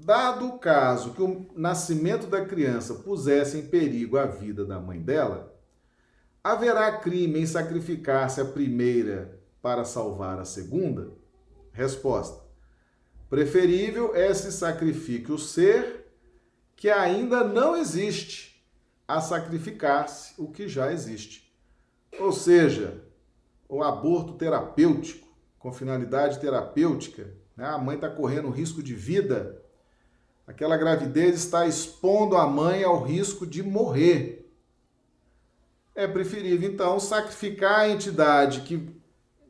Dado 0.00 0.46
o 0.46 0.58
caso 0.58 1.12
que 1.12 1.22
o 1.22 1.46
nascimento 1.56 2.26
da 2.28 2.44
criança 2.44 2.94
pusesse 2.94 3.58
em 3.58 3.66
perigo 3.66 4.16
a 4.16 4.26
vida 4.26 4.64
da 4.64 4.78
mãe 4.78 5.00
dela, 5.00 5.52
haverá 6.42 6.98
crime 6.98 7.40
em 7.40 7.46
sacrificar-se 7.46 8.40
a 8.40 8.44
primeira 8.44 9.40
para 9.60 9.84
salvar 9.84 10.38
a 10.38 10.44
segunda? 10.44 11.10
Resposta: 11.72 12.44
Preferível 13.28 14.14
é 14.14 14.32
se 14.32 14.52
sacrifique 14.52 15.32
o 15.32 15.38
ser 15.38 15.97
que 16.78 16.88
ainda 16.88 17.42
não 17.42 17.76
existe 17.76 18.64
a 19.06 19.20
sacrificar-se 19.20 20.32
o 20.40 20.48
que 20.48 20.68
já 20.68 20.92
existe. 20.92 21.52
Ou 22.20 22.30
seja, 22.30 23.02
o 23.68 23.82
aborto 23.82 24.34
terapêutico, 24.34 25.26
com 25.58 25.72
finalidade 25.72 26.38
terapêutica, 26.38 27.34
né? 27.56 27.66
a 27.66 27.78
mãe 27.78 27.96
está 27.96 28.08
correndo 28.08 28.48
risco 28.48 28.80
de 28.80 28.94
vida, 28.94 29.60
aquela 30.46 30.76
gravidez 30.76 31.34
está 31.34 31.66
expondo 31.66 32.36
a 32.36 32.46
mãe 32.46 32.84
ao 32.84 33.02
risco 33.02 33.44
de 33.44 33.60
morrer. 33.60 34.48
É 35.96 36.06
preferível, 36.06 36.70
então, 36.70 37.00
sacrificar 37.00 37.80
a 37.80 37.88
entidade 37.88 38.60
que 38.60 38.88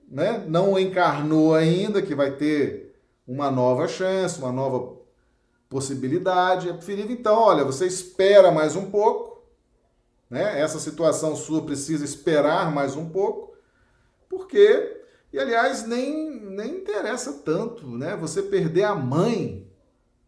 né, 0.08 0.42
não 0.48 0.78
encarnou 0.78 1.54
ainda, 1.54 2.00
que 2.00 2.14
vai 2.14 2.36
ter 2.36 2.98
uma 3.26 3.50
nova 3.50 3.86
chance, 3.86 4.38
uma 4.38 4.50
nova 4.50 4.97
possibilidade. 5.68 6.68
É 6.68 6.72
preferível, 6.72 7.12
então, 7.12 7.38
olha, 7.38 7.64
você 7.64 7.86
espera 7.86 8.50
mais 8.50 8.76
um 8.76 8.90
pouco, 8.90 9.42
né? 10.30 10.60
Essa 10.60 10.78
situação 10.78 11.36
sua 11.36 11.62
precisa 11.62 12.04
esperar 12.04 12.72
mais 12.72 12.96
um 12.96 13.08
pouco, 13.08 13.54
porque, 14.28 15.02
e 15.32 15.38
aliás, 15.38 15.86
nem, 15.86 16.40
nem 16.40 16.76
interessa 16.76 17.32
tanto, 17.44 17.86
né? 17.86 18.16
Você 18.16 18.42
perder 18.42 18.84
a 18.84 18.94
mãe, 18.94 19.66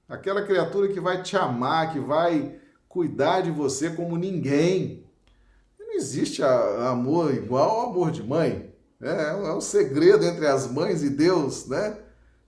aquela 0.09 0.43
criatura 0.43 0.89
que 0.89 1.01
vai 1.01 1.23
te 1.23 1.37
amar, 1.37 1.93
que 1.93 2.01
vai 2.01 2.59
cuidar 2.89 3.41
de 3.41 3.51
você 3.51 3.91
como 3.91 4.17
ninguém. 4.17 5.07
Não 5.79 5.93
existe 5.93 6.43
amor 6.43 7.33
igual 7.33 7.71
ao 7.71 7.91
amor 7.91 8.11
de 8.11 8.23
mãe. 8.23 8.75
Né? 8.99 9.31
É 9.31 9.53
um 9.53 9.61
segredo 9.61 10.25
entre 10.25 10.47
as 10.47 10.71
mães 10.71 11.03
e 11.03 11.09
Deus, 11.09 11.67
né? 11.67 11.99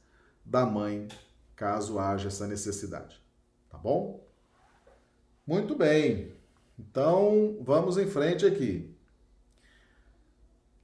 da 0.44 0.64
mãe 0.64 1.08
caso 1.56 1.98
haja 1.98 2.28
essa 2.28 2.46
necessidade, 2.46 3.20
tá 3.68 3.76
bom? 3.76 4.24
Muito 5.44 5.74
bem. 5.74 6.32
Então, 6.78 7.58
vamos 7.61 7.98
em 7.98 8.06
frente 8.06 8.46
aqui. 8.46 8.88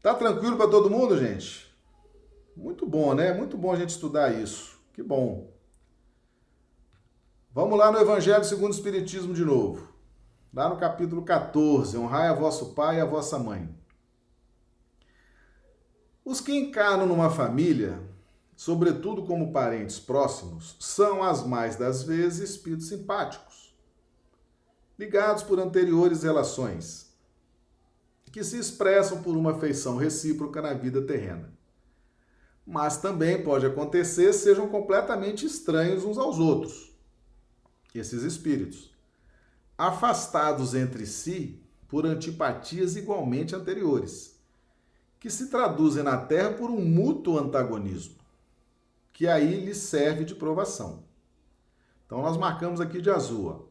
Tá 0.03 0.13
tranquilo 0.13 0.57
para 0.57 0.69
todo 0.69 0.91
mundo, 0.91 1.17
gente? 1.17 1.73
Muito 2.57 2.85
bom, 2.85 3.15
né? 3.15 3.33
Muito 3.33 3.57
bom 3.57 3.73
a 3.73 3.77
gente 3.77 3.91
estudar 3.91 4.35
isso. 4.35 4.77
Que 4.93 5.05
bom. 5.05 5.56
Vamos 7.57 7.79
lá 7.79 7.91
no 7.91 7.99
Evangelho 7.99 8.45
segundo 8.45 8.73
o 8.73 8.75
Espiritismo 8.75 9.33
de 9.33 9.43
novo. 9.43 9.89
Lá 10.53 10.69
no 10.69 10.77
capítulo 10.77 11.23
14, 11.23 11.97
honrai 11.97 12.29
a 12.29 12.35
vosso 12.35 12.75
pai 12.75 12.99
e 12.99 13.01
a 13.01 13.07
vossa 13.07 13.39
mãe. 13.39 13.75
Os 16.23 16.39
que 16.39 16.55
encarnam 16.55 17.07
numa 17.07 17.31
família 17.31 17.99
sobretudo 18.57 19.25
como 19.25 19.53
parentes 19.53 19.99
próximos, 19.99 20.77
são 20.81 21.23
as 21.23 21.47
mais 21.47 21.77
das 21.77 22.03
vezes 22.03 22.51
espíritos 22.51 22.89
simpáticos, 22.89 23.75
ligados 24.99 25.43
por 25.43 25.61
anteriores 25.61 26.23
relações, 26.23 27.15
que 28.33 28.43
se 28.43 28.59
expressam 28.59 29.23
por 29.23 29.37
uma 29.37 29.53
afeição 29.53 29.97
recíproca 29.97 30.61
na 30.61 30.73
vida 30.73 31.03
terrena. 31.03 31.53
Mas 32.67 32.97
também 32.97 33.43
pode 33.43 33.65
acontecer 33.65 34.33
sejam 34.33 34.69
completamente 34.69 35.47
estranhos 35.47 36.05
uns 36.05 36.19
aos 36.19 36.39
outros, 36.39 36.96
esses 37.99 38.23
espíritos, 38.23 38.91
afastados 39.77 40.75
entre 40.75 41.07
si 41.07 41.61
por 41.89 42.07
antipatias 42.07 42.97
igualmente 42.97 43.55
anteriores, 43.55 44.41
que 45.21 45.31
se 45.31 45.49
traduzem 45.49 46.03
na 46.03 46.17
Terra 46.17 46.53
por 46.53 46.71
um 46.71 46.85
mútuo 46.85 47.39
antagonismo, 47.39 48.17
que 49.13 49.27
aí 49.27 49.65
lhes 49.65 49.79
serve 49.79 50.25
de 50.25 50.35
provação. 50.35 51.05
Então 52.05 52.23
nós 52.23 52.37
marcamos 52.37 52.81
aqui 52.81 53.01
de 53.01 53.11
azul. 53.11 53.47
Ó. 53.47 53.67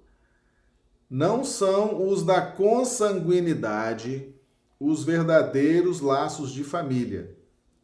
Não 1.09 1.43
são 1.43 2.09
os 2.09 2.23
da 2.23 2.41
consanguinidade 2.41 4.33
os 4.79 5.03
verdadeiros 5.03 6.01
laços 6.01 6.51
de 6.51 6.63
família, 6.63 7.35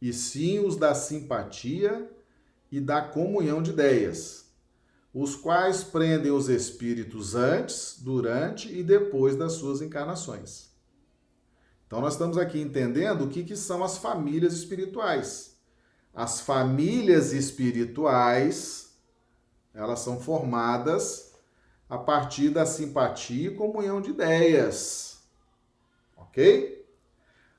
e 0.02 0.12
sim 0.12 0.60
os 0.60 0.76
da 0.76 0.94
simpatia 0.94 2.10
e 2.72 2.80
da 2.80 3.02
comunhão 3.02 3.62
de 3.62 3.72
ideias, 3.72 4.41
os 5.14 5.36
quais 5.36 5.84
prendem 5.84 6.32
os 6.32 6.48
espíritos 6.48 7.36
antes, 7.36 7.98
durante 8.00 8.74
e 8.74 8.82
depois 8.82 9.36
das 9.36 9.54
suas 9.54 9.82
encarnações. 9.82 10.70
Então, 11.86 12.00
nós 12.00 12.14
estamos 12.14 12.38
aqui 12.38 12.62
entendendo 12.62 13.26
o 13.26 13.30
que, 13.30 13.44
que 13.44 13.56
são 13.58 13.84
as 13.84 13.98
famílias 13.98 14.54
espirituais. 14.54 15.58
As 16.14 16.40
famílias 16.40 17.34
espirituais, 17.34 18.94
elas 19.74 20.00
são 20.00 20.20
formadas 20.20 21.34
a 21.90 21.98
partir 21.98 22.50
da 22.50 22.66
simpatia 22.66 23.50
e 23.50 23.56
comunhão 23.56 24.02
de 24.02 24.12
ideias. 24.12 25.22
Ok? 26.16 26.86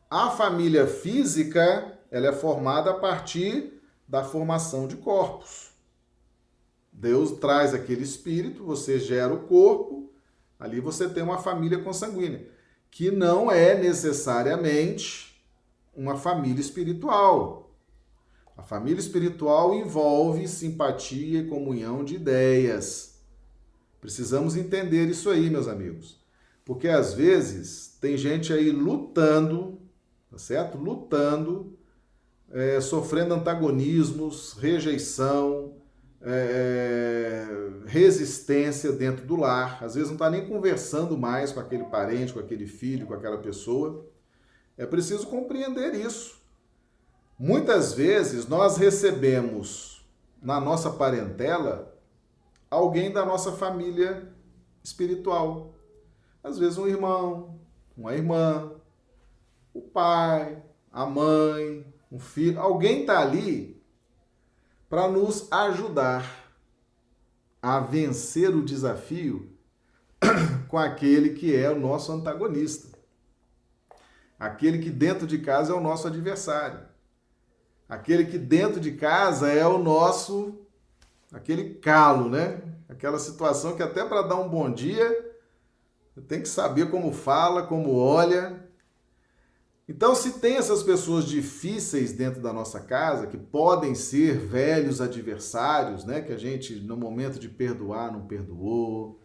A 0.08 0.30
família 0.30 0.86
física, 0.86 1.98
ela 2.10 2.28
é 2.28 2.32
formada 2.32 2.90
a 2.90 2.94
partir 2.94 3.82
da 4.08 4.24
formação 4.24 4.86
de 4.86 4.96
corpos. 4.96 5.71
Deus 6.92 7.32
traz 7.32 7.72
aquele 7.72 8.02
espírito, 8.02 8.64
você 8.64 8.98
gera 8.98 9.32
o 9.32 9.44
corpo, 9.44 10.12
ali 10.58 10.78
você 10.78 11.08
tem 11.08 11.22
uma 11.22 11.38
família 11.38 11.78
consanguínea, 11.78 12.46
que 12.90 13.10
não 13.10 13.50
é 13.50 13.74
necessariamente 13.74 15.42
uma 15.94 16.16
família 16.16 16.60
espiritual. 16.60 17.74
A 18.56 18.62
família 18.62 19.00
espiritual 19.00 19.74
envolve 19.74 20.46
simpatia 20.46 21.40
e 21.40 21.48
comunhão 21.48 22.04
de 22.04 22.16
ideias. 22.16 23.20
Precisamos 24.00 24.56
entender 24.56 25.08
isso 25.08 25.30
aí, 25.30 25.48
meus 25.48 25.66
amigos. 25.66 26.20
Porque 26.64 26.88
às 26.88 27.14
vezes 27.14 27.96
tem 28.00 28.16
gente 28.16 28.52
aí 28.52 28.70
lutando, 28.70 29.80
tá 30.30 30.38
certo? 30.38 30.78
Lutando, 30.78 31.76
é, 32.50 32.80
sofrendo 32.80 33.34
antagonismos, 33.34 34.52
rejeição, 34.52 35.81
é, 36.24 37.46
é, 37.84 37.88
resistência 37.88 38.92
dentro 38.92 39.26
do 39.26 39.36
lar. 39.36 39.82
Às 39.82 39.94
vezes 39.94 40.08
não 40.08 40.14
está 40.14 40.30
nem 40.30 40.46
conversando 40.46 41.18
mais 41.18 41.52
com 41.52 41.60
aquele 41.60 41.84
parente, 41.84 42.32
com 42.32 42.38
aquele 42.38 42.66
filho, 42.66 43.06
com 43.06 43.14
aquela 43.14 43.38
pessoa. 43.38 44.06
É 44.76 44.86
preciso 44.86 45.26
compreender 45.26 45.94
isso. 45.94 46.40
Muitas 47.38 47.92
vezes 47.92 48.46
nós 48.46 48.76
recebemos 48.76 50.06
na 50.40 50.60
nossa 50.60 50.90
parentela 50.90 51.92
alguém 52.70 53.12
da 53.12 53.26
nossa 53.26 53.52
família 53.52 54.28
espiritual. 54.82 55.74
Às 56.42 56.58
vezes 56.58 56.78
um 56.78 56.86
irmão, 56.86 57.58
uma 57.96 58.14
irmã, 58.14 58.72
o 59.74 59.80
pai, 59.80 60.62
a 60.92 61.04
mãe, 61.04 61.84
um 62.10 62.18
filho. 62.18 62.60
Alguém 62.60 63.00
está 63.00 63.20
ali 63.20 63.71
para 64.92 65.08
nos 65.08 65.50
ajudar 65.50 66.50
a 67.62 67.80
vencer 67.80 68.54
o 68.54 68.62
desafio 68.62 69.50
com 70.68 70.76
aquele 70.76 71.30
que 71.30 71.56
é 71.56 71.70
o 71.70 71.80
nosso 71.80 72.12
antagonista. 72.12 72.88
Aquele 74.38 74.80
que 74.80 74.90
dentro 74.90 75.26
de 75.26 75.38
casa 75.38 75.72
é 75.72 75.74
o 75.74 75.80
nosso 75.80 76.06
adversário. 76.06 76.80
Aquele 77.88 78.26
que 78.26 78.36
dentro 78.36 78.78
de 78.78 78.92
casa 78.92 79.50
é 79.50 79.66
o 79.66 79.78
nosso 79.78 80.60
aquele 81.32 81.76
calo, 81.76 82.28
né? 82.28 82.60
Aquela 82.86 83.18
situação 83.18 83.74
que 83.74 83.82
até 83.82 84.04
para 84.04 84.20
dar 84.20 84.36
um 84.36 84.48
bom 84.50 84.70
dia, 84.70 85.08
tem 86.28 86.42
que 86.42 86.48
saber 86.48 86.90
como 86.90 87.14
fala, 87.14 87.66
como 87.66 87.96
olha, 87.96 88.62
então, 89.88 90.14
se 90.14 90.38
tem 90.38 90.56
essas 90.56 90.82
pessoas 90.82 91.24
difíceis 91.24 92.12
dentro 92.12 92.40
da 92.40 92.52
nossa 92.52 92.80
casa, 92.80 93.26
que 93.26 93.36
podem 93.36 93.94
ser 93.94 94.38
velhos 94.38 95.00
adversários, 95.00 96.04
né, 96.04 96.20
que 96.20 96.32
a 96.32 96.38
gente 96.38 96.76
no 96.76 96.96
momento 96.96 97.38
de 97.38 97.48
perdoar 97.48 98.12
não 98.12 98.26
perdoou, 98.26 99.20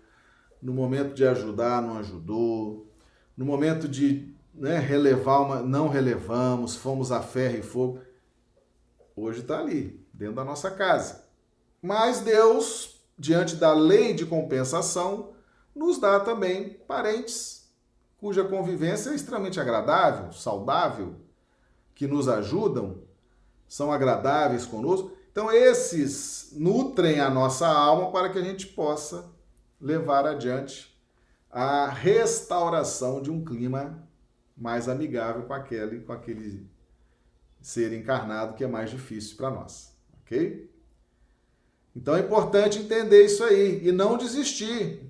no 0.62 0.74
momento 0.74 1.14
de 1.14 1.26
ajudar 1.26 1.82
não 1.82 1.99
ajudou, 1.99 2.91
no 3.36 3.45
momento 3.45 3.88
de 3.88 4.36
né, 4.53 4.80
relevar 4.80 5.41
uma, 5.41 5.62
não 5.62 5.88
relevamos, 5.88 6.76
fomos 6.76 7.12
a 7.12 7.22
ferro 7.22 7.58
e 7.58 7.62
fogo, 7.62 7.99
hoje 9.16 9.41
está 9.41 9.60
ali, 9.60 10.03
dentro 10.12 10.36
da 10.36 10.43
nossa 10.43 10.72
casa. 10.72 11.24
Mas 11.80 12.22
Deus, 12.22 12.99
diante 13.18 13.55
da 13.55 13.74
lei 13.74 14.16
de 14.16 14.26
compensação, 14.26 15.34
nos 15.76 15.99
dá 15.99 16.20
também 16.20 16.70
parentes 16.88 17.57
cuja 18.18 18.43
convivência 18.43 19.11
é 19.11 19.15
extremamente 19.15 19.59
agradável, 19.59 20.32
saudável, 20.32 21.15
que 21.93 22.07
nos 22.07 22.28
ajudam, 22.28 23.01
são 23.68 23.91
agradáveis 23.91 24.65
conosco. 24.65 25.11
Então, 25.32 25.51
esses 25.51 26.51
nutrem 26.53 27.20
a 27.20 27.30
nossa 27.30 27.68
alma 27.68 28.11
para 28.11 28.30
que 28.30 28.39
a 28.39 28.43
gente 28.43 28.68
possa 28.68 29.30
levar 29.80 30.26
adiante 30.26 30.97
a 31.49 31.88
restauração 31.88 33.22
de 33.22 33.32
um 33.32 33.43
clima 33.43 34.07
mais 34.55 34.89
amigável 34.89 35.43
com 35.43 35.53
aquele, 35.53 36.01
com 36.01 36.11
aquele 36.11 36.68
ser 37.61 37.93
encarnado 37.93 38.55
que 38.55 38.63
é 38.63 38.68
mais 38.68 38.89
difícil 38.89 39.38
para 39.38 39.51
nós, 39.51 39.95
ok? 40.22 40.70
Então 41.95 42.15
é 42.15 42.20
importante 42.20 42.80
entender 42.80 43.26
isso 43.26 43.43
aí 43.43 43.88
e 43.88 43.91
não 43.91 44.18
desistir. 44.18 45.03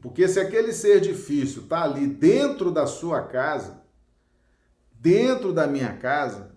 Porque 0.00 0.28
se 0.28 0.38
aquele 0.38 0.72
ser 0.72 1.00
difícil 1.00 1.62
está 1.62 1.82
ali 1.82 2.06
dentro 2.06 2.70
da 2.70 2.86
sua 2.86 3.22
casa, 3.22 3.82
dentro 4.92 5.52
da 5.52 5.66
minha 5.66 5.96
casa, 5.96 6.52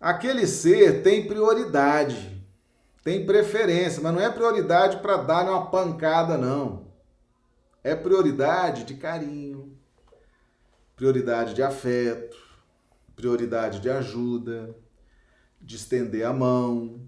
aquele 0.00 0.46
ser 0.46 1.02
tem 1.02 1.26
prioridade, 1.26 2.44
tem 3.04 3.24
preferência, 3.24 4.02
mas 4.02 4.12
não 4.12 4.20
é 4.20 4.30
prioridade 4.30 4.98
para 4.98 5.18
dar 5.18 5.48
uma 5.48 5.70
pancada, 5.70 6.36
não. 6.36 6.86
É 7.84 7.94
prioridade 7.94 8.82
de 8.82 8.94
carinho, 8.94 9.78
prioridade 10.96 11.54
de 11.54 11.62
afeto, 11.62 12.36
prioridade 13.14 13.78
de 13.78 13.88
ajuda, 13.88 14.74
de 15.60 15.76
estender 15.76 16.26
a 16.26 16.32
mão, 16.32 17.00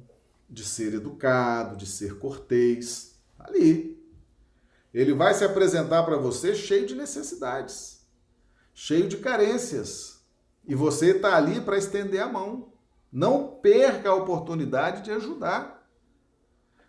de 0.49 0.65
ser 0.65 0.95
educado, 0.95 1.77
de 1.77 1.87
ser 1.87 2.19
cortês. 2.19 3.17
Ali, 3.37 3.98
ele 5.01 5.15
vai 5.15 5.33
se 5.33 5.45
apresentar 5.45 6.03
para 6.03 6.17
você 6.17 6.57
cheio 6.57 6.85
de 6.85 6.97
necessidades, 6.97 8.05
cheio 8.75 9.07
de 9.07 9.19
carências. 9.19 10.25
E 10.67 10.75
você 10.75 11.13
está 11.13 11.37
ali 11.37 11.61
para 11.61 11.79
estender 11.79 12.21
a 12.21 12.27
mão. 12.27 12.73
Não 13.13 13.47
perca 13.47 14.11
a 14.11 14.15
oportunidade 14.17 15.05
de 15.05 15.13
ajudar. 15.13 15.89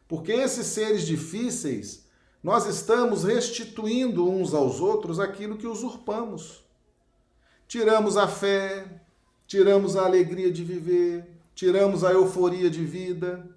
Porque 0.08 0.32
esses 0.32 0.66
seres 0.66 1.04
difíceis, 1.04 2.08
nós 2.42 2.66
estamos 2.66 3.26
restituindo 3.26 4.28
uns 4.28 4.56
aos 4.56 4.80
outros 4.80 5.20
aquilo 5.20 5.56
que 5.56 5.68
usurpamos. 5.68 6.68
Tiramos 7.68 8.18
a 8.18 8.28
fé, 8.28 9.04
tiramos 9.46 9.96
a 9.96 10.06
alegria 10.06 10.52
de 10.52 10.64
viver, 10.64 11.30
tiramos 11.54 12.04
a 12.04 12.12
euforia 12.12 12.72
de 12.72 12.84
vida. 12.84 13.48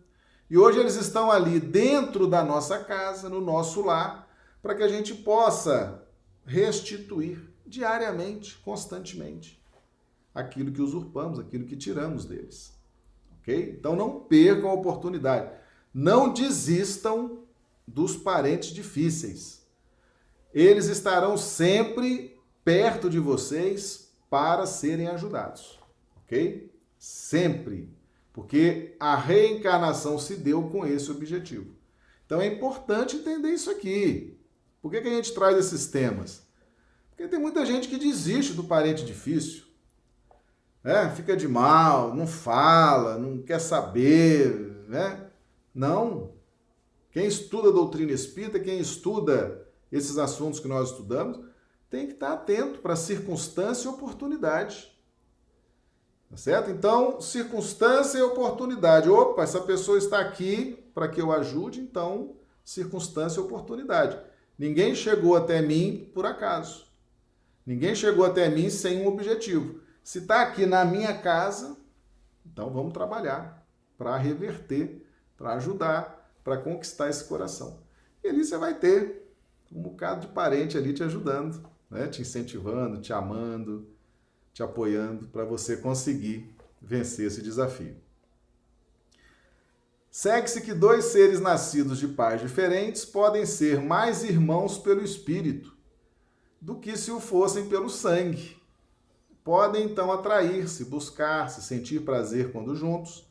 E 0.51 0.59
hoje 0.59 0.79
eles 0.79 0.97
estão 0.97 1.33
ali 1.33 1.59
dentro 1.59 2.27
da 2.27 2.45
nossa 2.45 2.81
casa, 2.81 3.31
no 3.31 3.41
nosso 3.41 3.81
lar, 3.81 4.22
para 4.63 4.77
que 4.77 4.83
a 4.83 4.89
gente 4.89 5.15
possa 5.15 6.07
restituir 6.47 7.53
diariamente, 7.67 8.57
constantemente, 8.59 9.61
aquilo 10.35 10.73
que 10.73 10.81
usurpamos, 10.81 11.39
aquilo 11.39 11.67
que 11.67 11.77
tiramos 11.77 12.25
deles. 12.25 12.73
Ok? 13.41 13.77
Então 13.79 13.97
não 13.97 14.21
percam 14.21 14.71
a 14.71 14.75
oportunidade. 14.75 15.51
Não 15.93 16.33
desistam 16.33 17.43
dos 17.87 18.17
parentes 18.17 18.71
difíceis. 18.71 19.67
Eles 20.55 20.87
estarão 20.87 21.37
sempre 21.37 22.41
perto 22.65 23.11
de 23.11 23.19
vocês 23.19 24.13
para 24.31 24.65
serem 24.65 25.09
ajudados. 25.09 25.79
Ok? 26.25 26.73
Sempre. 26.99 27.91
Porque 28.33 28.97
a 28.99 29.17
reencarnação 29.17 30.19
se 30.19 30.37
deu 30.37 30.71
com 30.71 30.87
esse 30.87 31.11
objetivo. 31.11 31.75
Então 32.25 32.41
é 32.41 32.47
importante 32.47 33.17
entender 33.17 33.51
isso 33.51 33.71
aqui. 33.71 34.39
Por 34.83 34.91
que, 34.91 35.01
que 35.01 35.09
a 35.09 35.13
gente 35.13 35.33
traz 35.33 35.57
esses 35.57 35.87
temas? 35.87 36.43
Porque 37.11 37.29
tem 37.29 37.39
muita 37.39 37.65
gente 37.65 37.87
que 37.87 37.97
desiste 37.97 38.53
do 38.53 38.65
parente 38.65 39.05
difícil. 39.05 39.63
Né? 40.83 41.09
Fica 41.15 41.37
de 41.37 41.47
mal, 41.47 42.13
não 42.13 42.27
fala, 42.27 43.17
não 43.17 43.41
quer 43.41 43.61
saber. 43.61 44.85
Né? 44.89 45.31
Não. 45.73 46.33
Quem 47.13 47.27
estuda 47.27 47.69
a 47.69 47.73
doutrina 47.73 48.11
espírita, 48.11 48.59
quem 48.59 48.81
estuda 48.81 49.67
esses 49.91 50.19
assuntos 50.19 50.59
que 50.59 50.67
nós 50.67 50.91
estudamos, 50.91 51.39
tem 51.89 52.07
que 52.07 52.15
estar 52.15 52.33
atento 52.33 52.81
para 52.81 52.97
circunstância 52.97 53.87
e 53.87 53.91
oportunidade. 53.91 54.91
Tá 56.31 56.37
certo? 56.39 56.71
Então, 56.71 57.21
circunstância 57.21 58.19
e 58.19 58.23
oportunidade. 58.23 59.09
Opa, 59.11 59.43
essa 59.43 59.61
pessoa 59.61 59.99
está 59.99 60.19
aqui 60.19 60.83
para 60.95 61.07
que 61.07 61.21
eu 61.21 61.31
ajude, 61.31 61.81
então, 61.81 62.35
circunstância 62.65 63.39
e 63.39 63.43
oportunidade. 63.45 64.19
Ninguém 64.63 64.95
chegou 64.95 65.35
até 65.35 65.61
mim 65.61 66.09
por 66.15 66.25
acaso. 66.25 66.87
Ninguém 67.67 67.97
chegou 67.97 68.25
até 68.25 68.49
mim 68.49 68.71
sem 68.71 69.03
um 69.03 69.09
objetivo. 69.09 69.81
Se 70.05 70.19
está 70.19 70.43
aqui 70.43 70.67
na 70.67 70.85
minha 70.85 71.19
casa, 71.19 71.77
então 72.47 72.71
vamos 72.71 72.93
trabalhar 72.93 73.67
para 73.99 74.17
reverter, 74.17 75.05
para 75.37 75.55
ajudar, 75.55 76.33
para 76.45 76.59
conquistar 76.59 77.11
esse 77.11 77.25
coração. 77.25 77.81
E 78.23 78.29
ali 78.29 78.45
você 78.45 78.57
vai 78.57 78.73
ter 78.79 79.35
um 79.73 79.83
bocado 79.83 80.29
de 80.29 80.33
parente 80.33 80.79
ali 80.79 80.93
te 80.93 81.03
ajudando, 81.03 81.69
né? 81.91 82.07
te 82.07 82.23
incentivando, 82.23 83.01
te 83.01 83.13
amando, 83.13 83.89
te 84.53 84.63
apoiando 84.63 85.27
para 85.27 85.45
você 85.45 85.77
conseguir 85.77 86.55
vencer 86.81 87.27
esse 87.27 87.43
desafio. 87.43 87.97
Segue-se 90.13 90.61
que 90.61 90.75
dois 90.75 91.07
seres 91.07 91.41
nascidos 91.41 91.99
de 91.99 92.07
pais 92.07 92.43
diferentes 92.43 93.03
podem 93.03 93.47
ser 93.47 93.81
mais 93.81 94.23
irmãos 94.23 94.77
pelo 94.77 95.03
espírito 95.03 95.75
do 96.61 96.79
que 96.79 96.99
se 96.99 97.11
o 97.11 97.19
fossem 97.19 97.67
pelo 97.67 97.89
sangue. 97.89 98.61
Podem 99.43 99.87
então 99.87 100.13
atrair-se, 100.13 100.85
buscar-se, 100.85 101.63
sentir 101.63 102.05
prazer 102.05 102.53
quando 102.53 102.77
juntos, 102.77 103.27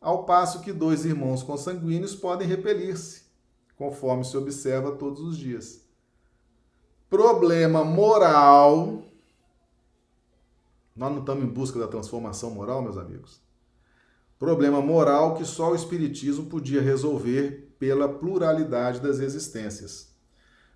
ao 0.00 0.24
passo 0.24 0.62
que 0.62 0.72
dois 0.72 1.04
irmãos 1.04 1.44
consanguíneos 1.44 2.16
podem 2.16 2.48
repelir-se, 2.48 3.22
conforme 3.76 4.24
se 4.24 4.36
observa 4.36 4.90
todos 4.96 5.20
os 5.20 5.38
dias. 5.38 5.86
Problema 7.08 7.84
moral 7.84 9.04
nós 10.96 11.12
não 11.12 11.20
estamos 11.20 11.44
em 11.44 11.48
busca 11.48 11.78
da 11.78 11.86
transformação 11.86 12.50
moral, 12.50 12.82
meus 12.82 12.96
amigos. 12.96 13.45
Problema 14.38 14.82
moral 14.82 15.34
que 15.34 15.44
só 15.44 15.72
o 15.72 15.74
Espiritismo 15.74 16.46
podia 16.46 16.82
resolver 16.82 17.74
pela 17.78 18.08
pluralidade 18.08 19.00
das 19.00 19.18
existências. 19.18 20.14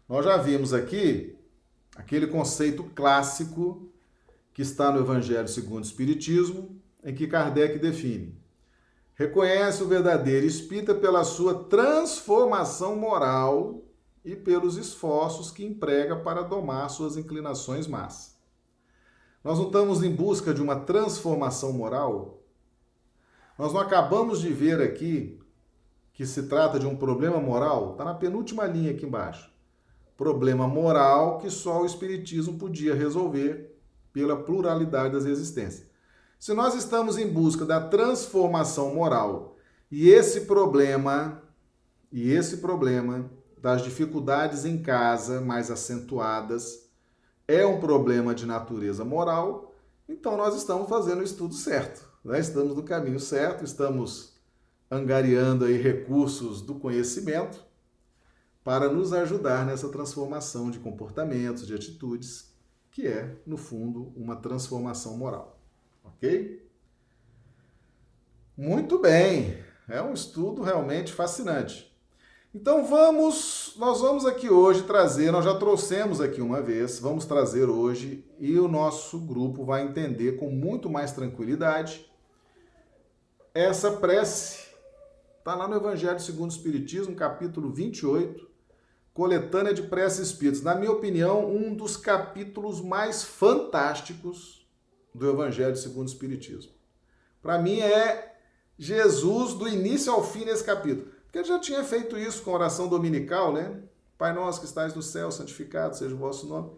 Nós 0.08 0.24
já 0.24 0.36
vimos 0.38 0.72
aqui 0.72 1.36
aquele 1.94 2.26
conceito 2.26 2.84
clássico 2.94 3.90
que 4.54 4.62
está 4.62 4.90
no 4.90 5.00
Evangelho 5.00 5.48
segundo 5.48 5.84
o 5.84 5.86
Espiritismo, 5.86 6.80
em 7.04 7.14
que 7.14 7.26
Kardec 7.26 7.78
define: 7.78 8.34
reconhece 9.14 9.82
o 9.82 9.88
verdadeiro 9.88 10.46
espírita 10.46 10.94
pela 10.94 11.22
sua 11.22 11.64
transformação 11.64 12.96
moral 12.96 13.84
e 14.24 14.34
pelos 14.34 14.76
esforços 14.76 15.50
que 15.50 15.64
emprega 15.64 16.16
para 16.16 16.42
domar 16.42 16.88
suas 16.90 17.16
inclinações 17.16 17.86
más. 17.86 18.38
Nós 19.42 19.58
não 19.58 19.66
estamos 19.66 20.02
em 20.02 20.14
busca 20.14 20.52
de 20.52 20.60
uma 20.60 20.76
transformação 20.76 21.72
moral? 21.72 22.39
Nós 23.60 23.74
não 23.74 23.80
acabamos 23.82 24.40
de 24.40 24.50
ver 24.50 24.80
aqui 24.80 25.38
que 26.14 26.24
se 26.24 26.44
trata 26.44 26.78
de 26.78 26.86
um 26.86 26.96
problema 26.96 27.38
moral? 27.38 27.92
Está 27.92 28.06
na 28.06 28.14
penúltima 28.14 28.64
linha 28.64 28.92
aqui 28.92 29.04
embaixo. 29.04 29.52
Problema 30.16 30.66
moral 30.66 31.36
que 31.36 31.50
só 31.50 31.82
o 31.82 31.84
Espiritismo 31.84 32.56
podia 32.56 32.94
resolver 32.94 33.78
pela 34.14 34.34
pluralidade 34.34 35.12
das 35.12 35.26
existências. 35.26 35.86
Se 36.38 36.54
nós 36.54 36.74
estamos 36.74 37.18
em 37.18 37.30
busca 37.30 37.66
da 37.66 37.86
transformação 37.86 38.94
moral 38.94 39.58
e 39.90 40.08
esse 40.08 40.46
problema, 40.46 41.42
e 42.10 42.32
esse 42.32 42.56
problema 42.62 43.30
das 43.58 43.82
dificuldades 43.82 44.64
em 44.64 44.80
casa 44.80 45.38
mais 45.38 45.70
acentuadas, 45.70 46.90
é 47.46 47.66
um 47.66 47.78
problema 47.78 48.34
de 48.34 48.46
natureza 48.46 49.04
moral, 49.04 49.74
então 50.08 50.34
nós 50.34 50.56
estamos 50.56 50.88
fazendo 50.88 51.20
o 51.20 51.24
estudo 51.24 51.52
certo. 51.52 52.09
Né? 52.24 52.38
Estamos 52.38 52.74
no 52.74 52.82
caminho 52.82 53.20
certo, 53.20 53.64
estamos 53.64 54.34
angariando 54.90 55.64
aí 55.64 55.80
recursos 55.80 56.60
do 56.60 56.74
conhecimento 56.74 57.64
para 58.62 58.88
nos 58.90 59.12
ajudar 59.12 59.64
nessa 59.64 59.88
transformação 59.88 60.70
de 60.70 60.78
comportamentos, 60.78 61.66
de 61.66 61.74
atitudes, 61.74 62.52
que 62.90 63.06
é, 63.06 63.36
no 63.46 63.56
fundo, 63.56 64.12
uma 64.16 64.36
transformação 64.36 65.16
moral. 65.16 65.58
Ok? 66.04 66.68
Muito 68.56 68.98
bem, 68.98 69.58
é 69.88 70.02
um 70.02 70.12
estudo 70.12 70.62
realmente 70.62 71.12
fascinante. 71.12 71.90
Então 72.52 72.84
vamos, 72.84 73.74
nós 73.78 74.00
vamos 74.00 74.26
aqui 74.26 74.50
hoje 74.50 74.82
trazer, 74.82 75.30
nós 75.30 75.44
já 75.44 75.54
trouxemos 75.54 76.20
aqui 76.20 76.42
uma 76.42 76.60
vez, 76.60 76.98
vamos 76.98 77.24
trazer 77.24 77.70
hoje 77.70 78.24
e 78.40 78.58
o 78.58 78.66
nosso 78.66 79.20
grupo 79.20 79.64
vai 79.64 79.84
entender 79.84 80.32
com 80.32 80.50
muito 80.50 80.90
mais 80.90 81.12
tranquilidade 81.12 82.09
essa 83.60 83.92
prece. 83.92 84.70
Está 85.38 85.54
lá 85.54 85.68
no 85.68 85.76
Evangelho 85.76 86.20
segundo 86.20 86.50
o 86.50 86.54
Espiritismo, 86.54 87.14
capítulo 87.14 87.70
28, 87.70 88.48
coletânea 89.12 89.74
de 89.74 89.82
preces 89.82 90.28
espíritas. 90.28 90.62
Na 90.62 90.74
minha 90.74 90.90
opinião, 90.90 91.50
um 91.50 91.74
dos 91.74 91.96
capítulos 91.96 92.80
mais 92.80 93.22
fantásticos 93.22 94.66
do 95.14 95.28
Evangelho 95.28 95.76
segundo 95.76 96.06
o 96.06 96.10
Espiritismo. 96.10 96.72
Para 97.42 97.58
mim 97.58 97.80
é 97.80 98.36
Jesus 98.78 99.54
do 99.54 99.68
início 99.68 100.12
ao 100.12 100.22
fim 100.22 100.44
nesse 100.44 100.64
capítulo. 100.64 101.10
Porque 101.24 101.38
ele 101.38 101.48
já 101.48 101.58
tinha 101.58 101.84
feito 101.84 102.18
isso 102.18 102.42
com 102.42 102.50
a 102.50 102.54
oração 102.54 102.88
dominical, 102.88 103.52
né? 103.52 103.82
Pai 104.18 104.32
nosso 104.32 104.60
que 104.60 104.66
estais 104.66 104.94
no 104.94 105.02
céu, 105.02 105.30
santificado 105.30 105.96
seja 105.96 106.14
o 106.14 106.18
vosso 106.18 106.46
nome. 106.46 106.70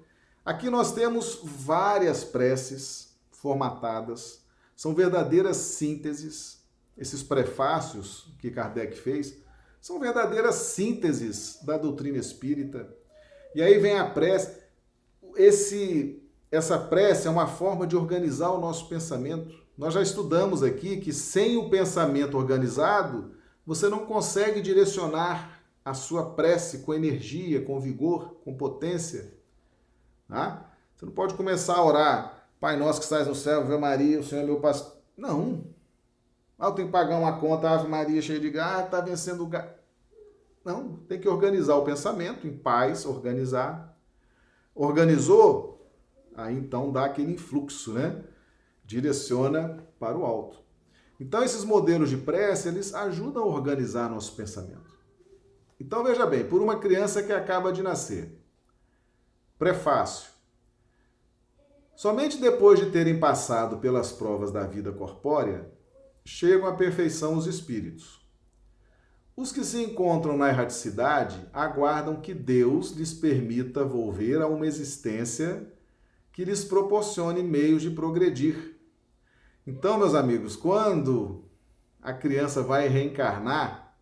Aqui 0.44 0.68
nós 0.68 0.92
temos 0.92 1.40
várias 1.42 2.24
preces 2.24 3.16
formatadas, 3.30 4.44
são 4.76 4.94
verdadeiras 4.94 5.56
sínteses. 5.56 6.61
Esses 6.96 7.22
prefácios 7.22 8.34
que 8.38 8.50
Kardec 8.50 8.96
fez 8.96 9.38
são 9.80 9.98
verdadeiras 9.98 10.54
sínteses 10.54 11.58
da 11.64 11.76
doutrina 11.76 12.18
espírita. 12.18 12.88
E 13.54 13.62
aí 13.62 13.78
vem 13.78 13.98
a 13.98 14.08
prece. 14.08 14.60
Esse, 15.36 16.22
essa 16.50 16.78
prece 16.78 17.26
é 17.26 17.30
uma 17.30 17.46
forma 17.46 17.86
de 17.86 17.96
organizar 17.96 18.50
o 18.50 18.60
nosso 18.60 18.88
pensamento. 18.88 19.62
Nós 19.76 19.94
já 19.94 20.02
estudamos 20.02 20.62
aqui 20.62 20.98
que 20.98 21.12
sem 21.12 21.56
o 21.56 21.68
pensamento 21.68 22.36
organizado, 22.36 23.32
você 23.66 23.88
não 23.88 24.06
consegue 24.06 24.60
direcionar 24.60 25.62
a 25.84 25.94
sua 25.94 26.30
prece 26.30 26.78
com 26.78 26.94
energia, 26.94 27.64
com 27.64 27.80
vigor, 27.80 28.36
com 28.44 28.54
potência. 28.54 29.34
Tá? 30.28 30.70
Você 30.94 31.06
não 31.06 31.12
pode 31.12 31.34
começar 31.34 31.74
a 31.74 31.84
orar, 31.84 32.48
Pai 32.60 32.76
nosso 32.76 33.00
que 33.00 33.04
estás 33.06 33.26
no 33.26 33.34
céu, 33.34 33.62
Ave 33.62 33.76
Maria, 33.76 34.20
o 34.20 34.24
Senhor 34.24 34.42
é 34.42 34.46
meu 34.46 34.60
pastor. 34.60 34.96
Não. 35.16 35.64
Ah, 36.62 36.68
eu 36.68 36.72
tenho 36.74 36.86
que 36.86 36.92
pagar 36.92 37.18
uma 37.18 37.40
conta, 37.40 37.68
Ave 37.68 37.88
Maria 37.88 38.22
cheia 38.22 38.38
de 38.38 38.48
gás, 38.48 38.84
está 38.84 39.00
vencendo 39.00 39.42
o 39.42 39.48
gás. 39.48 39.68
Não, 40.64 40.94
tem 41.08 41.18
que 41.18 41.28
organizar 41.28 41.74
o 41.74 41.84
pensamento 41.84 42.46
em 42.46 42.56
paz, 42.56 43.04
organizar. 43.04 43.98
Organizou? 44.72 45.92
Aí 46.36 46.56
então 46.56 46.92
dá 46.92 47.06
aquele 47.06 47.32
influxo, 47.32 47.94
né? 47.94 48.22
Direciona 48.84 49.84
para 49.98 50.16
o 50.16 50.24
alto. 50.24 50.62
Então, 51.18 51.42
esses 51.42 51.64
modelos 51.64 52.08
de 52.08 52.16
prece, 52.16 52.68
eles 52.68 52.94
ajudam 52.94 53.42
a 53.42 53.46
organizar 53.46 54.08
nosso 54.08 54.36
pensamento. 54.36 54.96
Então, 55.80 56.04
veja 56.04 56.24
bem, 56.26 56.46
por 56.46 56.62
uma 56.62 56.78
criança 56.78 57.24
que 57.24 57.32
acaba 57.32 57.72
de 57.72 57.82
nascer. 57.82 58.40
Prefácio. 59.58 60.30
Somente 61.96 62.40
depois 62.40 62.78
de 62.78 62.92
terem 62.92 63.18
passado 63.18 63.78
pelas 63.78 64.12
provas 64.12 64.52
da 64.52 64.64
vida 64.64 64.92
corpórea, 64.92 65.81
chegam 66.24 66.66
à 66.66 66.74
perfeição 66.74 67.36
os 67.36 67.46
espíritos. 67.46 68.20
Os 69.36 69.50
que 69.50 69.64
se 69.64 69.82
encontram 69.82 70.36
na 70.36 70.48
erraticidade 70.48 71.48
aguardam 71.52 72.20
que 72.20 72.34
Deus 72.34 72.90
lhes 72.90 73.14
permita 73.14 73.84
volver 73.84 74.40
a 74.40 74.46
uma 74.46 74.66
existência 74.66 75.66
que 76.32 76.44
lhes 76.44 76.64
proporcione 76.64 77.42
meios 77.42 77.82
de 77.82 77.90
progredir 77.90 78.72
então, 79.64 79.96
meus 79.96 80.14
amigos, 80.14 80.56
quando 80.56 81.44
a 82.02 82.12
criança 82.12 82.62
vai 82.62 82.88
reencarnar, 82.88 83.96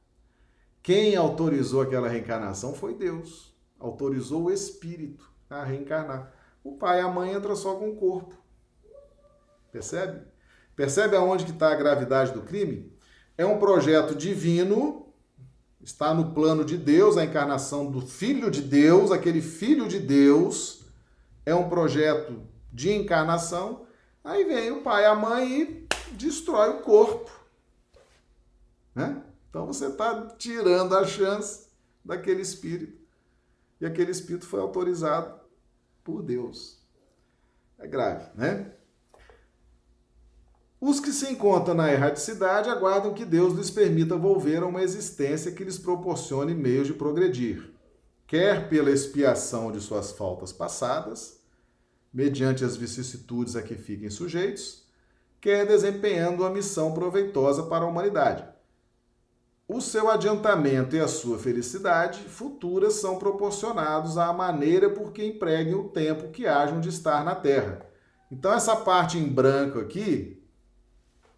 quem 0.82 1.14
autorizou 1.14 1.82
aquela 1.82 2.08
reencarnação 2.08 2.72
foi 2.72 2.94
Deus. 2.94 3.54
Autorizou 3.78 4.44
o 4.44 4.50
espírito 4.50 5.30
a 5.50 5.62
reencarnar. 5.62 6.32
O 6.64 6.78
pai 6.78 7.00
e 7.00 7.02
a 7.02 7.08
mãe 7.08 7.34
entram 7.34 7.54
só 7.54 7.76
com 7.76 7.90
o 7.90 7.96
corpo. 7.96 8.34
Percebe? 9.70 10.26
Percebe 10.80 11.14
aonde 11.14 11.44
que 11.44 11.50
está 11.50 11.70
a 11.70 11.74
gravidade 11.74 12.32
do 12.32 12.40
crime? 12.40 12.90
É 13.36 13.44
um 13.44 13.58
projeto 13.58 14.14
divino, 14.14 15.12
está 15.78 16.14
no 16.14 16.32
plano 16.32 16.64
de 16.64 16.78
Deus, 16.78 17.18
a 17.18 17.24
encarnação 17.26 17.90
do 17.90 18.00
Filho 18.00 18.50
de 18.50 18.62
Deus, 18.62 19.12
aquele 19.12 19.42
Filho 19.42 19.86
de 19.86 19.98
Deus, 19.98 20.86
é 21.44 21.54
um 21.54 21.68
projeto 21.68 22.42
de 22.72 22.90
encarnação. 22.94 23.84
Aí 24.24 24.42
vem 24.44 24.70
o 24.70 24.80
pai 24.80 25.02
e 25.02 25.06
a 25.06 25.14
mãe 25.14 25.60
e 25.60 25.86
destrói 26.12 26.70
o 26.70 26.80
corpo. 26.80 27.30
Né? 28.94 29.22
Então 29.50 29.66
você 29.66 29.88
está 29.88 30.28
tirando 30.38 30.96
a 30.96 31.04
chance 31.04 31.68
daquele 32.02 32.40
espírito. 32.40 32.98
E 33.82 33.84
aquele 33.84 34.12
espírito 34.12 34.46
foi 34.46 34.60
autorizado 34.60 35.40
por 36.02 36.22
Deus. 36.22 36.82
É 37.78 37.86
grave, 37.86 38.30
né? 38.34 38.79
Os 40.80 40.98
que 40.98 41.12
se 41.12 41.30
encontram 41.30 41.74
na 41.74 41.92
erraticidade 41.92 42.70
aguardam 42.70 43.12
que 43.12 43.26
Deus 43.26 43.52
lhes 43.52 43.70
permita 43.70 44.16
volver 44.16 44.62
a 44.62 44.66
uma 44.66 44.82
existência 44.82 45.52
que 45.52 45.62
lhes 45.62 45.78
proporcione 45.78 46.54
meios 46.54 46.86
de 46.86 46.94
progredir, 46.94 47.70
quer 48.26 48.66
pela 48.70 48.90
expiação 48.90 49.70
de 49.70 49.78
suas 49.78 50.10
faltas 50.10 50.54
passadas, 50.54 51.38
mediante 52.10 52.64
as 52.64 52.76
vicissitudes 52.76 53.56
a 53.56 53.62
que 53.62 53.74
fiquem 53.74 54.08
sujeitos, 54.08 54.86
quer 55.38 55.66
desempenhando 55.66 56.44
uma 56.44 56.50
missão 56.50 56.94
proveitosa 56.94 57.64
para 57.64 57.84
a 57.84 57.88
humanidade. 57.88 58.42
O 59.68 59.82
seu 59.82 60.08
adiantamento 60.08 60.96
e 60.96 61.00
a 61.00 61.06
sua 61.06 61.38
felicidade 61.38 62.20
futuras 62.22 62.94
são 62.94 63.18
proporcionados 63.18 64.16
à 64.16 64.32
maneira 64.32 64.88
por 64.88 65.12
que 65.12 65.24
empreguem 65.24 65.74
o 65.74 65.90
tempo 65.90 66.30
que 66.30 66.46
hajam 66.46 66.80
de 66.80 66.88
estar 66.88 67.22
na 67.22 67.34
Terra. 67.34 67.86
Então, 68.32 68.52
essa 68.52 68.74
parte 68.74 69.18
em 69.18 69.28
branco 69.28 69.78
aqui 69.78 70.39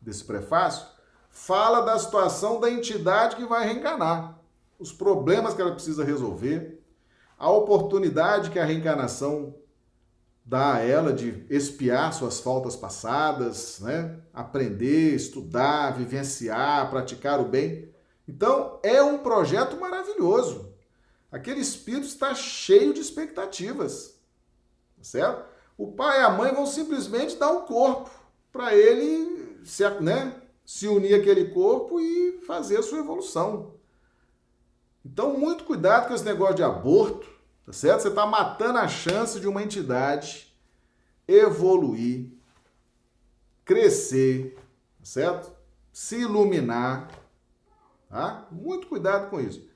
desse 0.03 0.25
prefácio, 0.25 0.87
fala 1.31 1.81
da 1.81 1.99
situação 1.99 2.61
da 2.61 2.71
entidade 2.71 3.37
que 3.37 3.45
vai 3.45 3.67
reencarnar, 3.67 4.39
os 4.79 4.93
problemas 4.93 5.55
que 5.55 5.63
ela 5.63 5.73
precisa 5.73 6.05
resolver, 6.05 6.83
a 7.39 7.51
oportunidade 7.51 8.51
que 8.51 8.59
a 8.59 8.65
reencarnação 8.65 9.55
dá 10.45 10.75
a 10.75 10.81
ela 10.81 11.13
de 11.13 11.47
espiar 11.49 12.13
suas 12.13 12.41
faltas 12.41 12.77
passadas, 12.77 13.81
né? 13.81 14.19
aprender, 14.35 15.15
estudar, 15.15 15.97
vivenciar, 15.97 16.91
praticar 16.91 17.41
o 17.41 17.45
bem. 17.45 17.89
Então, 18.29 18.81
é 18.83 19.03
um 19.03 19.19
projeto 19.19 19.79
maravilhoso. 19.81 20.73
Aquele 21.31 21.61
espírito 21.61 22.07
está 22.07 22.35
cheio 22.35 22.93
de 22.93 23.01
expectativas, 23.01 24.19
tá 24.97 25.05
certo? 25.05 25.45
O 25.79 25.93
pai 25.93 26.21
e 26.21 26.25
a 26.25 26.31
mãe 26.31 26.53
vão 26.53 26.67
simplesmente 26.67 27.37
dar 27.37 27.51
o 27.51 27.63
corpo 27.63 28.11
para 28.53 28.75
ele 28.75 29.32
se, 29.65 29.89
né, 30.01 30.41
se 30.65 30.89
unir 30.89 31.15
àquele 31.15 31.47
corpo 31.51 32.01
e 32.01 32.41
fazer 32.47 32.79
a 32.79 32.83
sua 32.83 32.99
evolução. 32.99 33.75
Então, 35.05 35.39
muito 35.39 35.65
cuidado 35.65 36.09
com 36.09 36.15
esse 36.15 36.25
negócio 36.25 36.55
de 36.55 36.63
aborto, 36.63 37.27
tá 37.67 37.73
certo? 37.73 38.03
Você 38.03 38.09
está 38.09 38.25
matando 38.25 38.79
a 38.79 38.89
chance 38.89 39.41
de 39.41 39.49
uma 39.49 39.63
entidade 39.63 40.53
evoluir, 41.27 42.31
crescer, 43.65 44.57
tá 44.99 45.05
certo? 45.05 45.53
Se 45.93 46.21
iluminar, 46.21 47.11
tá? 48.09 48.47
Muito 48.51 48.87
cuidado 48.87 49.29
com 49.29 49.41
isso. 49.41 49.69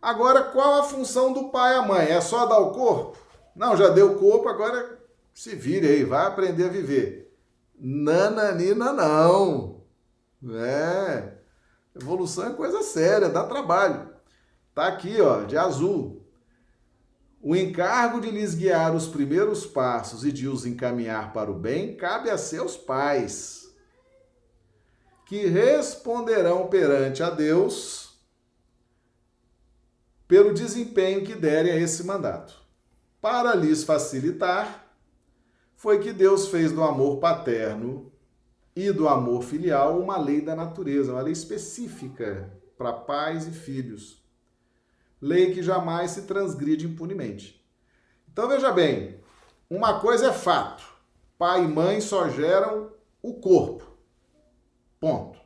Agora, 0.00 0.44
qual 0.44 0.80
a 0.80 0.82
função 0.82 1.32
do 1.32 1.50
pai 1.50 1.74
e 1.74 1.78
a 1.78 1.82
mãe? 1.82 2.06
É 2.06 2.20
só 2.20 2.46
dar 2.46 2.58
o 2.58 2.72
corpo? 2.72 3.18
Não, 3.54 3.76
já 3.76 3.88
deu 3.88 4.12
o 4.12 4.18
corpo, 4.18 4.48
agora 4.48 4.98
se 5.34 5.54
vire 5.54 5.86
aí, 5.86 6.04
vai 6.04 6.26
aprender 6.26 6.64
a 6.66 6.68
viver. 6.68 7.19
Nananina 7.80 8.92
não. 8.92 9.82
É. 10.52 11.38
Evolução 11.96 12.48
é 12.48 12.54
coisa 12.54 12.82
séria, 12.82 13.28
dá 13.28 13.44
trabalho. 13.44 14.10
Tá 14.74 14.86
aqui, 14.86 15.20
ó, 15.20 15.44
de 15.44 15.56
azul. 15.56 16.20
O 17.42 17.56
encargo 17.56 18.20
de 18.20 18.30
lhes 18.30 18.54
guiar 18.54 18.94
os 18.94 19.08
primeiros 19.08 19.64
passos 19.66 20.24
e 20.24 20.30
de 20.30 20.46
os 20.46 20.66
encaminhar 20.66 21.32
para 21.32 21.50
o 21.50 21.58
bem 21.58 21.96
cabe 21.96 22.28
a 22.28 22.36
seus 22.36 22.76
pais, 22.76 23.74
que 25.24 25.46
responderão 25.46 26.68
perante 26.68 27.22
a 27.22 27.30
Deus 27.30 28.20
pelo 30.28 30.52
desempenho 30.52 31.24
que 31.24 31.34
derem 31.34 31.72
a 31.72 31.76
esse 31.76 32.04
mandato. 32.04 32.54
Para 33.20 33.54
lhes 33.54 33.82
facilitar, 33.82 34.79
foi 35.80 35.98
que 35.98 36.12
Deus 36.12 36.48
fez 36.48 36.72
do 36.72 36.82
amor 36.82 37.20
paterno 37.20 38.12
e 38.76 38.92
do 38.92 39.08
amor 39.08 39.42
filial 39.42 39.98
uma 39.98 40.18
lei 40.18 40.42
da 40.42 40.54
natureza, 40.54 41.10
uma 41.10 41.22
lei 41.22 41.32
específica 41.32 42.52
para 42.76 42.92
pais 42.92 43.46
e 43.46 43.50
filhos. 43.50 44.22
Lei 45.18 45.54
que 45.54 45.62
jamais 45.62 46.10
se 46.10 46.22
transgride 46.26 46.86
impunemente. 46.86 47.66
Então 48.30 48.46
veja 48.46 48.70
bem, 48.70 49.20
uma 49.70 50.00
coisa 50.00 50.26
é 50.26 50.32
fato: 50.34 50.84
pai 51.38 51.64
e 51.64 51.68
mãe 51.68 51.98
só 52.02 52.28
geram 52.28 52.92
o 53.22 53.40
corpo. 53.40 53.82
Ponto. 55.00 55.38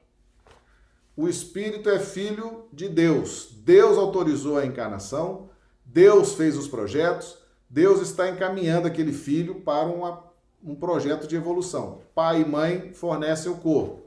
O 1.16 1.28
espírito 1.28 1.88
é 1.88 2.00
filho 2.00 2.66
de 2.72 2.88
Deus. 2.88 3.50
Deus 3.52 3.96
autorizou 3.96 4.58
a 4.58 4.66
encarnação, 4.66 5.48
Deus 5.84 6.34
fez 6.34 6.56
os 6.58 6.66
projetos, 6.66 7.38
Deus 7.74 8.00
está 8.00 8.28
encaminhando 8.28 8.86
aquele 8.86 9.12
filho 9.12 9.56
para 9.62 9.88
uma, 9.88 10.22
um 10.62 10.76
projeto 10.76 11.26
de 11.26 11.34
evolução. 11.34 12.02
Pai 12.14 12.42
e 12.42 12.44
mãe 12.44 12.94
fornecem 12.94 13.50
o 13.50 13.56
corpo. 13.56 14.00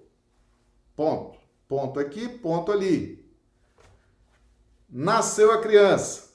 Ponto. 0.96 1.38
Ponto 1.68 2.00
aqui, 2.00 2.30
ponto 2.30 2.72
ali. 2.72 3.30
Nasceu 4.90 5.52
a 5.52 5.60
criança. 5.62 6.30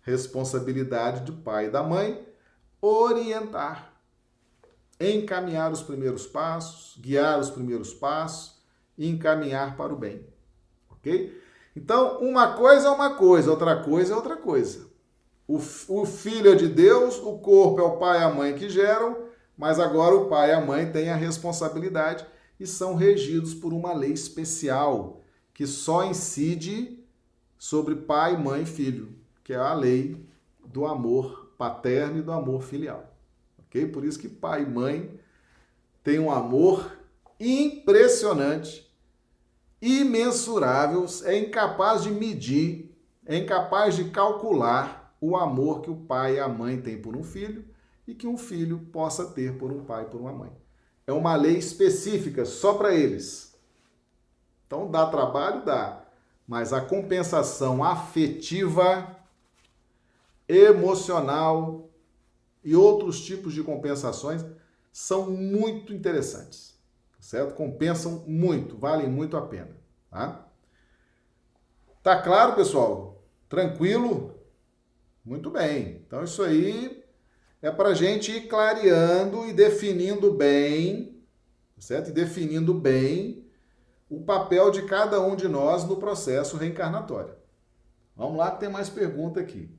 Responsabilidade 0.00 1.20
do 1.20 1.34
pai 1.34 1.66
e 1.66 1.70
da 1.70 1.84
mãe 1.84 2.26
orientar, 2.80 3.92
encaminhar 4.98 5.70
os 5.70 5.80
primeiros 5.80 6.26
passos, 6.26 6.98
guiar 7.00 7.38
os 7.38 7.50
primeiros 7.50 7.94
passos 7.94 8.60
e 8.98 9.08
encaminhar 9.08 9.76
para 9.76 9.92
o 9.92 9.96
bem. 9.96 10.26
Ok? 10.90 11.40
Então, 11.76 12.18
uma 12.18 12.54
coisa 12.54 12.88
é 12.88 12.90
uma 12.90 13.14
coisa, 13.14 13.48
outra 13.48 13.80
coisa 13.80 14.12
é 14.12 14.16
outra 14.16 14.36
coisa. 14.36 14.90
O, 15.52 15.58
o 16.00 16.06
filho 16.06 16.50
é 16.50 16.54
de 16.54 16.66
Deus, 16.66 17.18
o 17.18 17.36
corpo 17.36 17.78
é 17.78 17.82
o 17.82 17.98
pai 17.98 18.20
e 18.20 18.22
a 18.22 18.30
mãe 18.30 18.54
que 18.54 18.70
geram, 18.70 19.18
mas 19.54 19.78
agora 19.78 20.16
o 20.16 20.26
pai 20.26 20.48
e 20.48 20.52
a 20.54 20.64
mãe 20.64 20.90
têm 20.90 21.10
a 21.10 21.14
responsabilidade 21.14 22.24
e 22.58 22.66
são 22.66 22.94
regidos 22.94 23.52
por 23.52 23.70
uma 23.70 23.92
lei 23.92 24.12
especial 24.12 25.20
que 25.52 25.66
só 25.66 26.06
incide 26.06 27.04
sobre 27.58 27.94
pai, 27.94 28.34
mãe 28.34 28.62
e 28.62 28.66
filho, 28.66 29.14
que 29.44 29.52
é 29.52 29.56
a 29.56 29.74
lei 29.74 30.26
do 30.64 30.86
amor 30.86 31.52
paterno 31.58 32.20
e 32.20 32.22
do 32.22 32.32
amor 32.32 32.62
filial. 32.62 33.14
Ok? 33.58 33.88
Por 33.88 34.06
isso 34.06 34.18
que 34.18 34.30
pai 34.30 34.62
e 34.62 34.66
mãe 34.66 35.20
têm 36.02 36.18
um 36.18 36.30
amor 36.30 36.96
impressionante, 37.38 38.90
imensurável, 39.82 41.04
é 41.24 41.36
incapaz 41.36 42.04
de 42.04 42.10
medir, 42.10 42.90
é 43.26 43.36
incapaz 43.36 43.94
de 43.94 44.04
calcular 44.04 45.01
o 45.22 45.36
amor 45.36 45.82
que 45.82 45.90
o 45.90 45.94
pai 45.94 46.34
e 46.34 46.40
a 46.40 46.48
mãe 46.48 46.82
têm 46.82 47.00
por 47.00 47.16
um 47.16 47.22
filho 47.22 47.64
e 48.08 48.12
que 48.12 48.26
um 48.26 48.36
filho 48.36 48.80
possa 48.92 49.24
ter 49.24 49.56
por 49.56 49.70
um 49.70 49.84
pai 49.84 50.02
e 50.02 50.06
por 50.06 50.20
uma 50.20 50.32
mãe. 50.32 50.50
É 51.06 51.12
uma 51.12 51.36
lei 51.36 51.56
específica 51.56 52.44
só 52.44 52.74
para 52.74 52.92
eles. 52.92 53.56
Então 54.66 54.90
dá 54.90 55.06
trabalho, 55.06 55.64
dá, 55.64 56.04
mas 56.46 56.72
a 56.72 56.80
compensação 56.80 57.84
afetiva, 57.84 59.16
emocional 60.48 61.88
e 62.64 62.74
outros 62.74 63.24
tipos 63.24 63.54
de 63.54 63.62
compensações 63.62 64.44
são 64.92 65.30
muito 65.30 65.94
interessantes, 65.94 66.76
certo? 67.20 67.54
Compensam 67.54 68.24
muito, 68.26 68.76
valem 68.76 69.08
muito 69.08 69.36
a 69.36 69.42
pena, 69.42 69.76
tá? 70.10 70.48
Tá 72.02 72.20
claro, 72.20 72.56
pessoal? 72.56 73.22
Tranquilo? 73.48 74.31
Muito 75.24 75.50
bem. 75.50 76.02
Então, 76.06 76.24
isso 76.24 76.42
aí 76.42 77.02
é 77.60 77.70
para 77.70 77.90
a 77.90 77.94
gente 77.94 78.32
ir 78.32 78.48
clareando 78.48 79.46
e 79.46 79.52
definindo 79.52 80.32
bem, 80.32 81.22
certo? 81.78 82.10
E 82.10 82.12
definindo 82.12 82.74
bem 82.74 83.46
o 84.10 84.20
papel 84.20 84.70
de 84.70 84.82
cada 84.82 85.20
um 85.20 85.34
de 85.36 85.48
nós 85.48 85.84
no 85.84 85.96
processo 85.96 86.56
reencarnatório. 86.56 87.34
Vamos 88.16 88.36
lá, 88.36 88.50
que 88.50 88.60
tem 88.60 88.68
mais 88.68 88.90
pergunta 88.90 89.40
aqui. 89.40 89.70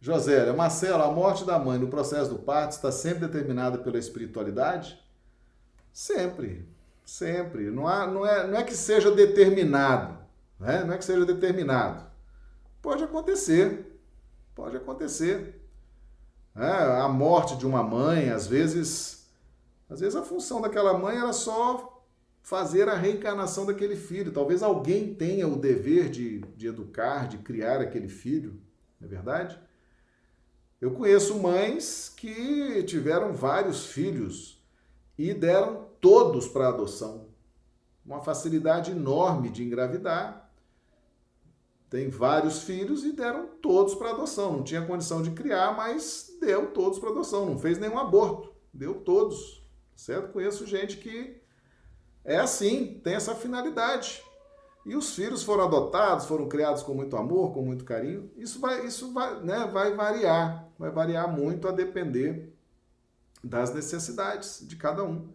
Josélia, 0.00 0.52
Marcelo, 0.52 1.02
a 1.02 1.12
morte 1.12 1.44
da 1.44 1.58
mãe 1.58 1.78
no 1.78 1.88
processo 1.88 2.30
do 2.30 2.38
parto 2.38 2.72
está 2.72 2.90
sempre 2.90 3.26
determinada 3.26 3.78
pela 3.78 3.98
espiritualidade? 3.98 4.98
Sempre, 5.92 6.66
sempre. 7.04 7.70
Não, 7.70 7.86
há, 7.86 8.06
não, 8.06 8.26
é, 8.26 8.46
não 8.46 8.58
é 8.58 8.64
que 8.64 8.74
seja 8.74 9.10
determinado, 9.10 10.18
né? 10.58 10.82
não 10.84 10.94
é 10.94 10.98
que 10.98 11.04
seja 11.04 11.24
determinado. 11.26 12.04
Pode 12.80 13.04
acontecer, 13.04 13.91
Pode 14.54 14.76
acontecer. 14.76 15.60
É, 16.54 17.00
a 17.00 17.08
morte 17.08 17.56
de 17.56 17.66
uma 17.66 17.82
mãe, 17.82 18.30
às 18.30 18.46
vezes, 18.46 19.26
Às 19.88 20.00
vezes 20.00 20.16
a 20.16 20.22
função 20.22 20.60
daquela 20.60 20.96
mãe 20.98 21.16
era 21.16 21.32
só 21.32 22.04
fazer 22.42 22.88
a 22.88 22.94
reencarnação 22.96 23.64
daquele 23.64 23.96
filho. 23.96 24.32
Talvez 24.32 24.62
alguém 24.62 25.14
tenha 25.14 25.46
o 25.46 25.56
dever 25.56 26.10
de, 26.10 26.40
de 26.56 26.66
educar, 26.66 27.28
de 27.28 27.38
criar 27.38 27.80
aquele 27.80 28.08
filho, 28.08 28.60
não 29.00 29.06
é 29.06 29.10
verdade? 29.10 29.58
Eu 30.80 30.90
conheço 30.92 31.38
mães 31.38 32.08
que 32.08 32.82
tiveram 32.84 33.32
vários 33.32 33.86
filhos 33.86 34.60
e 35.16 35.32
deram 35.32 35.86
todos 36.00 36.48
para 36.48 36.68
adoção. 36.68 37.28
Uma 38.04 38.20
facilidade 38.20 38.90
enorme 38.90 39.48
de 39.48 39.62
engravidar. 39.62 40.41
Tem 41.92 42.08
vários 42.08 42.62
filhos 42.62 43.04
e 43.04 43.12
deram 43.12 43.46
todos 43.60 43.94
para 43.94 44.12
adoção. 44.12 44.50
Não 44.54 44.62
tinha 44.62 44.80
condição 44.80 45.20
de 45.20 45.30
criar, 45.32 45.76
mas 45.76 46.34
deu 46.40 46.72
todos 46.72 46.98
para 46.98 47.10
adoção. 47.10 47.44
Não 47.44 47.58
fez 47.58 47.78
nenhum 47.78 47.98
aborto, 47.98 48.50
deu 48.72 48.94
todos. 48.94 49.62
Certo? 49.94 50.32
Conheço 50.32 50.66
gente 50.66 50.96
que 50.96 51.38
é 52.24 52.38
assim, 52.38 52.98
tem 53.04 53.12
essa 53.12 53.34
finalidade. 53.34 54.24
E 54.86 54.96
os 54.96 55.14
filhos 55.14 55.42
foram 55.42 55.64
adotados, 55.64 56.24
foram 56.24 56.48
criados 56.48 56.82
com 56.82 56.94
muito 56.94 57.14
amor, 57.14 57.52
com 57.52 57.60
muito 57.60 57.84
carinho. 57.84 58.30
Isso 58.38 58.58
vai, 58.58 58.86
isso 58.86 59.12
vai, 59.12 59.42
né, 59.42 59.68
vai 59.70 59.94
variar, 59.94 60.66
vai 60.78 60.90
variar 60.90 61.30
muito 61.30 61.68
a 61.68 61.72
depender 61.72 62.56
das 63.44 63.74
necessidades 63.74 64.66
de 64.66 64.76
cada 64.76 65.04
um. 65.04 65.28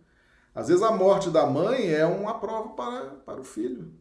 Às 0.55 0.69
vezes 0.69 0.81
a 0.81 0.89
morte 0.89 1.29
da 1.29 1.45
mãe 1.45 1.87
é 1.93 2.03
uma 2.07 2.39
prova 2.39 2.69
para, 2.69 3.05
para 3.17 3.39
o 3.39 3.43
filho. 3.43 3.93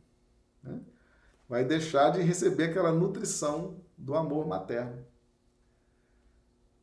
Vai 1.49 1.65
deixar 1.65 2.11
de 2.11 2.21
receber 2.23 2.65
aquela 2.65 2.93
nutrição 2.93 3.77
do 3.97 4.15
amor 4.15 4.47
materno. 4.47 5.05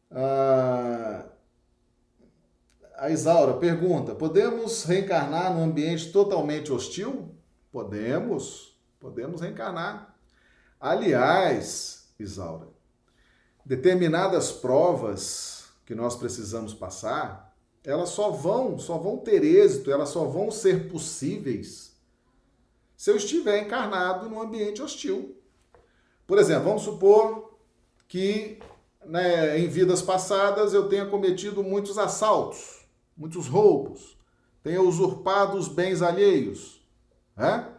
Ah, 0.10 1.26
a 2.96 3.10
Isaura 3.10 3.56
pergunta: 3.56 4.16
podemos 4.16 4.84
reencarnar 4.84 5.54
num 5.54 5.64
ambiente 5.64 6.12
totalmente 6.12 6.72
hostil? 6.72 7.36
Podemos, 7.72 8.80
podemos 9.00 9.42
reencarnar. 9.42 10.16
Aliás, 10.80 12.14
Isaura, 12.20 12.68
determinadas 13.66 14.52
provas 14.52 15.66
que 15.86 15.96
nós 15.96 16.16
precisamos 16.16 16.74
passar, 16.74 17.54
elas 17.84 18.10
só 18.10 18.30
vão, 18.30 18.80
só 18.80 18.98
vão 18.98 19.18
ter 19.18 19.44
êxito, 19.44 19.92
elas 19.92 20.10
só 20.10 20.26
vão 20.26 20.50
ser 20.52 20.90
possíveis 20.90 21.93
se 22.96 23.10
eu 23.12 23.16
estiver 23.16 23.62
encarnado 23.62 24.30
num 24.30 24.42
ambiente 24.42 24.82
hostil. 24.82 25.38
Por 26.26 26.38
exemplo, 26.38 26.66
vamos 26.66 26.84
supor 26.84 27.58
que 28.08 28.60
né, 29.06 29.60
em 29.60 29.68
vidas 29.68 30.02
passadas 30.02 30.74
eu 30.74 30.88
tenha 30.88 31.06
cometido 31.06 31.64
muitos 31.64 31.98
assaltos, 31.98 32.86
muitos 33.18 33.48
roubos, 33.48 34.18
tenha 34.62 34.82
usurpado 34.82 35.58
os 35.58 35.68
bens 35.68 36.02
alheios, 36.02 36.82
né? 37.36 37.70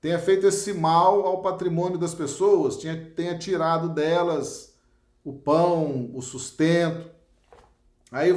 tenha 0.00 0.18
feito 0.18 0.46
esse 0.46 0.74
mal 0.74 1.24
ao 1.26 1.40
patrimônio 1.40 1.96
das 1.96 2.14
pessoas, 2.14 2.76
tenha, 2.76 3.10
tenha 3.16 3.38
tirado 3.38 3.88
delas 3.88 4.74
o 5.24 5.32
pão, 5.32 6.10
o 6.14 6.20
sustento. 6.20 7.10
Aí 8.12 8.30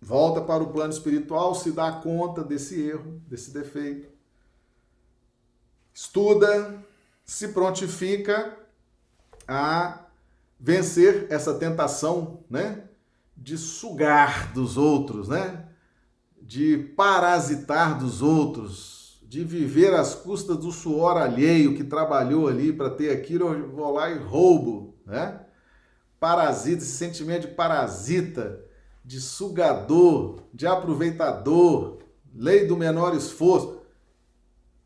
volta 0.00 0.40
para 0.40 0.62
o 0.62 0.72
plano 0.72 0.92
espiritual, 0.92 1.54
se 1.54 1.70
dá 1.70 1.92
conta 1.92 2.42
desse 2.42 2.80
erro, 2.80 3.20
desse 3.28 3.50
defeito. 3.50 4.07
Estuda, 6.00 6.78
se 7.24 7.48
prontifica 7.48 8.56
a 9.48 10.04
vencer 10.60 11.26
essa 11.28 11.54
tentação, 11.54 12.44
né? 12.48 12.84
De 13.36 13.58
sugar 13.58 14.52
dos 14.52 14.76
outros, 14.76 15.26
né? 15.26 15.66
De 16.40 16.78
parasitar 16.96 17.98
dos 17.98 18.22
outros, 18.22 19.20
de 19.24 19.42
viver 19.42 19.92
às 19.92 20.14
custas 20.14 20.58
do 20.58 20.70
suor 20.70 21.16
alheio 21.16 21.74
que 21.74 21.82
trabalhou 21.82 22.46
ali 22.46 22.72
para 22.72 22.90
ter 22.90 23.10
aquilo, 23.10 23.52
eu 23.52 23.68
vou 23.68 23.92
lá 23.92 24.08
e 24.08 24.18
roubo, 24.18 24.94
né? 25.04 25.40
Parasita, 26.20 26.84
esse 26.84 26.96
sentimento 26.96 27.48
de 27.48 27.54
parasita, 27.54 28.64
de 29.04 29.20
sugador, 29.20 30.44
de 30.54 30.64
aproveitador, 30.64 31.98
lei 32.32 32.68
do 32.68 32.76
menor 32.76 33.16
esforço. 33.16 33.77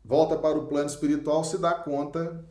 Volta 0.03 0.35
para 0.35 0.57
o 0.57 0.67
plano 0.67 0.87
espiritual, 0.87 1.43
se 1.43 1.57
dá 1.57 1.73
conta 1.73 2.45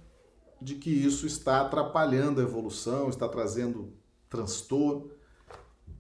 de 0.61 0.76
que 0.76 0.90
isso 0.90 1.26
está 1.26 1.61
atrapalhando 1.61 2.40
a 2.40 2.44
evolução, 2.44 3.09
está 3.09 3.28
trazendo 3.28 3.92
transtorno. 4.28 5.11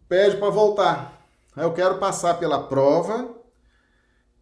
Pede 0.08 0.36
para 0.36 0.50
voltar. 0.50 1.26
Eu 1.56 1.72
quero 1.72 1.98
passar 1.98 2.38
pela 2.38 2.66
prova 2.66 3.42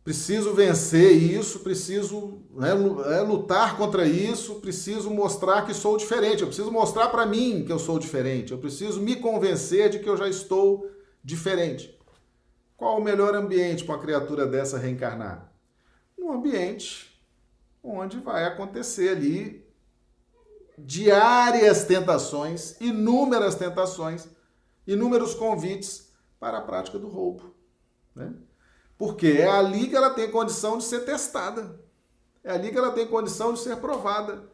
preciso 0.02 0.54
vencer 0.54 1.12
isso, 1.12 1.61
preciso 1.61 2.42
né, 2.50 2.70
é, 3.14 3.20
lutar 3.20 3.76
contra 3.76 4.06
isso, 4.06 4.56
preciso 4.56 5.11
mostrar 5.11 5.64
que 5.66 5.74
sou 5.74 5.96
diferente, 5.96 6.40
eu 6.40 6.48
preciso 6.48 6.72
mostrar 6.72 7.08
para 7.08 7.26
mim 7.26 7.64
que 7.64 7.72
eu 7.72 7.78
sou 7.78 7.98
diferente, 7.98 8.52
eu 8.52 8.58
preciso 8.58 9.00
me 9.00 9.16
convencer 9.16 9.90
de 9.90 9.98
que 9.98 10.08
eu 10.08 10.16
já 10.16 10.28
estou 10.28 10.90
diferente. 11.22 11.96
Qual 12.76 12.98
o 12.98 13.04
melhor 13.04 13.34
ambiente 13.34 13.84
para 13.84 13.94
uma 13.94 14.02
criatura 14.02 14.46
dessa 14.46 14.78
reencarnar? 14.78 15.49
Ambiente 16.32 17.10
onde 17.82 18.18
vai 18.18 18.44
acontecer 18.44 19.10
ali 19.10 19.66
diárias 20.76 21.84
tentações, 21.84 22.80
inúmeras 22.80 23.54
tentações, 23.54 24.28
inúmeros 24.86 25.34
convites 25.34 26.12
para 26.38 26.58
a 26.58 26.62
prática 26.62 26.98
do 26.98 27.08
roubo. 27.08 27.54
Né? 28.14 28.32
Porque 28.96 29.28
é 29.28 29.48
ali 29.48 29.88
que 29.88 29.96
ela 29.96 30.10
tem 30.10 30.30
condição 30.30 30.78
de 30.78 30.84
ser 30.84 31.04
testada. 31.04 31.80
É 32.42 32.52
ali 32.52 32.70
que 32.70 32.78
ela 32.78 32.92
tem 32.92 33.06
condição 33.06 33.52
de 33.52 33.60
ser 33.60 33.76
provada. 33.76 34.50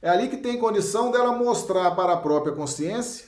É 0.00 0.08
ali 0.08 0.28
que 0.28 0.36
tem 0.36 0.58
condição 0.58 1.10
dela 1.10 1.32
mostrar 1.32 1.92
para 1.92 2.12
a 2.12 2.20
própria 2.20 2.54
consciência 2.54 3.26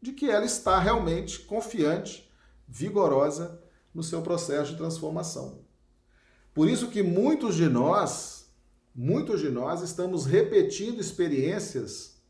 de 0.00 0.12
que 0.12 0.30
ela 0.30 0.44
está 0.44 0.78
realmente 0.78 1.40
confiante, 1.40 2.30
vigorosa 2.66 3.62
no 3.94 4.02
seu 4.02 4.22
processo 4.22 4.72
de 4.72 4.78
transformação. 4.78 5.61
Por 6.54 6.68
isso 6.68 6.88
que 6.88 7.02
muitos 7.02 7.54
de 7.56 7.68
nós, 7.68 8.50
muitos 8.94 9.40
de 9.40 9.48
nós 9.48 9.82
estamos 9.82 10.26
repetindo 10.26 11.00
experiências 11.00 12.20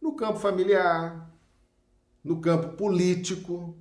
no 0.00 0.14
campo 0.14 0.38
familiar, 0.38 1.30
no 2.22 2.40
campo 2.40 2.76
político, 2.76 3.76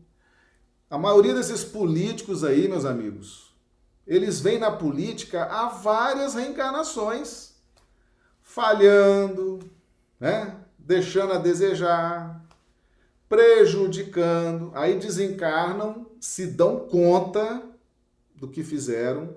a 0.89 0.97
maioria 0.97 1.33
desses 1.33 1.63
políticos 1.63 2.43
aí, 2.43 2.67
meus 2.67 2.85
amigos, 2.85 3.53
eles 4.05 4.39
vêm 4.39 4.59
na 4.59 4.71
política 4.71 5.45
há 5.45 5.67
várias 5.67 6.33
reencarnações, 6.33 7.55
falhando, 8.41 9.59
né? 10.19 10.57
deixando 10.77 11.33
a 11.33 11.37
desejar, 11.37 12.45
prejudicando, 13.29 14.71
aí 14.75 14.99
desencarnam, 14.99 16.05
se 16.19 16.47
dão 16.47 16.87
conta 16.87 17.63
do 18.35 18.47
que 18.47 18.63
fizeram, 18.63 19.33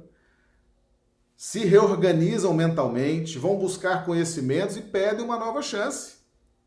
se 1.37 1.65
reorganizam 1.65 2.55
mentalmente, 2.55 3.39
vão 3.39 3.57
buscar 3.57 4.05
conhecimentos 4.07 4.77
e 4.77 4.81
pedem 4.81 5.25
uma 5.25 5.39
nova 5.39 5.61
chance. 5.61 6.17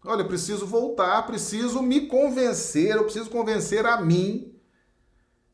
Olha, 0.05 0.23
preciso 0.23 0.65
voltar, 0.65 1.25
preciso 1.25 1.81
me 1.81 2.07
convencer, 2.07 2.95
eu 2.95 3.03
preciso 3.03 3.29
convencer 3.29 3.85
a 3.85 3.99
mim 3.99 4.55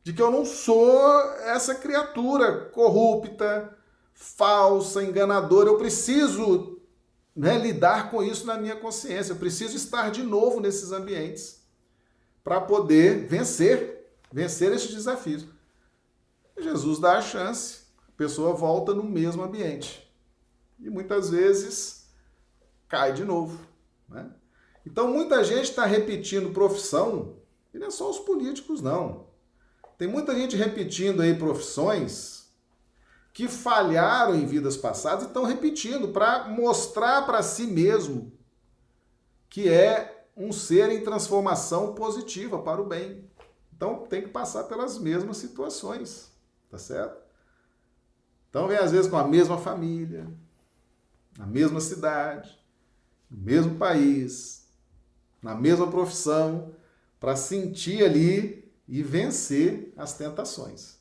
de 0.04 0.12
que 0.12 0.22
eu 0.22 0.30
não 0.30 0.44
sou 0.44 1.20
essa 1.40 1.74
criatura 1.74 2.66
corrupta, 2.66 3.76
falsa, 4.12 5.02
enganadora. 5.02 5.68
Eu 5.68 5.78
preciso 5.78 6.80
né, 7.34 7.58
lidar 7.58 8.10
com 8.10 8.22
isso 8.22 8.46
na 8.46 8.56
minha 8.56 8.76
consciência. 8.76 9.32
Eu 9.32 9.36
preciso 9.36 9.76
estar 9.76 10.12
de 10.12 10.22
novo 10.22 10.60
nesses 10.60 10.92
ambientes 10.92 11.60
para 12.44 12.60
poder 12.60 13.26
vencer, 13.26 14.08
vencer 14.32 14.72
esses 14.72 14.94
desafios. 14.94 15.44
Jesus 16.56 17.00
dá 17.00 17.18
a 17.18 17.22
chance, 17.22 17.85
a 18.16 18.18
pessoa 18.18 18.54
volta 18.54 18.94
no 18.94 19.02
mesmo 19.02 19.42
ambiente. 19.42 20.10
E 20.80 20.88
muitas 20.88 21.28
vezes 21.28 22.08
cai 22.88 23.12
de 23.12 23.24
novo. 23.24 23.60
Né? 24.08 24.30
Então 24.86 25.12
muita 25.12 25.44
gente 25.44 25.64
está 25.64 25.84
repetindo 25.84 26.54
profissão, 26.54 27.36
e 27.74 27.78
não 27.78 27.88
é 27.88 27.90
só 27.90 28.08
os 28.08 28.18
políticos, 28.18 28.80
não. 28.80 29.26
Tem 29.98 30.08
muita 30.08 30.34
gente 30.34 30.56
repetindo 30.56 31.20
aí 31.20 31.34
profissões 31.34 32.50
que 33.34 33.48
falharam 33.48 34.34
em 34.34 34.46
vidas 34.46 34.78
passadas 34.78 35.24
e 35.24 35.26
estão 35.26 35.44
repetindo 35.44 36.08
para 36.08 36.48
mostrar 36.48 37.26
para 37.26 37.42
si 37.42 37.66
mesmo 37.66 38.32
que 39.50 39.68
é 39.68 40.26
um 40.34 40.52
ser 40.52 40.90
em 40.90 41.02
transformação 41.02 41.94
positiva 41.94 42.62
para 42.62 42.80
o 42.80 42.86
bem. 42.86 43.30
Então 43.74 44.06
tem 44.06 44.22
que 44.22 44.28
passar 44.28 44.64
pelas 44.64 44.98
mesmas 44.98 45.36
situações, 45.36 46.32
tá 46.70 46.78
certo? 46.78 47.25
Então 48.56 48.68
vem 48.68 48.78
às 48.78 48.90
vezes 48.90 49.10
com 49.10 49.18
a 49.18 49.28
mesma 49.28 49.58
família, 49.58 50.26
na 51.36 51.44
mesma 51.46 51.78
cidade, 51.78 52.58
no 53.30 53.36
mesmo 53.36 53.74
país, 53.76 54.66
na 55.42 55.54
mesma 55.54 55.90
profissão, 55.90 56.72
para 57.20 57.36
sentir 57.36 58.02
ali 58.02 58.72
e 58.88 59.02
vencer 59.02 59.92
as 59.94 60.14
tentações. 60.14 60.96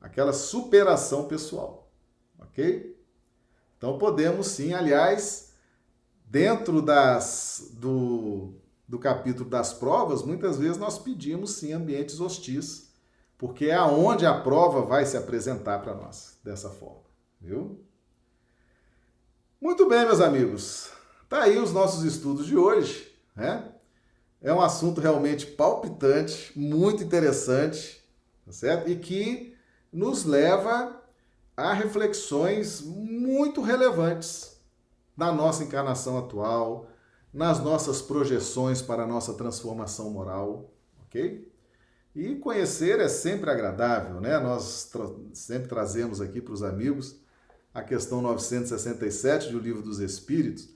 Aquela 0.00 0.32
superação 0.32 1.26
pessoal, 1.26 1.90
ok? 2.38 2.96
Então 3.76 3.98
podemos 3.98 4.46
sim, 4.46 4.74
aliás, 4.74 5.54
dentro 6.24 6.80
das, 6.80 7.72
do, 7.72 8.54
do 8.86 9.00
capítulo 9.00 9.50
das 9.50 9.72
provas, 9.72 10.22
muitas 10.22 10.56
vezes 10.56 10.78
nós 10.78 11.00
pedimos 11.00 11.54
sim 11.54 11.72
ambientes 11.72 12.20
hostis, 12.20 12.93
porque 13.38 13.66
é 13.66 13.74
aonde 13.74 14.26
a 14.26 14.40
prova 14.40 14.82
vai 14.82 15.04
se 15.04 15.16
apresentar 15.16 15.80
para 15.80 15.94
nós 15.94 16.38
dessa 16.44 16.70
forma, 16.70 17.04
viu? 17.40 17.84
Muito 19.60 19.88
bem, 19.88 20.04
meus 20.04 20.20
amigos. 20.20 20.90
Tá 21.28 21.42
aí 21.42 21.58
os 21.58 21.72
nossos 21.72 22.04
estudos 22.04 22.46
de 22.46 22.56
hoje, 22.56 23.12
né? 23.34 23.72
É 24.40 24.52
um 24.52 24.60
assunto 24.60 25.00
realmente 25.00 25.46
palpitante, 25.46 26.52
muito 26.54 27.02
interessante, 27.02 28.06
tá 28.44 28.52
certo? 28.52 28.90
E 28.90 28.96
que 28.96 29.56
nos 29.90 30.24
leva 30.24 31.02
a 31.56 31.72
reflexões 31.72 32.82
muito 32.82 33.62
relevantes 33.62 34.60
na 35.16 35.32
nossa 35.32 35.64
encarnação 35.64 36.18
atual, 36.18 36.88
nas 37.32 37.58
nossas 37.58 38.02
projeções 38.02 38.82
para 38.82 39.04
a 39.04 39.06
nossa 39.06 39.34
transformação 39.34 40.10
moral, 40.10 40.70
ok? 41.06 41.50
E 42.14 42.36
conhecer 42.36 43.00
é 43.00 43.08
sempre 43.08 43.50
agradável, 43.50 44.20
né? 44.20 44.38
Nós 44.38 44.84
tra 44.84 45.06
sempre 45.32 45.68
trazemos 45.68 46.20
aqui 46.20 46.40
para 46.40 46.54
os 46.54 46.62
amigos 46.62 47.16
a 47.72 47.82
questão 47.82 48.22
967 48.22 49.50
do 49.50 49.58
Livro 49.58 49.82
dos 49.82 49.98
Espíritos, 49.98 50.68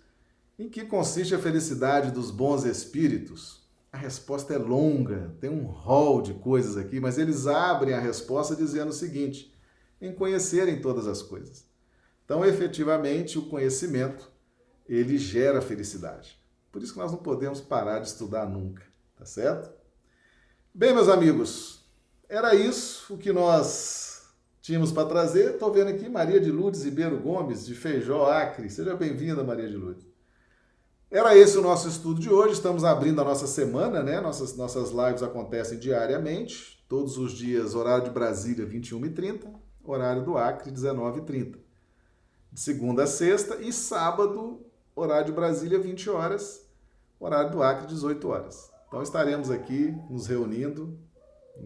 em 0.59 0.69
que 0.69 0.85
consiste 0.85 1.35
a 1.35 1.39
felicidade 1.39 2.11
dos 2.11 2.33
bons 2.33 2.65
espíritos. 2.65 3.63
A 3.93 3.97
resposta 3.97 4.53
é 4.53 4.59
longa, 4.59 5.33
tem 5.41 5.49
um 5.49 5.65
rol 5.65 6.21
de 6.21 6.35
coisas 6.35 6.77
aqui, 6.77 6.99
mas 6.99 7.19
eles 7.19 7.47
abrem 7.47 7.95
a 7.95 8.01
resposta 8.01 8.57
dizendo 8.57 8.89
o 8.89 8.93
seguinte: 8.93 9.55
em 10.01 10.13
conhecerem 10.13 10.81
todas 10.81 11.07
as 11.07 11.23
coisas. 11.23 11.65
Então, 12.25 12.45
efetivamente, 12.45 13.39
o 13.39 13.47
conhecimento 13.49 14.29
ele 14.89 15.17
gera 15.17 15.63
felicidade. 15.63 16.37
Por 16.73 16.83
isso 16.83 16.93
que 16.93 16.99
nós 16.99 17.13
não 17.13 17.19
podemos 17.19 17.61
parar 17.61 18.01
de 18.01 18.09
estudar 18.09 18.47
nunca, 18.47 18.83
tá 19.17 19.25
certo? 19.25 19.78
Bem, 20.79 20.95
meus 20.95 21.09
amigos, 21.09 21.85
era 22.29 22.55
isso 22.55 23.15
o 23.15 23.19
que 23.19 23.33
nós 23.33 24.29
tínhamos 24.63 24.93
para 24.93 25.09
trazer. 25.09 25.55
Estou 25.55 25.73
vendo 25.73 25.89
aqui 25.89 26.09
Maria 26.09 26.39
de 26.39 26.53
Lourdes 26.53 26.85
Ribeiro 26.85 27.19
Gomes, 27.19 27.67
de 27.67 27.75
Feijó, 27.75 28.31
Acre. 28.31 28.71
Seja 28.71 28.95
bem-vinda, 28.95 29.43
Maria 29.43 29.69
de 29.69 29.77
Lourdes. 29.77 30.07
Era 31.11 31.37
esse 31.37 31.59
o 31.59 31.63
nosso 31.63 31.89
estudo 31.89 32.21
de 32.21 32.31
hoje. 32.31 32.53
Estamos 32.53 32.85
abrindo 32.85 33.21
a 33.21 33.25
nossa 33.25 33.49
semana, 33.49 34.05
né? 34.05 34.21
Nossas, 34.21 34.57
nossas 34.57 34.91
lives 34.91 35.21
acontecem 35.21 35.81
diariamente, 35.81 36.81
todos 36.89 37.19
os 37.19 37.33
dias, 37.33 37.75
horário 37.75 38.05
de 38.05 38.11
Brasília, 38.11 38.65
21h30, 38.65 39.53
horário 39.83 40.25
do 40.25 40.39
Acre, 40.39 40.71
19h30. 40.71 41.57
De 42.53 42.61
segunda 42.61 43.03
a 43.03 43.07
sexta 43.09 43.57
e 43.57 43.73
sábado, 43.73 44.65
horário 44.95 45.27
de 45.27 45.33
Brasília, 45.33 45.81
20 45.81 46.09
horas, 46.09 46.65
horário 47.19 47.51
do 47.51 47.65
Acre, 47.65 47.89
18 47.89 48.29
horas. 48.29 48.68
Então 48.89 49.03
estaremos 49.03 49.51
aqui 49.51 49.95
nos 50.09 50.27
reunindo 50.27 50.99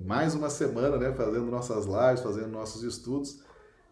mais 0.05 0.35
uma 0.35 0.51
semana, 0.51 0.97
né? 0.97 1.12
Fazendo 1.12 1.47
nossas 1.47 1.87
lives, 1.87 2.20
fazendo 2.20 2.49
nossos 2.49 2.83
estudos. 2.83 3.41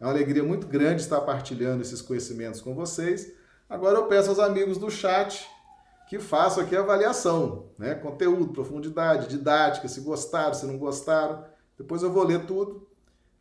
É 0.01 0.05
uma 0.05 0.11
alegria 0.11 0.43
muito 0.43 0.67
grande 0.67 1.03
estar 1.03 1.21
partilhando 1.21 1.81
esses 1.81 2.03
conhecimentos 2.03 2.61
com 2.61 2.75
vocês. 2.75 3.33
Agora 3.69 3.99
eu 3.99 4.07
peço 4.07 4.31
aos 4.31 4.41
amigos 4.41 4.79
do 4.79 4.91
chat 4.91 5.49
que 6.09 6.19
façam 6.19 6.65
aqui 6.65 6.75
a 6.75 6.81
avaliação, 6.81 7.67
né? 7.79 7.95
Conteúdo, 7.95 8.53
profundidade, 8.53 9.29
didática, 9.29 9.87
se 9.87 10.01
gostaram, 10.01 10.55
se 10.55 10.67
não 10.67 10.77
gostaram. 10.77 11.45
Depois 11.79 12.03
eu 12.03 12.11
vou 12.11 12.25
ler 12.25 12.47
tudo. 12.47 12.89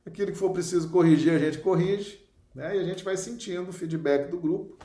Aquilo 0.06 0.32
que 0.32 0.38
for 0.38 0.52
preciso 0.52 0.90
corrigir, 0.90 1.34
a 1.34 1.40
gente 1.40 1.58
corrige, 1.58 2.24
né? 2.54 2.78
E 2.78 2.80
a 2.80 2.84
gente 2.84 3.04
vai 3.04 3.18
sentindo 3.18 3.70
o 3.70 3.74
feedback 3.74 4.30
do 4.30 4.40
grupo 4.40 4.78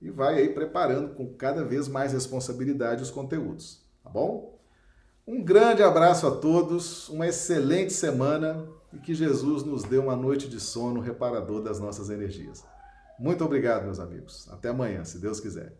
e 0.00 0.10
vai 0.10 0.38
aí 0.38 0.48
preparando 0.48 1.14
com 1.14 1.34
cada 1.34 1.62
vez 1.62 1.88
mais 1.88 2.14
responsabilidade 2.14 3.02
os 3.02 3.10
conteúdos, 3.10 3.85
bom? 4.16 4.58
Um 5.26 5.44
grande 5.44 5.82
abraço 5.82 6.26
a 6.26 6.30
todos, 6.30 7.10
uma 7.10 7.26
excelente 7.26 7.92
semana 7.92 8.66
e 8.90 8.98
que 8.98 9.14
Jesus 9.14 9.62
nos 9.62 9.82
dê 9.82 9.98
uma 9.98 10.16
noite 10.16 10.48
de 10.48 10.58
sono 10.58 11.00
reparador 11.00 11.60
das 11.60 11.78
nossas 11.78 12.08
energias. 12.08 12.64
Muito 13.18 13.44
obrigado, 13.44 13.84
meus 13.84 14.00
amigos. 14.00 14.48
Até 14.50 14.70
amanhã, 14.70 15.04
se 15.04 15.18
Deus 15.18 15.38
quiser. 15.38 15.76